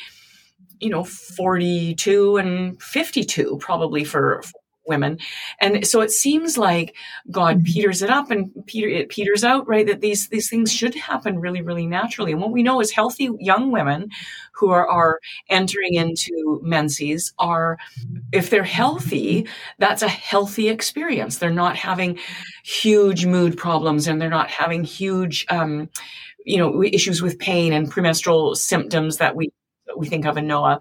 you 0.80 0.92
know, 0.92 1.04
42 1.04 2.38
and 2.38 2.80
52 2.80 3.58
probably 3.62 4.04
for, 4.04 4.44
for 4.44 4.60
women. 4.86 5.20
And 5.62 5.86
so 5.88 6.02
it 6.02 6.12
seems 6.12 6.58
like 6.58 6.96
God 7.32 7.58
mm-hmm. 7.58 7.66
peters 7.66 8.02
it 8.02 8.10
up 8.10 8.32
and 8.32 8.52
Peter 8.66 8.88
it 8.88 9.10
peters 9.10 9.44
out, 9.44 9.68
right? 9.68 9.86
That 9.86 10.02
these 10.02 10.30
these 10.30 10.50
things 10.50 10.72
should 10.72 10.96
happen 10.96 11.40
really, 11.40 11.62
really 11.62 11.88
naturally. 11.88 12.32
And 12.32 12.42
what 12.42 12.52
we 12.52 12.64
know 12.64 12.82
is 12.82 12.92
healthy 12.92 13.30
young 13.40 13.72
women 13.72 14.10
who 14.54 14.70
are, 14.70 14.88
are 14.88 15.20
entering 15.50 15.96
into 15.96 16.60
menses 16.64 17.34
are 17.40 17.78
if 18.32 18.50
they're 18.50 18.64
healthy, 18.64 19.48
that's 19.80 20.02
a 20.02 20.08
healthy 20.08 20.70
experience. 20.70 21.38
They're 21.38 21.50
not 21.50 21.76
having 21.76 22.20
huge 22.64 23.26
mood 23.26 23.58
problems 23.58 24.08
and 24.08 24.22
they're 24.22 24.30
not 24.30 24.50
having 24.50 24.84
huge 24.84 25.46
um, 25.50 25.90
you 26.46 26.58
know, 26.58 26.84
issues 26.84 27.22
with 27.22 27.40
pain 27.40 27.74
and 27.74 27.90
premenstrual 27.90 28.56
symptoms 28.56 29.18
that 29.18 29.36
we 29.36 29.52
we 29.98 30.08
think 30.08 30.26
of 30.26 30.38
and 30.38 30.48
Noah. 30.48 30.80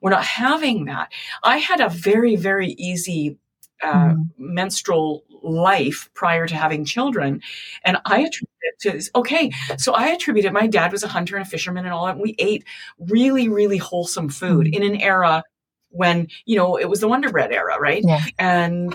We're 0.00 0.10
not 0.10 0.24
having 0.24 0.86
that. 0.86 1.12
I 1.42 1.58
had 1.58 1.80
a 1.80 1.88
very, 1.88 2.36
very 2.36 2.68
easy 2.72 3.38
uh, 3.82 4.10
mm. 4.10 4.24
menstrual 4.38 5.24
life 5.42 6.10
prior 6.14 6.46
to 6.46 6.54
having 6.54 6.84
children. 6.84 7.40
And 7.84 7.98
I 8.04 8.20
attribute 8.20 8.50
it 8.62 8.80
to 8.80 8.90
this. 8.92 9.10
Okay. 9.14 9.50
So 9.78 9.92
I 9.92 10.08
attributed 10.08 10.52
my 10.52 10.66
dad 10.66 10.92
was 10.92 11.02
a 11.02 11.08
hunter 11.08 11.36
and 11.36 11.46
a 11.46 11.48
fisherman 11.48 11.84
and 11.84 11.94
all 11.94 12.06
that. 12.06 12.12
And 12.12 12.20
we 12.20 12.34
ate 12.38 12.64
really, 12.98 13.48
really 13.48 13.78
wholesome 13.78 14.28
food 14.28 14.66
mm. 14.66 14.74
in 14.74 14.82
an 14.82 15.00
era 15.00 15.42
when, 15.90 16.28
you 16.44 16.56
know, 16.56 16.76
it 16.76 16.88
was 16.88 17.00
the 17.00 17.08
Wonder 17.08 17.30
Bread 17.30 17.52
era, 17.52 17.78
right? 17.80 18.02
Yeah. 18.04 18.22
And 18.38 18.94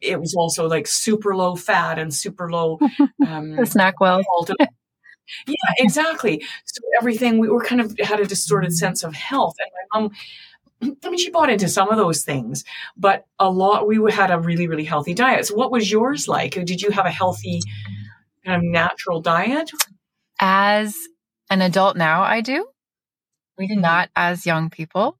it 0.00 0.20
was 0.20 0.34
also 0.34 0.68
like 0.68 0.86
super 0.86 1.36
low 1.36 1.56
fat 1.56 1.98
and 1.98 2.14
super 2.14 2.50
low 2.50 2.78
um, 3.26 3.56
SnackWell. 3.58 4.22
Yeah, 5.46 5.54
exactly. 5.78 6.42
So 6.64 6.82
everything 6.98 7.38
we 7.38 7.48
were 7.48 7.64
kind 7.64 7.80
of 7.80 7.96
had 7.98 8.20
a 8.20 8.26
distorted 8.26 8.72
sense 8.72 9.02
of 9.04 9.14
health. 9.14 9.54
And 9.60 9.70
my 9.74 10.00
mom, 10.00 10.96
I 11.04 11.10
mean, 11.10 11.18
she 11.18 11.30
bought 11.30 11.50
into 11.50 11.68
some 11.68 11.90
of 11.90 11.96
those 11.96 12.24
things, 12.24 12.64
but 12.96 13.26
a 13.38 13.50
lot, 13.50 13.86
we 13.86 14.00
had 14.10 14.30
a 14.30 14.38
really, 14.38 14.66
really 14.66 14.84
healthy 14.84 15.14
diet. 15.14 15.46
So 15.46 15.54
what 15.54 15.70
was 15.70 15.90
yours 15.90 16.26
like? 16.26 16.52
Did 16.52 16.80
you 16.82 16.90
have 16.90 17.06
a 17.06 17.10
healthy 17.10 17.60
kind 18.44 18.56
of 18.56 18.62
natural 18.62 19.20
diet? 19.20 19.70
As 20.40 20.96
an 21.50 21.60
adult 21.62 21.96
now, 21.96 22.22
I 22.22 22.40
do. 22.40 22.66
We 23.58 23.66
did 23.66 23.78
not 23.78 24.08
as 24.16 24.46
young 24.46 24.70
people. 24.70 25.18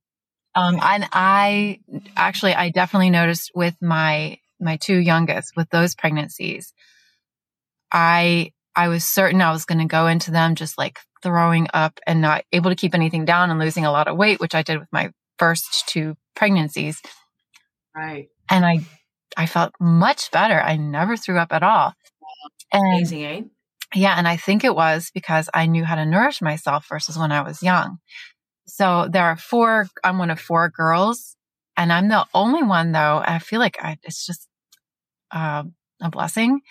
Um, 0.55 0.79
and 0.83 1.07
I 1.13 1.81
actually, 2.17 2.55
I 2.55 2.71
definitely 2.71 3.11
noticed 3.11 3.53
with 3.55 3.77
my, 3.81 4.39
my 4.59 4.77
two 4.77 4.97
youngest, 4.97 5.53
with 5.57 5.69
those 5.71 5.95
pregnancies, 5.95 6.73
I 7.93 8.53
I 8.81 8.89
was 8.89 9.05
certain 9.05 9.43
I 9.43 9.53
was 9.53 9.67
going 9.67 9.81
to 9.81 9.85
go 9.85 10.07
into 10.07 10.31
them 10.31 10.55
just 10.55 10.79
like 10.79 11.01
throwing 11.23 11.67
up 11.75 12.01
and 12.07 12.23
not 12.23 12.45
able 12.51 12.71
to 12.71 12.77
keep 12.77 12.95
anything 12.95 13.27
down 13.27 13.51
and 13.51 13.61
losing 13.61 13.85
a 13.85 13.93
lot 13.93 14.09
of 14.09 14.17
weight, 14.17 14.41
which 14.41 14.55
I 14.55 14.63
did 14.63 14.79
with 14.79 14.89
my 14.91 15.11
first 15.39 15.87
two 15.87 16.17
pregnancies. 16.35 17.03
Right. 17.95 18.29
And 18.49 18.65
I, 18.65 18.79
I 19.37 19.45
felt 19.45 19.75
much 19.79 20.31
better. 20.31 20.59
I 20.59 20.79
never 20.79 21.19
threw 21.19 21.39
up 21.39 21.53
at 21.53 21.63
all. 21.63 21.93
And, 22.73 22.83
Amazing, 22.95 23.25
eh? 23.27 23.43
Yeah. 23.95 24.15
And 24.17 24.27
I 24.27 24.39
think 24.39 24.65
it 24.65 24.75
was 24.75 25.11
because 25.13 25.51
I 25.53 25.67
knew 25.67 25.85
how 25.85 25.97
to 25.97 26.07
nourish 26.07 26.41
myself 26.41 26.87
versus 26.89 27.19
when 27.19 27.33
I 27.33 27.43
was 27.43 27.63
young. 27.63 27.99
So 28.67 29.09
there 29.13 29.27
are 29.27 29.37
four, 29.37 29.89
I'm 30.03 30.17
one 30.17 30.31
of 30.31 30.41
four 30.41 30.71
girls 30.71 31.37
and 31.77 31.93
I'm 31.93 32.09
the 32.09 32.25
only 32.33 32.63
one 32.63 32.93
though. 32.93 33.23
I 33.23 33.41
feel 33.41 33.61
like 33.61 33.77
I, 33.79 33.99
it's 34.05 34.25
just 34.25 34.49
uh, 35.31 35.65
a 36.01 36.09
blessing 36.09 36.63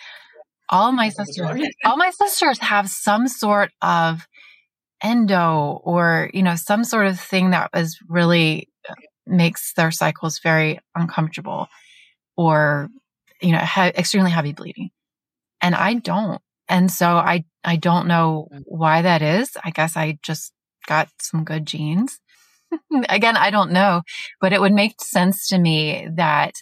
all 0.70 0.92
my 0.92 1.08
sisters, 1.08 1.68
all 1.84 1.96
my 1.96 2.10
sisters 2.10 2.58
have 2.60 2.88
some 2.88 3.28
sort 3.28 3.72
of 3.82 4.26
endo 5.02 5.80
or, 5.82 6.30
you 6.32 6.42
know, 6.42 6.54
some 6.54 6.84
sort 6.84 7.06
of 7.06 7.18
thing 7.18 7.50
that 7.50 7.70
is 7.74 7.98
really 8.08 8.68
uh, 8.88 8.94
makes 9.26 9.72
their 9.74 9.90
cycles 9.90 10.40
very 10.42 10.78
uncomfortable 10.94 11.68
or, 12.36 12.88
you 13.40 13.52
know, 13.52 13.58
ha- 13.58 13.92
extremely 13.96 14.30
heavy 14.30 14.52
bleeding. 14.52 14.90
And 15.60 15.74
I 15.74 15.94
don't. 15.94 16.40
And 16.68 16.90
so 16.90 17.16
I, 17.16 17.44
I 17.64 17.76
don't 17.76 18.06
know 18.06 18.48
mm. 18.52 18.62
why 18.66 19.02
that 19.02 19.22
is. 19.22 19.50
I 19.62 19.70
guess 19.70 19.96
I 19.96 20.18
just 20.22 20.52
got 20.86 21.08
some 21.20 21.44
good 21.44 21.66
genes. 21.66 22.18
Again, 23.08 23.36
I 23.36 23.50
don't 23.50 23.72
know, 23.72 24.02
but 24.40 24.52
it 24.52 24.60
would 24.60 24.72
make 24.72 25.00
sense 25.02 25.48
to 25.48 25.58
me 25.58 26.08
that 26.14 26.54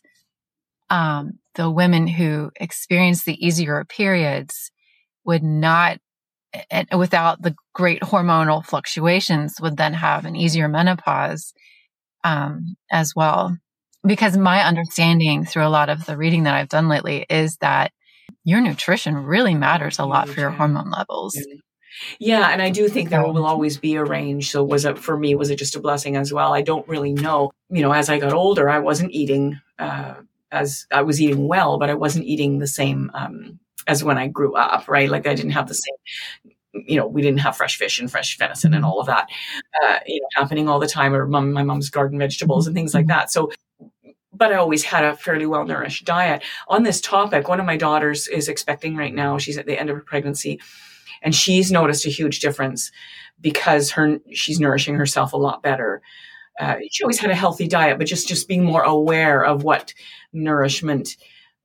um, 0.90 1.38
the 1.54 1.70
women 1.70 2.06
who 2.06 2.50
experience 2.60 3.24
the 3.24 3.46
easier 3.46 3.84
periods 3.84 4.70
would 5.24 5.42
not, 5.42 5.98
and 6.70 6.88
without 6.96 7.42
the 7.42 7.54
great 7.74 8.00
hormonal 8.02 8.64
fluctuations, 8.64 9.60
would 9.60 9.76
then 9.76 9.94
have 9.94 10.24
an 10.24 10.36
easier 10.36 10.68
menopause 10.68 11.52
um, 12.24 12.76
as 12.90 13.14
well. 13.14 13.56
Because 14.06 14.36
my 14.36 14.62
understanding 14.62 15.44
through 15.44 15.66
a 15.66 15.68
lot 15.68 15.88
of 15.88 16.06
the 16.06 16.16
reading 16.16 16.44
that 16.44 16.54
I've 16.54 16.68
done 16.68 16.88
lately 16.88 17.26
is 17.28 17.56
that 17.60 17.92
your 18.44 18.60
nutrition 18.60 19.16
really 19.16 19.54
matters 19.54 19.98
a 19.98 20.04
lot 20.04 20.28
for 20.28 20.40
your 20.40 20.50
hormone 20.50 20.90
levels. 20.90 21.36
Yeah, 22.18 22.48
and 22.50 22.62
I 22.62 22.70
do 22.70 22.88
think 22.88 23.10
there 23.10 23.26
will 23.26 23.44
always 23.44 23.76
be 23.76 23.96
a 23.96 24.04
range. 24.04 24.50
So 24.50 24.62
was 24.62 24.84
it 24.84 24.98
for 24.98 25.16
me? 25.16 25.34
Was 25.34 25.50
it 25.50 25.58
just 25.58 25.74
a 25.74 25.80
blessing 25.80 26.16
as 26.16 26.32
well? 26.32 26.54
I 26.54 26.62
don't 26.62 26.86
really 26.88 27.12
know. 27.12 27.50
You 27.70 27.82
know, 27.82 27.92
as 27.92 28.08
I 28.08 28.18
got 28.18 28.32
older, 28.32 28.68
I 28.70 28.78
wasn't 28.78 29.12
eating 29.12 29.60
uh, 29.78 30.14
as 30.52 30.86
I 30.90 31.02
was 31.02 31.20
eating 31.20 31.48
well, 31.48 31.78
but 31.78 31.90
I 31.90 31.94
wasn't 31.94 32.26
eating 32.26 32.58
the 32.58 32.66
same 32.66 33.10
um, 33.14 33.58
as 33.86 34.04
when 34.04 34.18
I 34.18 34.28
grew 34.28 34.54
up, 34.54 34.88
right? 34.88 35.08
Like 35.08 35.26
I 35.26 35.34
didn't 35.34 35.52
have 35.52 35.68
the 35.68 35.74
same, 35.74 36.52
you 36.86 36.96
know, 36.96 37.06
we 37.06 37.22
didn't 37.22 37.40
have 37.40 37.56
fresh 37.56 37.76
fish 37.76 37.98
and 37.98 38.10
fresh 38.10 38.36
venison 38.38 38.74
and 38.74 38.84
all 38.84 39.00
of 39.00 39.06
that, 39.06 39.28
uh, 39.82 39.98
you 40.06 40.20
know, 40.20 40.28
happening 40.36 40.68
all 40.68 40.78
the 40.78 40.86
time, 40.86 41.14
or 41.14 41.26
mom, 41.26 41.52
my 41.52 41.62
mom's 41.62 41.90
garden 41.90 42.18
vegetables 42.18 42.66
and 42.66 42.74
things 42.74 42.94
like 42.94 43.06
that. 43.06 43.30
So, 43.30 43.50
but 44.32 44.52
I 44.52 44.56
always 44.56 44.84
had 44.84 45.04
a 45.04 45.16
fairly 45.16 45.46
well 45.46 45.64
nourished 45.64 46.04
diet. 46.04 46.42
On 46.68 46.82
this 46.82 47.00
topic, 47.00 47.48
one 47.48 47.60
of 47.60 47.66
my 47.66 47.76
daughters 47.76 48.28
is 48.28 48.48
expecting 48.48 48.96
right 48.96 49.14
now. 49.14 49.38
She's 49.38 49.58
at 49.58 49.66
the 49.66 49.78
end 49.78 49.90
of 49.90 49.96
her 49.96 50.02
pregnancy, 50.02 50.60
and 51.22 51.34
she's 51.34 51.72
noticed 51.72 52.06
a 52.06 52.10
huge 52.10 52.40
difference 52.40 52.92
because 53.40 53.90
her 53.92 54.18
she's 54.32 54.60
nourishing 54.60 54.94
herself 54.94 55.32
a 55.32 55.36
lot 55.36 55.62
better 55.62 56.02
uh, 56.58 56.76
she 56.90 57.04
always 57.04 57.18
had 57.18 57.30
a 57.30 57.34
healthy 57.34 57.68
diet, 57.68 57.98
but 57.98 58.06
just 58.06 58.28
just 58.28 58.48
being 58.48 58.64
more 58.64 58.82
aware 58.82 59.44
of 59.44 59.62
what 59.62 59.94
nourishment 60.32 61.16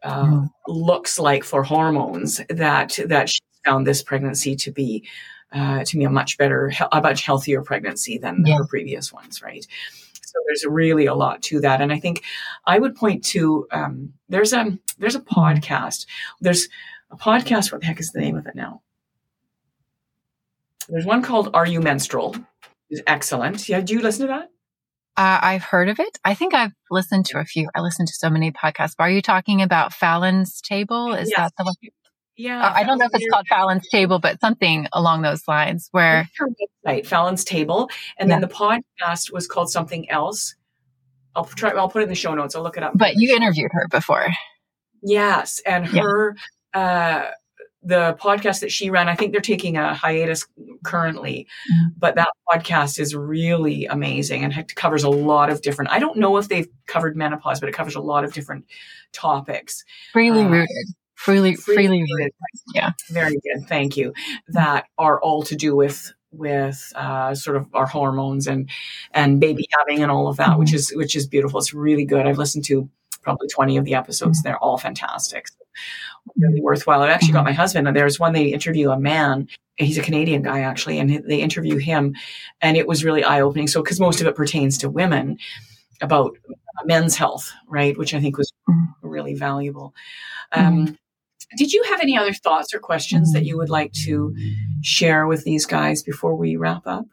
uh, 0.03 0.25
mm. 0.25 0.49
looks 0.67 1.17
like 1.17 1.43
for 1.43 1.63
hormones. 1.63 2.41
That 2.49 2.99
that 3.07 3.29
she 3.29 3.41
found 3.65 3.87
this 3.87 4.03
pregnancy 4.03 4.55
to 4.57 4.71
be 4.71 5.07
uh, 5.51 5.83
to 5.83 5.97
be 5.97 6.03
a 6.03 6.09
much 6.09 6.37
better, 6.37 6.71
a 6.91 7.01
much 7.01 7.23
healthier 7.23 7.61
pregnancy 7.61 8.17
than 8.17 8.43
yeah. 8.45 8.57
her 8.57 8.65
previous 8.65 9.11
ones, 9.11 9.41
right? 9.41 9.65
So 10.21 10.39
there's 10.47 10.65
really 10.67 11.05
a 11.05 11.13
lot 11.13 11.41
to 11.43 11.59
that, 11.61 11.81
and 11.81 11.91
I 11.91 11.99
think 11.99 12.23
I 12.65 12.79
would 12.79 12.95
point 12.95 13.23
to 13.25 13.67
um, 13.71 14.13
there's 14.29 14.53
a 14.53 14.77
there's 14.99 15.15
a 15.15 15.21
mm-hmm. 15.21 15.39
podcast. 15.39 16.05
There's 16.41 16.69
a 17.11 17.17
podcast. 17.17 17.71
What 17.71 17.81
the 17.81 17.87
heck 17.87 17.99
is 17.99 18.11
the 18.11 18.21
name 18.21 18.37
of 18.37 18.47
it 18.47 18.55
now? 18.55 18.81
There's 20.89 21.05
one 21.05 21.21
called 21.21 21.49
"Are 21.53 21.67
You 21.67 21.81
Menstrual?" 21.81 22.35
Is 22.89 23.01
excellent. 23.07 23.67
Yeah, 23.67 23.81
do 23.81 23.93
you 23.93 24.01
listen 24.01 24.27
to 24.27 24.33
that? 24.33 24.49
Uh, 25.15 25.39
I've 25.41 25.63
heard 25.63 25.89
of 25.89 25.99
it. 25.99 26.17
I 26.25 26.33
think 26.33 26.53
I've 26.55 26.71
listened 26.89 27.25
to 27.27 27.39
a 27.39 27.45
few. 27.45 27.69
I 27.75 27.81
listen 27.81 28.05
to 28.07 28.13
so 28.13 28.29
many 28.29 28.51
podcasts. 28.51 28.95
Are 28.97 29.09
you 29.09 29.21
talking 29.21 29.61
about 29.61 29.93
Fallon's 29.93 30.59
Table? 30.61 31.13
Is 31.13 31.29
yes. 31.29 31.37
that 31.37 31.53
the 31.57 31.65
one? 31.65 31.75
Yeah, 32.35 32.65
Uh, 32.67 32.73
I 32.73 32.83
don't 32.83 32.97
know 32.97 33.05
if 33.05 33.11
it's 33.13 33.29
called 33.31 33.47
Fallon's 33.47 33.87
Table, 33.89 34.17
but 34.17 34.39
something 34.41 34.87
along 34.91 35.21
those 35.21 35.47
lines 35.47 35.87
where 35.91 36.27
her 36.39 36.47
website, 36.87 37.05
Fallon's 37.05 37.43
Table, 37.43 37.91
and 38.17 38.31
then 38.31 38.41
the 38.41 38.47
podcast 38.47 39.31
was 39.31 39.45
called 39.45 39.69
something 39.69 40.09
else. 40.09 40.55
I'll 41.35 41.45
try. 41.45 41.69
I'll 41.71 41.89
put 41.89 41.99
it 42.01 42.03
in 42.05 42.09
the 42.09 42.15
show 42.15 42.33
notes. 42.33 42.55
I'll 42.55 42.63
look 42.63 42.77
it 42.77 42.81
up. 42.83 42.93
but 42.95 43.13
you 43.17 43.35
interviewed 43.35 43.69
her 43.73 43.87
before. 43.89 44.27
Yes, 45.03 45.61
and 45.65 45.87
Yeah. 45.93 46.01
her 46.01 46.35
uh, 46.73 47.25
the 47.83 48.17
podcast 48.19 48.61
that 48.61 48.71
she 48.71 48.89
ran. 48.89 49.09
I 49.09 49.15
think 49.15 49.31
they're 49.31 49.41
taking 49.41 49.75
a 49.77 49.93
hiatus 49.93 50.45
currently, 50.83 51.47
Mhm. 51.71 51.93
but 51.97 52.15
that 52.15 52.29
podcast 52.51 52.99
is 52.99 53.13
really 53.15 53.85
amazing 53.85 54.43
and 54.43 54.53
it 54.53 54.73
covers 54.75 55.03
a 55.03 55.09
lot 55.09 55.49
of 55.49 55.61
different. 55.61 55.91
I 55.91 55.99
don't 55.99 56.17
know 56.17 56.37
if 56.37 56.47
they've 56.47 56.67
covered 56.87 57.17
menopause, 57.17 57.59
but 57.59 57.67
it 57.69 57.75
covers 57.75 57.95
a 57.95 58.01
lot 58.01 58.23
of 58.23 58.33
different 58.33 58.65
topics. 59.11 59.83
Freely 60.13 60.41
Uh, 60.43 60.49
rooted. 60.49 60.87
Freely 61.15 61.55
freely 61.55 62.01
rooted. 62.01 62.31
Yeah. 62.73 62.91
very 63.09 63.33
good. 63.35 63.67
Thank 63.67 63.95
you. 63.97 64.13
That 64.49 64.85
are 64.97 65.21
all 65.21 65.43
to 65.43 65.55
do 65.55 65.75
with 65.75 66.13
with 66.31 66.91
uh, 66.95 67.35
sort 67.35 67.55
of 67.57 67.67
our 67.75 67.85
hormones 67.85 68.47
and 68.47 68.67
and 69.13 69.39
baby 69.39 69.65
having 69.77 70.01
and 70.01 70.11
all 70.11 70.27
of 70.27 70.37
that, 70.37 70.57
which 70.57 70.73
is 70.73 70.91
which 70.95 71.15
is 71.15 71.27
beautiful. 71.27 71.59
It's 71.59 71.73
really 71.75 72.05
good. 72.05 72.25
I've 72.25 72.39
listened 72.39 72.65
to 72.65 72.89
probably 73.21 73.47
twenty 73.49 73.77
of 73.77 73.85
the 73.85 73.93
episodes. 73.93 74.41
They're 74.41 74.57
all 74.57 74.77
fantastic. 74.79 75.47
So 75.47 75.55
really 76.37 76.61
worthwhile. 76.61 77.01
I 77.01 77.09
actually 77.09 77.33
got 77.33 77.43
my 77.45 77.51
husband, 77.53 77.87
and 77.87 77.95
there's 77.95 78.19
one 78.19 78.33
they 78.33 78.45
interview 78.47 78.91
a 78.91 78.99
man. 78.99 79.47
He's 79.77 79.97
a 79.97 80.01
Canadian 80.01 80.41
guy 80.43 80.59
actually, 80.61 80.99
and 80.99 81.23
they 81.27 81.41
interview 81.41 81.77
him, 81.77 82.15
and 82.61 82.77
it 82.77 82.87
was 82.87 83.03
really 83.03 83.23
eye 83.23 83.41
opening. 83.41 83.67
So 83.67 83.81
because 83.83 83.99
most 83.99 84.21
of 84.21 84.27
it 84.27 84.35
pertains 84.35 84.77
to 84.79 84.89
women 84.89 85.37
about 86.01 86.37
men's 86.85 87.15
health, 87.15 87.51
right? 87.67 87.97
Which 87.97 88.13
I 88.13 88.19
think 88.21 88.37
was 88.37 88.51
Mhm. 88.69 88.87
really 89.01 89.35
valuable. 89.35 89.93
Um, 90.53 90.97
did 91.57 91.73
you 91.73 91.83
have 91.83 92.01
any 92.01 92.17
other 92.17 92.33
thoughts 92.33 92.73
or 92.73 92.79
questions 92.79 93.33
that 93.33 93.45
you 93.45 93.57
would 93.57 93.69
like 93.69 93.93
to 94.05 94.35
share 94.83 95.27
with 95.27 95.43
these 95.45 95.65
guys 95.65 96.03
before 96.03 96.35
we 96.35 96.55
wrap 96.57 96.87
up? 96.87 97.05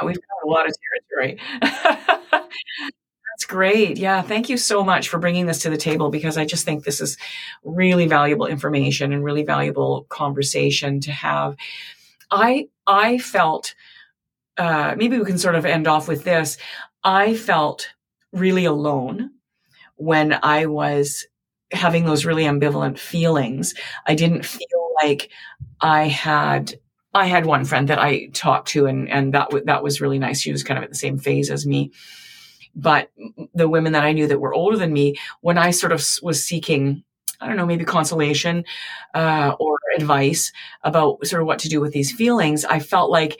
Yeah, 0.00 0.06
we've 0.06 0.16
got 0.16 0.44
a 0.44 0.48
lot 0.48 0.66
of 0.68 0.74
territory. 1.10 1.40
That's 3.34 3.46
great. 3.46 3.96
Yeah, 3.98 4.22
thank 4.22 4.48
you 4.48 4.56
so 4.56 4.84
much 4.84 5.08
for 5.08 5.18
bringing 5.18 5.46
this 5.46 5.58
to 5.62 5.70
the 5.70 5.76
table 5.76 6.08
because 6.08 6.38
I 6.38 6.44
just 6.44 6.64
think 6.64 6.84
this 6.84 7.00
is 7.00 7.16
really 7.64 8.06
valuable 8.06 8.46
information 8.46 9.12
and 9.12 9.24
really 9.24 9.42
valuable 9.42 10.06
conversation 10.08 11.00
to 11.00 11.10
have. 11.10 11.56
I 12.30 12.68
I 12.86 13.18
felt 13.18 13.74
uh, 14.58 14.94
maybe 14.96 15.18
we 15.18 15.24
can 15.24 15.38
sort 15.38 15.56
of 15.56 15.66
end 15.66 15.88
off 15.88 16.08
with 16.08 16.24
this. 16.24 16.58
I 17.04 17.34
felt 17.36 17.88
really 18.32 18.66
alone 18.66 19.30
when 19.96 20.38
I 20.42 20.66
was 20.66 21.26
having 21.72 22.04
those 22.06 22.24
really 22.26 22.44
ambivalent 22.44 22.98
feelings. 22.98 23.74
I 24.06 24.14
didn't 24.14 24.44
feel 24.44 24.92
like 25.02 25.30
I 25.80 26.08
had. 26.08 26.74
I 27.14 27.26
had 27.26 27.46
one 27.46 27.64
friend 27.64 27.88
that 27.88 27.98
I 28.00 28.26
talked 28.34 28.68
to, 28.70 28.86
and 28.86 29.08
and 29.10 29.34
that 29.34 29.46
w- 29.50 29.64
that 29.66 29.82
was 29.82 30.00
really 30.00 30.18
nice. 30.18 30.40
She 30.40 30.52
was 30.52 30.64
kind 30.64 30.78
of 30.78 30.84
at 30.84 30.90
the 30.90 30.96
same 30.96 31.18
phase 31.18 31.50
as 31.50 31.66
me. 31.66 31.92
But 32.76 33.10
the 33.54 33.68
women 33.68 33.92
that 33.92 34.04
I 34.04 34.12
knew 34.12 34.26
that 34.26 34.40
were 34.40 34.54
older 34.54 34.76
than 34.76 34.92
me, 34.92 35.16
when 35.40 35.58
I 35.58 35.70
sort 35.70 35.92
of 35.92 36.04
was 36.22 36.44
seeking, 36.44 37.04
I 37.40 37.46
don't 37.46 37.56
know, 37.56 37.66
maybe 37.66 37.84
consolation 37.84 38.64
uh, 39.14 39.54
or 39.58 39.78
advice 39.96 40.52
about 40.82 41.24
sort 41.26 41.42
of 41.42 41.46
what 41.46 41.58
to 41.60 41.68
do 41.68 41.80
with 41.80 41.92
these 41.92 42.12
feelings, 42.12 42.64
I 42.64 42.80
felt 42.80 43.10
like 43.10 43.38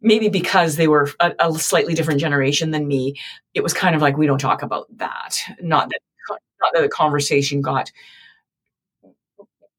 maybe 0.00 0.28
because 0.28 0.76
they 0.76 0.88
were 0.88 1.10
a, 1.20 1.32
a 1.38 1.52
slightly 1.58 1.94
different 1.94 2.20
generation 2.20 2.70
than 2.70 2.86
me, 2.86 3.14
it 3.54 3.62
was 3.62 3.72
kind 3.72 3.96
of 3.96 4.02
like 4.02 4.16
we 4.16 4.26
don't 4.26 4.38
talk 4.38 4.62
about 4.62 4.86
that. 4.98 5.38
Not 5.60 5.88
that 5.90 6.00
not 6.60 6.72
that 6.74 6.82
the 6.82 6.88
conversation 6.88 7.60
got 7.60 7.92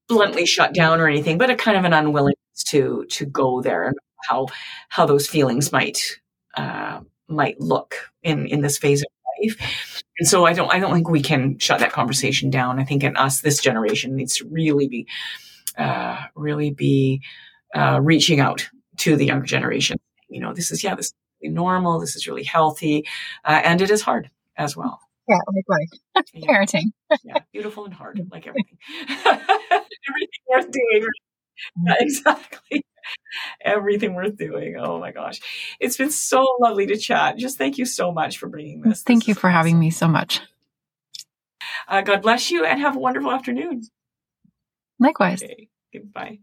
bluntly 0.08 0.46
shut 0.46 0.74
down 0.74 1.00
or 1.00 1.08
anything, 1.08 1.38
but 1.38 1.50
a 1.50 1.54
kind 1.54 1.76
of 1.76 1.84
an 1.84 1.92
unwillingness 1.92 2.64
to 2.66 3.04
to 3.06 3.26
go 3.26 3.62
there 3.62 3.84
and 3.84 3.96
how 4.28 4.46
how 4.88 5.06
those 5.06 5.26
feelings 5.26 5.72
might 5.72 6.20
uh, 6.56 7.00
might 7.30 7.60
look 7.60 7.96
in 8.22 8.46
in 8.46 8.60
this 8.60 8.78
phase 8.78 9.02
of 9.02 9.08
life. 9.42 10.02
And 10.18 10.28
so 10.28 10.44
I 10.46 10.52
don't 10.52 10.72
I 10.72 10.78
don't 10.78 10.92
think 10.94 11.08
we 11.08 11.22
can 11.22 11.58
shut 11.58 11.80
that 11.80 11.92
conversation 11.92 12.50
down. 12.50 12.78
I 12.78 12.84
think 12.84 13.04
in 13.04 13.16
us 13.16 13.40
this 13.40 13.60
generation 13.60 14.16
needs 14.16 14.36
to 14.36 14.48
really 14.50 14.88
be 14.88 15.06
uh, 15.78 16.18
really 16.34 16.70
be 16.70 17.22
uh, 17.74 18.00
reaching 18.02 18.40
out 18.40 18.68
to 18.98 19.16
the 19.16 19.24
younger 19.26 19.46
generation. 19.46 19.98
You 20.28 20.40
know, 20.40 20.52
this 20.52 20.70
is 20.70 20.84
yeah, 20.84 20.94
this 20.94 21.06
is 21.06 21.14
really 21.42 21.54
normal. 21.54 22.00
This 22.00 22.16
is 22.16 22.26
really 22.26 22.44
healthy, 22.44 23.06
uh, 23.44 23.60
and 23.64 23.80
it 23.80 23.90
is 23.90 24.02
hard 24.02 24.30
as 24.56 24.76
well. 24.76 25.00
Yeah, 25.28 25.38
likewise. 25.54 26.00
Yeah, 26.34 26.48
Parenting. 26.48 26.92
yeah, 27.24 27.38
beautiful 27.52 27.84
and 27.84 27.94
hard, 27.94 28.20
like 28.30 28.46
everything. 28.46 28.78
everything 29.08 30.42
worth 30.48 30.70
doing. 30.70 31.06
Yeah, 31.86 31.94
exactly. 32.00 32.82
Everything 33.62 34.14
worth 34.14 34.36
doing. 34.36 34.76
Oh 34.76 34.98
my 34.98 35.12
gosh. 35.12 35.40
It's 35.78 35.96
been 35.96 36.10
so 36.10 36.46
lovely 36.60 36.86
to 36.86 36.96
chat. 36.96 37.36
Just 37.36 37.58
thank 37.58 37.78
you 37.78 37.86
so 37.86 38.12
much 38.12 38.38
for 38.38 38.48
bringing 38.48 38.80
this. 38.80 39.02
Thank 39.02 39.22
This 39.22 39.28
you 39.28 39.34
for 39.34 39.50
having 39.50 39.78
me 39.78 39.90
so 39.90 40.08
much. 40.08 40.40
Uh, 41.88 42.00
God 42.02 42.22
bless 42.22 42.50
you 42.50 42.64
and 42.64 42.80
have 42.80 42.96
a 42.96 43.00
wonderful 43.00 43.30
afternoon. 43.30 43.82
Likewise. 44.98 45.42
Okay. 45.42 45.68
Goodbye. 45.92 46.38